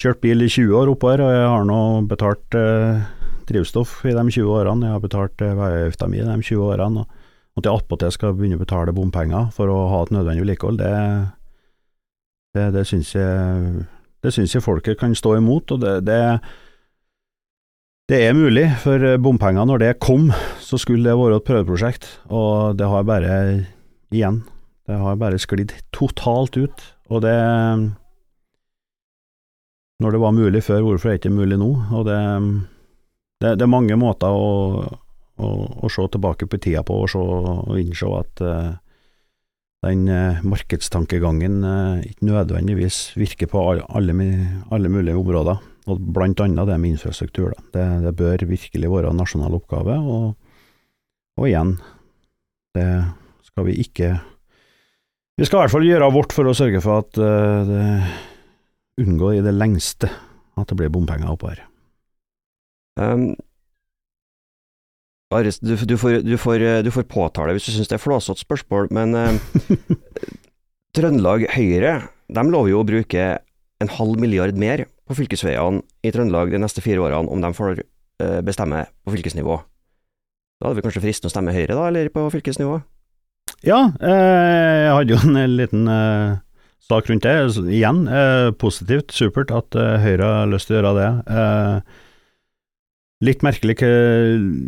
kjørt 0.00 0.22
bil 0.24 0.46
i 0.46 0.48
20 0.48 0.78
år 0.78 0.94
oppå 0.94 1.12
her, 1.12 1.24
og 1.26 1.34
jeg 1.34 1.50
har 1.52 1.66
nå 1.68 1.80
betalt 2.08 2.56
eh, 2.56 3.02
drivstoff 3.50 4.00
i 4.08 4.14
de 4.16 4.24
20 4.30 4.54
årene. 4.54 4.88
Jeg 4.88 4.96
har 4.96 5.04
betalt 5.04 5.44
eh, 5.44 5.56
veiavgifta 5.58 6.08
mi 6.10 6.22
de 6.22 6.38
20 6.38 6.64
årene. 6.70 7.04
og 7.04 7.60
At 7.60 7.68
jeg 7.68 7.74
attpåtil 7.82 8.14
skal 8.14 8.34
begynne 8.38 8.58
å 8.58 8.64
betale 8.64 8.96
bompenger 8.96 9.50
for 9.54 9.70
å 9.70 9.78
ha 9.92 10.02
et 10.04 10.14
nødvendig 10.14 10.46
vedlikehold, 10.46 10.80
det, 10.80 10.94
det, 12.56 12.66
det 12.78 12.86
syns 12.88 13.14
jeg, 13.14 13.84
det 14.22 14.34
syns 14.34 14.54
jeg 14.54 14.64
folket 14.64 14.98
kan 15.00 15.14
stå 15.14 15.36
imot. 15.38 15.76
og 15.76 15.82
det, 15.84 16.00
det 16.08 16.20
det 18.10 18.24
er 18.26 18.32
mulig, 18.34 18.64
for 18.82 18.98
bompenger, 19.22 19.62
når 19.68 19.78
det 19.78 19.90
kom, 20.02 20.32
så 20.58 20.80
skulle 20.82 21.06
det 21.06 21.14
være 21.14 21.36
et 21.38 21.44
prøveprosjekt, 21.46 22.08
og 22.26 22.74
det 22.74 22.88
har 22.90 23.04
bare, 23.06 23.36
igjen, 24.10 24.40
det 24.90 24.96
har 24.98 25.20
bare 25.20 25.38
sklidd 25.38 25.76
totalt 25.94 26.58
ut. 26.58 26.82
Og 27.10 27.22
det 27.22 27.36
Når 30.00 30.10
det 30.10 30.20
var 30.20 30.32
mulig 30.32 30.62
før, 30.64 30.80
hvorfor 30.80 31.08
er 31.08 31.12
det 31.12 31.20
ikke 31.20 31.36
mulig 31.36 31.58
nå? 31.60 31.70
Og 31.92 32.06
det, 32.08 32.18
det, 33.40 33.56
det 33.56 33.64
er 33.64 33.72
mange 33.72 33.96
måter 34.00 34.32
å, 34.32 34.84
å, 35.40 35.48
å 35.80 35.90
se 35.92 36.04
tilbake 36.12 36.48
på 36.50 36.60
tida 36.60 36.84
på 36.86 36.98
og, 37.02 37.08
se, 37.12 37.20
og 37.20 37.78
innse 37.80 38.10
at 38.18 38.42
uh, 38.44 38.72
den 39.86 40.04
uh, 40.12 40.42
markedstankegangen 40.44 41.62
uh, 41.64 42.02
ikke 42.04 42.28
nødvendigvis 42.28 43.00
virker 43.16 43.50
på 43.50 43.62
alle, 43.72 43.86
alle, 44.68 44.92
mulige 44.92 45.16
områder, 45.16 45.62
og 45.88 46.02
blant 46.12 46.42
annet 46.44 46.68
det 46.68 46.76
med 46.82 46.96
infrastruktur. 46.96 47.54
Det, 47.72 47.86
det, 48.04 48.12
bør 48.18 48.44
virkelig 48.50 48.92
være 48.92 49.12
en 49.12 49.22
nasjonal 49.22 49.56
oppgave, 49.56 49.96
og, 49.96 50.36
og 51.40 51.48
igjen, 51.48 51.78
det 52.76 52.90
skal 53.48 53.66
vi 53.66 53.80
ikke 53.82 54.12
Vi 55.40 55.46
skal 55.48 55.56
i 55.56 55.62
hvert 55.64 55.72
fall 55.72 55.88
gjøre 55.88 56.12
vårt 56.12 56.34
for 56.36 56.46
å 56.46 56.52
sørge 56.54 56.82
for 56.84 57.00
at 57.00 57.16
det 57.16 57.86
unngår 59.00 59.38
i 59.38 59.42
det 59.46 59.56
lengste 59.56 60.10
at 60.60 60.68
det 60.68 60.76
blir 60.76 60.92
bompenger 60.92 61.32
oppå 61.32 61.48
her. 61.48 61.69
Um, 63.00 63.30
Aris, 65.32 65.60
du, 65.62 65.76
du, 65.76 65.96
får, 65.96 66.20
du, 66.26 66.34
får, 66.40 66.64
du, 66.84 66.90
får, 66.92 67.06
påtale 67.08 67.54
hvis 67.54 67.68
du 67.68 67.72
syns 67.72 67.88
det 67.88 67.96
er 67.96 68.02
flåsete 68.02 68.42
spørsmål, 68.42 68.90
men 68.94 69.14
uh, 69.14 69.38
Trøndelag 70.96 71.46
Høyre 71.54 71.94
de 72.30 72.44
lover 72.50 72.74
jo 72.74 72.82
å 72.82 72.86
bruke 72.86 73.30
en 73.80 73.92
halv 73.96 74.20
milliard 74.20 74.58
mer 74.58 74.84
på 75.08 75.16
fylkesveiene 75.18 75.82
i 76.04 76.12
Trøndelag 76.14 76.52
de 76.52 76.60
neste 76.62 76.82
fire 76.84 77.02
årene 77.06 77.30
om 77.32 77.42
de 77.42 77.52
får 77.56 77.82
uh, 77.82 78.40
bestemme 78.46 78.84
på 79.06 79.14
fylkesnivå. 79.16 79.58
Da 80.60 80.68
hadde 80.68 80.76
vi 80.76 80.84
kanskje 80.84 81.00
fristende 81.06 81.30
å 81.30 81.32
stemme 81.32 81.54
Høyre, 81.56 81.72
da, 81.72 81.86
eller 81.88 82.10
på 82.12 82.26
fylkesnivå? 82.34 82.82
Ja, 83.64 83.78
eh, 83.96 84.76
jeg 84.84 84.92
hadde 84.92 85.14
jo 85.14 85.20
en 85.24 85.54
liten 85.56 85.88
eh, 85.88 86.36
sak 86.84 87.08
rundt 87.08 87.24
det. 87.24 87.32
Igjen, 87.72 88.02
eh, 88.08 88.50
positivt, 88.60 89.14
supert 89.16 89.52
at 89.56 89.76
eh, 89.76 89.96
Høyre 90.04 90.28
har 90.34 90.50
lyst 90.52 90.68
til 90.68 90.76
å 90.76 90.80
gjøre 90.80 90.92
det. 90.98 91.08
Eh, 91.32 91.98
Litt 93.20 93.42
merkelig, 93.44 93.76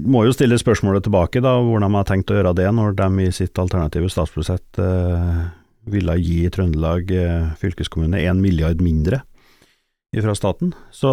må 0.04 0.26
jo 0.26 0.32
stille 0.36 0.58
spørsmålet 0.60 1.06
tilbake, 1.06 1.40
da, 1.40 1.54
hvordan 1.64 1.88
de 1.88 1.96
har 1.96 2.08
tenkt 2.08 2.32
å 2.32 2.36
gjøre 2.36 2.50
det, 2.58 2.66
når 2.76 2.98
de 2.98 3.24
i 3.24 3.30
sitt 3.32 3.56
alternative 3.56 4.10
statsbudsjett 4.12 4.80
eh, 4.82 5.38
ville 5.88 6.16
gi 6.20 6.50
Trøndelag 6.52 7.14
eh, 7.16 7.46
fylkeskommune 7.62 8.20
én 8.20 8.42
milliard 8.44 8.82
mindre 8.84 9.22
fra 10.12 10.34
staten. 10.36 10.74
Så 10.92 11.08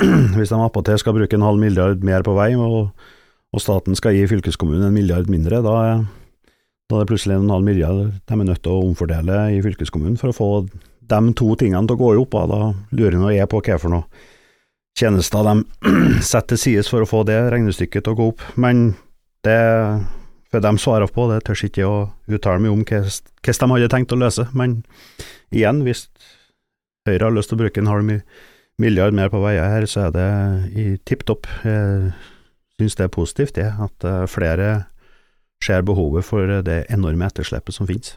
hvis 0.38 0.48
de 0.48 0.60
attpåtil 0.64 0.96
skal 1.02 1.18
bruke 1.18 1.36
en 1.36 1.44
halv 1.44 1.60
milliard 1.60 2.00
mer 2.00 2.24
på 2.24 2.32
vei, 2.38 2.54
og, 2.56 2.94
og, 3.52 3.60
staten 3.60 3.98
skal 3.98 4.16
gi 4.16 4.24
fylkeskommunen 4.30 4.88
en 4.88 4.96
milliard 4.96 5.28
mindre, 5.28 5.60
da, 5.60 5.76
da 6.88 6.96
er 6.96 7.04
det 7.04 7.10
plutselig 7.12 7.36
en 7.36 7.52
halv 7.52 7.68
milliard 7.68 8.00
de 8.16 8.38
er 8.38 8.48
nødt 8.48 8.64
til 8.64 8.72
å 8.72 8.86
omfordele 8.88 9.42
i 9.52 9.60
fylkeskommunen 9.68 10.16
for 10.16 10.32
å 10.32 10.38
få 10.40 10.50
de 10.64 11.20
to 11.36 11.52
tingene 11.60 11.84
til 11.84 12.00
å 12.00 12.02
gå 12.06 12.14
i 12.16 12.24
opp. 12.24 12.40
Da 12.48 12.72
lurer 12.96 13.36
jeg 13.36 13.52
på 13.52 13.60
hva 13.60 13.76
for 13.76 13.92
noe 13.98 14.08
tjenester 14.96 15.44
de 15.46 15.56
setter 16.30 16.54
til 16.54 16.62
side 16.64 16.86
for 16.88 17.04
å 17.04 17.08
få 17.08 17.24
det 17.28 17.38
regnestykket 17.52 18.06
til 18.06 18.14
å 18.14 18.18
gå 18.18 18.28
opp. 18.32 18.44
Men 18.56 18.92
det 19.46 19.58
får 20.52 20.64
de 20.64 20.74
svare 20.80 21.08
på, 21.12 21.28
det 21.30 21.42
tør 21.46 21.64
ikke 21.68 21.86
å 21.86 21.96
uttale 22.28 22.62
meg 22.62 22.72
om 22.72 22.84
hvordan 22.84 23.62
de 23.62 23.72
hadde 23.74 23.90
tenkt 23.92 24.14
å 24.14 24.20
løse. 24.20 24.48
Men 24.56 24.82
igjen, 25.54 25.84
hvis 25.86 26.08
Høyre 27.08 27.28
har 27.28 27.32
lyst 27.32 27.48
til 27.52 27.56
å 27.56 27.62
bruke 27.62 27.80
en 27.80 27.88
halv 27.88 28.10
milliard 28.78 29.16
mer 29.16 29.30
på 29.32 29.40
veier 29.40 29.64
her, 29.64 29.86
så 29.88 30.06
er 30.06 30.14
det 30.14 30.28
i 30.76 30.86
tipp 31.08 31.24
topp. 31.28 31.48
Jeg 31.64 32.12
syns 32.78 32.98
det 32.98 33.06
er 33.06 33.14
positivt, 33.14 33.54
det, 33.56 33.68
at 33.80 34.06
eh, 34.06 34.26
flere 34.30 34.68
ser 35.64 35.82
behovet 35.82 36.26
for 36.26 36.60
det 36.62 36.84
enorme 36.92 37.26
etterslepet 37.26 37.74
som 37.74 37.88
finnes. 37.88 38.14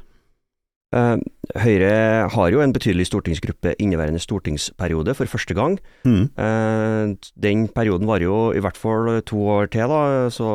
Uh, 0.91 1.15
Høyre 1.55 2.27
har 2.31 2.49
jo 2.51 2.59
en 2.59 2.73
betydelig 2.75 3.05
stortingsgruppe 3.07 3.77
inneværende 3.79 4.19
stortingsperiode 4.19 5.13
for 5.15 5.31
første 5.31 5.55
gang. 5.55 5.77
Mm. 6.03 6.25
Uh, 6.35 7.15
den 7.39 7.69
perioden 7.71 8.09
varer 8.09 8.27
jo 8.27 8.39
i 8.51 8.59
hvert 8.63 8.79
fall 8.79 9.21
to 9.27 9.39
år 9.53 9.69
til, 9.71 9.87
da, 9.87 10.27
så 10.31 10.47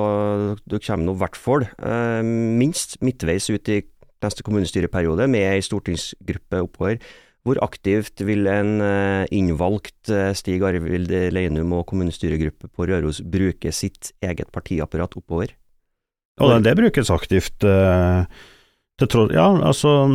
du 0.69 0.77
kommer 0.77 1.07
nå 1.07 1.15
i 1.17 1.21
hvert 1.23 1.39
fall 1.41 1.65
uh, 1.81 2.21
minst 2.25 2.99
midtveis 3.05 3.49
ut 3.49 3.71
i 3.73 3.81
neste 4.25 4.45
kommunestyreperiode 4.45 5.29
med 5.29 5.47
ei 5.55 5.63
stortingsgruppe 5.65 6.61
oppover. 6.67 7.01
Hvor 7.47 7.61
aktivt 7.63 8.21
vil 8.27 8.49
en 8.51 8.81
innvalgt 9.31 10.11
Stig 10.35 10.65
Arvild 10.67 11.13
Leinum 11.31 11.77
og 11.77 11.85
kommunestyregruppe 11.93 12.67
på 12.67 12.89
Røros 12.91 13.21
bruke 13.23 13.71
sitt 13.71 14.11
eget 14.19 14.51
partiapparat 14.51 15.15
oppover? 15.15 15.53
Ja, 16.43 16.59
det 16.59 16.75
brukes 16.81 17.13
aktivt. 17.15 17.55
Til 17.63 18.27
tross, 19.05 19.33
ja, 19.35 19.47
altså, 19.61 20.09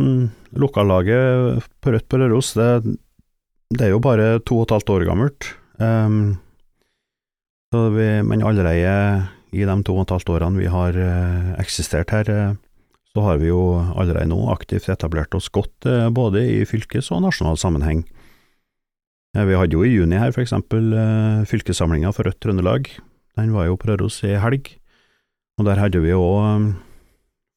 lokallaget 0.58 1.68
på 1.80 1.92
Rødt 1.94 2.08
på 2.10 2.18
Røros, 2.18 2.52
det, 2.58 2.96
det, 3.70 3.86
er 3.86 3.92
jo 3.94 4.02
bare 4.02 4.40
to 4.42 4.58
og 4.58 4.66
et 4.66 4.74
halvt 4.76 4.90
år 4.96 5.06
gammelt. 5.06 5.52
Um, 5.78 6.40
vi, 7.72 8.08
men 8.26 8.42
allerede 8.44 9.28
i 9.52 9.64
de 9.64 9.78
to 9.86 9.94
og 9.96 10.04
et 10.04 10.14
halvt 10.16 10.34
årene 10.34 10.60
vi 10.60 10.68
har 10.72 10.98
uh, 10.98 11.54
eksistert 11.62 12.10
her, 12.10 12.28
uh, 12.28 12.58
så 13.12 13.24
har 13.28 13.40
vi 13.40 13.52
jo 13.52 13.78
allerede 13.94 14.28
nå 14.30 14.40
aktivt 14.52 14.90
etablert 14.92 15.34
oss 15.36 15.48
godt 15.52 15.86
uh, 15.86 16.10
både 16.10 16.42
i 16.42 16.60
fylkes- 16.68 17.12
og 17.14 17.22
nasjonal 17.22 17.60
sammenheng. 17.60 18.04
vi 19.32 19.56
hadde 19.56 19.72
jo 19.72 19.84
i 19.84 19.94
juni 19.94 20.18
her 20.18 20.32
for 20.32 20.42
eksempel 20.42 20.92
fylkessamlinga 21.48 22.10
for 22.12 22.28
Rødt 22.28 22.40
Trøndelag. 22.40 22.90
Den 23.38 23.54
var 23.54 23.64
jo 23.64 23.76
på 23.76 23.88
Røros 23.88 24.22
i 24.24 24.36
helg, 24.36 24.74
og 25.56 25.64
der 25.64 25.80
hadde 25.80 26.02
vi 26.02 26.12
òg 26.12 26.74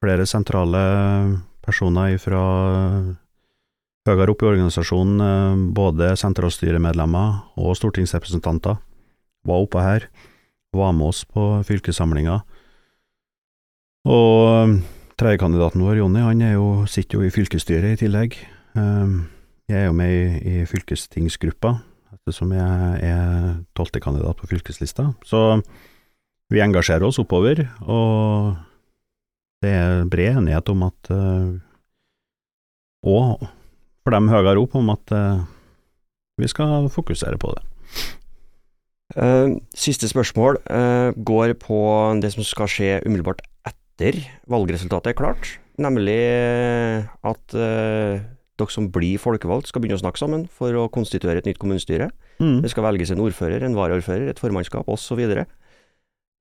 flere 0.04 0.26
sentrale 0.30 0.82
personer 1.66 2.18
fra 2.22 2.44
høyere 4.06 4.34
opp 4.34 4.44
i 4.44 4.50
organisasjonen, 4.52 5.22
eh, 5.22 5.62
både 5.74 6.14
sentralstyremedlemmer 6.20 7.58
og 7.58 7.78
stortingsrepresentanter, 7.80 8.78
var 9.46 9.64
oppe 9.64 9.82
her, 9.82 10.08
var 10.76 10.94
med 10.94 11.10
oss 11.10 11.24
på 11.26 11.64
fylkessamlinga. 11.66 12.42
Og 14.06 14.36
eh, 14.52 14.76
tredjekandidaten 15.18 15.82
vår, 15.82 15.98
Jonny, 16.04 16.22
han 16.22 16.44
jo, 16.54 16.86
sitter 16.86 17.20
jo 17.20 17.26
i 17.26 17.34
fylkesstyret 17.34 17.96
i 17.96 18.04
tillegg. 18.06 18.38
Eh, 18.78 19.18
jeg 19.72 19.82
er 19.82 19.90
jo 19.90 19.98
med 19.98 20.14
i, 20.14 20.62
i 20.62 20.70
fylkestingsgruppa, 20.70 21.80
ettersom 22.14 22.54
jeg 22.54 23.02
er 23.10 23.52
tolvtekandidat 23.78 24.38
på 24.38 24.52
fylkeslista. 24.54 25.10
Så 25.26 25.42
vi 26.54 26.62
engasjerer 26.62 27.08
oss 27.08 27.18
oppover, 27.18 27.64
og 27.82 28.54
det 29.64 29.72
er 29.72 30.04
bred 30.12 30.40
enighet 30.42 30.70
om 30.74 30.84
at 30.88 31.12
uh, 31.14 31.56
Og 33.06 33.46
for 34.04 34.14
dem 34.14 34.30
høyere 34.30 34.62
opp 34.62 34.76
om 34.78 34.92
at 34.94 35.16
uh, 35.16 35.46
vi 36.42 36.50
skal 36.52 36.90
fokusere 36.92 37.40
på 37.42 37.54
det. 37.56 37.64
Uh, 39.16 39.56
siste 39.78 40.10
spørsmål 40.10 40.60
går 41.16 41.54
på 41.62 41.80
det 42.22 42.34
som 42.34 42.44
skal 42.44 42.70
skje 42.70 42.90
umiddelbart 43.06 43.46
etter 43.70 44.20
valgresultatet 44.52 45.14
er 45.14 45.20
klart. 45.20 45.54
Nemlig 45.80 46.20
at 47.28 47.56
dere 47.56 48.72
som 48.72 48.88
blir 48.92 49.20
folkevalgt 49.20 49.70
skal 49.70 49.84
begynne 49.84 50.00
å 50.00 50.04
snakke 50.04 50.22
sammen 50.22 50.46
for 50.52 50.76
å 50.80 50.88
konstituere 50.92 51.42
et 51.42 51.48
nytt 51.50 51.60
kommunestyre. 51.60 52.10
Mm. 52.40 52.62
Det 52.64 52.72
skal 52.72 52.88
velges 52.88 53.12
en 53.12 53.24
ordfører, 53.24 53.64
en 53.64 53.76
varaordfører, 53.76 54.30
et 54.32 54.40
formannskap 54.40 54.88
osv. 54.92 55.22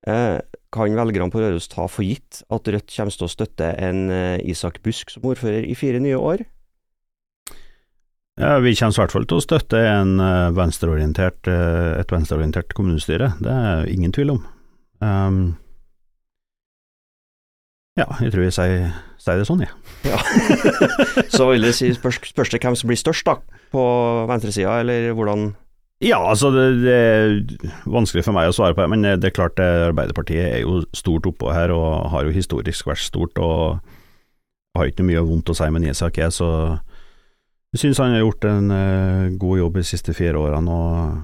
Eh, 0.05 0.39
kan 0.75 0.97
velgerne 0.99 1.33
på 1.33 1.41
Røros 1.41 1.71
ta 1.73 1.87
for 1.89 2.05
gitt 2.05 2.43
at 2.53 2.69
Rødt 2.69 2.93
kommer 2.93 3.15
til 3.15 3.25
å 3.25 3.33
støtte 3.33 3.71
en 3.81 4.11
eh, 4.13 4.43
Isak 4.45 4.83
Busk 4.85 5.15
som 5.15 5.25
ordfører 5.31 5.65
i 5.65 5.77
fire 5.79 6.03
nye 6.03 6.19
år? 6.19 6.45
Ja, 8.41 8.59
vi 8.59 8.75
kommer 8.75 8.93
i 8.93 9.01
hvert 9.01 9.15
fall 9.15 9.29
til 9.31 9.39
å 9.39 9.45
støtte 9.45 9.81
en 9.89 10.19
eh, 10.21 10.53
venstreorientert, 10.57 11.49
et 11.49 12.13
venstreorientert 12.13 12.77
kommunestyre, 12.77 13.33
det 13.41 13.59
er 13.71 13.93
ingen 13.93 14.13
tvil 14.13 14.35
om. 14.35 14.43
Um, 15.05 15.43
ja, 17.95 18.09
jeg 18.19 18.33
tror 18.35 18.43
jeg 18.43 18.55
sier, 18.57 18.87
sier 19.23 19.41
det 19.41 19.49
sånn, 19.49 19.65
jeg. 19.65 19.73
Ja. 20.11 20.19
Så 21.31 21.47
vil 21.53 21.65
det 21.65 21.77
si, 21.79 21.93
spørs, 21.95 22.19
spørs 22.27 22.51
det 22.53 22.61
hvem 22.65 22.77
som 22.77 22.91
blir 22.91 22.99
størst, 22.99 23.29
da, 23.29 23.39
på 23.73 23.85
venstresida, 24.29 24.81
eller 24.83 25.15
hvordan 25.17 25.53
ja, 26.05 26.21
altså 26.21 26.51
det, 26.53 26.65
det, 26.85 26.95
er 26.95 27.75
vanskelig 27.91 28.25
for 28.27 28.37
meg 28.37 28.51
å 28.51 28.55
svare 28.57 28.77
på 28.77 28.85
det, 28.85 28.91
men 28.93 29.07
det 29.21 29.31
er 29.31 29.35
klart 29.35 29.61
Arbeiderpartiet 29.63 30.47
er 30.47 30.63
jo 30.63 30.83
stort 30.97 31.27
oppå 31.31 31.53
her 31.55 31.73
og 31.75 32.11
har 32.13 32.27
jo 32.27 32.35
historisk 32.35 32.91
vært 32.91 33.05
stort 33.05 33.41
og 33.43 33.81
har 34.75 34.91
ikke 34.91 35.07
mye 35.07 35.23
vondt 35.25 35.53
å 35.53 35.57
si 35.57 35.69
med 35.71 35.87
Isak, 35.87 36.19
jeg, 36.19 36.35
så 36.35 36.49
jeg 37.75 37.83
synes 37.83 38.01
han 38.03 38.15
har 38.15 38.25
gjort 38.25 38.49
en 38.51 38.75
uh, 38.75 39.31
god 39.39 39.61
jobb 39.61 39.79
de 39.81 39.87
siste 39.87 40.15
fire 40.15 40.39
årene. 40.39 40.75
Og, 40.75 41.23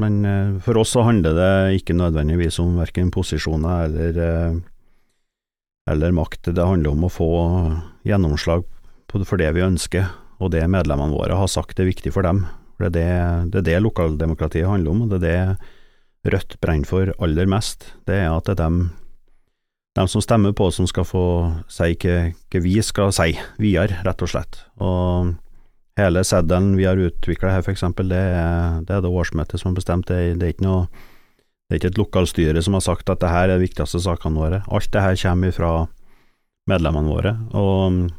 men 0.00 0.20
for 0.64 0.80
oss 0.80 0.94
så 0.94 1.04
handler 1.04 1.36
det 1.36 1.80
ikke 1.80 1.96
nødvendigvis 1.96 2.60
om 2.62 2.78
verken 2.80 3.12
posisjoner 3.12 3.88
eller, 3.88 4.20
uh, 4.20 4.60
eller 5.92 6.16
makt, 6.16 6.54
det 6.56 6.68
handler 6.68 6.94
om 6.94 7.08
å 7.08 7.12
få 7.12 7.32
gjennomslag 8.08 8.64
for 9.12 9.40
det 9.40 9.50
vi 9.56 9.64
ønsker, 9.64 10.08
og 10.40 10.54
det 10.54 10.64
medlemmene 10.72 11.12
våre 11.12 11.36
har 11.36 11.50
sagt 11.50 11.80
er 11.80 11.90
viktig 11.90 12.14
for 12.14 12.24
dem. 12.24 12.46
Det 12.78 12.88
er 12.88 12.94
det, 12.96 13.52
det, 13.52 13.58
er 13.60 13.68
det 13.68 13.82
lokaldemokratiet 13.82 14.68
handler 14.68 14.90
om, 14.94 15.04
og 15.04 15.14
det 15.14 15.20
er 15.20 15.54
det 15.54 15.70
Rødt 16.22 16.60
brenner 16.62 16.86
for 16.86 17.10
aller 17.18 17.48
mest. 17.50 17.88
Det 18.06 18.14
er 18.14 18.28
at 18.30 18.46
det 18.46 18.54
er 18.54 18.60
dem, 18.60 18.76
dem 19.98 20.10
som 20.10 20.22
stemmer 20.22 20.52
på 20.54 20.68
som 20.70 20.86
skal 20.86 21.06
få 21.06 21.24
si 21.66 21.96
hva 21.98 22.60
vi 22.62 22.76
skal 22.78 23.10
si 23.14 23.32
videre, 23.58 23.98
rett 24.06 24.22
og 24.22 24.30
slett. 24.30 24.60
Og 24.78 25.32
hele 25.98 26.22
seddelen 26.22 26.76
vi 26.78 26.86
har 26.86 27.00
utvikla 27.00 27.56
her, 27.56 27.64
for 27.66 27.74
eksempel, 27.74 28.14
det 28.14 28.22
er, 28.22 28.78
det 28.86 28.94
er 28.94 29.02
det 29.02 29.10
årsmøtet 29.10 29.58
som 29.58 29.72
har 29.72 29.80
bestemt 29.80 30.06
det. 30.12 30.38
Det 30.38 30.46
er 30.46 30.54
ikke 30.54 30.68
noe 30.68 30.86
Det 31.66 31.78
er 31.78 31.80
ikke 31.80 31.90
et 31.94 31.98
lokalstyre 31.98 32.62
som 32.62 32.74
har 32.76 32.82
sagt 32.84 33.08
at 33.08 33.20
det 33.22 33.30
her 33.32 33.48
er 33.48 33.56
de 33.56 33.64
viktigste 33.64 33.98
sakene 34.04 34.36
våre. 34.36 34.58
Alt 34.68 34.92
det 34.92 35.02
her 35.02 35.16
kommer 35.16 35.54
fra 35.56 35.70
medlemmene 36.68 37.08
våre. 37.08 37.32
Og 37.56 38.10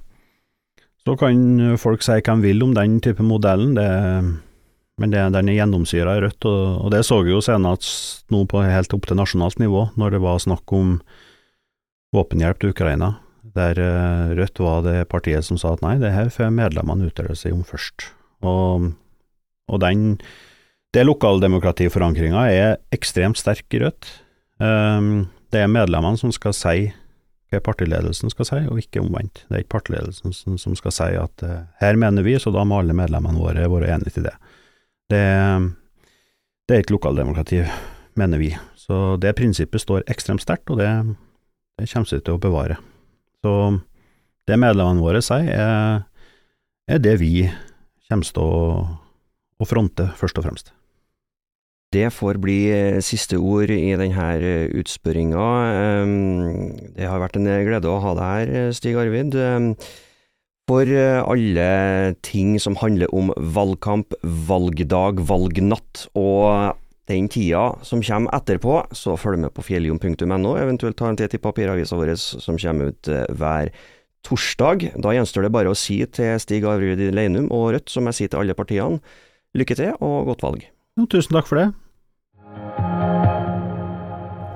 så 1.04 1.16
kan 1.20 1.76
folk 1.82 2.04
si 2.06 2.16
hva 2.16 2.36
de 2.38 2.46
vil 2.46 2.64
om 2.64 2.74
den 2.76 3.00
type 3.04 3.24
modellen, 3.26 3.76
det, 3.76 3.88
men 5.02 5.12
det, 5.12 5.26
den 5.36 5.52
er 5.52 5.58
gjennomsyra 5.58 6.16
i 6.18 6.24
Rødt. 6.24 6.48
Og, 6.48 6.64
og, 6.86 6.88
det 6.94 7.04
så 7.08 7.20
vi 7.26 7.34
jo 7.34 7.42
senest 7.44 8.24
nå 8.32 8.46
på 8.50 8.64
helt 8.64 8.96
opp 8.96 9.10
til 9.10 9.20
nasjonalt 9.20 9.60
nivå, 9.60 9.90
når 10.00 10.16
det 10.16 10.24
var 10.24 10.42
snakk 10.44 10.76
om 10.76 10.96
våpenhjelp 12.14 12.62
til 12.62 12.72
Ukraina, 12.76 13.16
der 13.58 13.80
eh, 13.82 14.34
Rødt 14.38 14.62
var 14.64 14.84
det 14.86 15.10
partiet 15.12 15.46
som 15.46 15.60
sa 15.60 15.74
at 15.76 15.84
nei, 15.84 15.98
det 16.02 16.14
her 16.14 16.32
får 16.32 16.54
medlemmene 16.54 17.10
uttale 17.10 17.36
seg 17.38 17.58
om 17.58 17.66
først. 17.68 18.08
Og, 18.46 18.92
og 19.68 19.84
den 19.84 20.14
det 20.94 21.08
lokaldemokratiforankringa 21.08 22.44
er 22.54 22.76
ekstremt 22.94 23.40
sterk 23.40 23.66
i 23.74 23.80
Rødt. 23.82 24.10
Um, 24.62 25.26
det 25.50 25.64
er 25.64 25.72
medlemmene 25.72 26.20
som 26.22 26.30
skal 26.34 26.54
si 26.54 26.92
hva 27.54 27.62
partiledelsen 27.64 28.34
skal 28.34 28.48
si, 28.50 28.60
og 28.68 28.82
ikke 28.82 29.02
omvendt. 29.04 29.44
Det 29.48 29.56
er 29.56 29.64
ikke 29.64 29.76
partiledelsen 29.78 30.36
som, 30.36 30.58
som 30.62 30.76
skal 30.80 30.96
si 30.96 31.10
at 31.20 31.46
uh, 31.46 31.64
her 31.82 32.00
mener 32.00 32.26
vi, 32.26 32.36
så 32.42 32.54
da 32.54 32.66
må 32.68 32.82
alle 32.82 32.96
medlemmene 32.98 33.40
våre 33.40 33.70
være 33.70 33.92
enige 33.96 34.18
til 34.18 34.28
det. 34.28 34.34
Det, 35.14 35.24
det 36.68 36.76
er 36.76 36.84
ikke 36.84 36.98
lokaldemokrati, 36.98 37.64
mener 38.20 38.42
vi. 38.42 38.52
Så 38.80 39.16
det 39.22 39.36
prinsippet 39.38 39.84
står 39.84 40.06
ekstremt 40.12 40.44
sterkt, 40.44 40.70
og 40.74 40.82
det, 40.82 40.90
det 41.80 41.90
kommer 41.92 42.10
vi 42.10 42.20
til 42.20 42.36
å 42.36 42.44
bevare. 42.44 42.80
Så 43.44 43.56
det 44.50 44.60
medlemmene 44.60 45.04
våre 45.04 45.24
sier, 45.24 45.50
er, 45.54 46.04
er 46.90 47.04
det 47.04 47.18
vi 47.22 47.48
kommer 48.10 48.28
til 48.28 48.44
å, 48.44 48.88
å 49.62 49.68
fronte, 49.68 50.10
først 50.20 50.40
og 50.42 50.48
fremst. 50.48 50.74
Det 51.94 52.10
får 52.14 52.40
bli 52.42 52.60
eh, 52.74 53.02
siste 53.06 53.38
ord 53.38 53.70
i 53.70 53.94
denne 54.00 54.30
eh, 54.42 54.70
utspørringa. 54.80 55.48
Det 56.96 57.10
har 57.10 57.22
vært 57.22 57.38
en 57.38 57.50
glede 57.68 57.92
å 57.92 58.00
ha 58.02 58.14
deg 58.18 58.32
her, 58.32 58.54
eh, 58.60 58.72
Stig 58.74 58.98
Arvid. 58.98 59.38
For 60.64 60.88
alle 60.88 61.66
ting 62.24 62.56
som 62.64 62.78
handler 62.80 63.12
om 63.12 63.34
valgkamp, 63.36 64.16
valgdag, 64.24 65.20
valgnatt 65.28 66.06
og 66.16 66.80
den 67.12 67.28
tida 67.28 67.66
som 67.84 68.00
kommer 68.00 68.32
etterpå, 68.38 68.78
så 68.96 69.18
følg 69.20 69.44
med 69.44 69.52
på 69.52 69.66
fjelljom.no, 69.68 70.54
eventuelt 70.56 70.96
ta 70.96 71.12
en 71.12 71.20
titt 71.20 71.36
i 71.36 71.42
papiravisa 71.44 72.00
vår 72.00 72.14
som 72.16 72.56
kommer 72.56 72.94
ut 72.96 73.12
hver 73.12 73.74
torsdag. 74.24 74.88
Da 75.04 75.12
gjenstår 75.12 75.50
det 75.50 75.54
bare 75.60 75.76
å 75.76 75.78
si 75.78 76.00
til 76.08 76.40
Stig 76.40 76.64
Arvid 76.64 77.04
Leinum 77.12 77.52
og 77.52 77.74
Rødt, 77.76 77.92
som 77.92 78.08
jeg 78.08 78.22
sier 78.22 78.32
til 78.32 78.46
alle 78.46 78.56
partiene, 78.56 79.04
lykke 79.60 79.82
til 79.84 79.98
og 80.00 80.32
godt 80.32 80.48
valg. 80.48 80.70
Tusen 81.12 81.36
takk 81.36 81.52
for 81.52 81.60
det. 81.60 81.74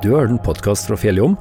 Du 0.04 0.12
har 0.14 0.22
hørt 0.22 0.36
en 0.36 0.44
podkast 0.46 0.88
fra 0.88 0.98
Fjelljom. 1.00 1.34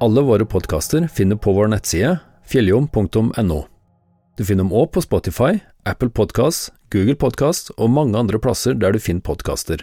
Alle 0.00 0.22
våre 0.22 0.46
podkaster 0.46 1.08
finner 1.10 1.36
på 1.36 1.52
vår 1.56 1.72
nettside 1.74 2.14
fjelljom.no. 2.48 3.60
Du 4.38 4.44
finner 4.46 4.62
dem 4.62 4.72
òg 4.72 4.92
på 4.94 5.02
Spotify, 5.02 5.58
Apple 5.82 6.12
Podkast, 6.14 6.70
Google 6.94 7.18
Podkast 7.18 7.72
og 7.76 7.90
mange 7.90 8.16
andre 8.16 8.38
plasser 8.40 8.78
der 8.78 8.94
du 8.94 9.02
finner 9.02 9.26
podkaster. 9.26 9.82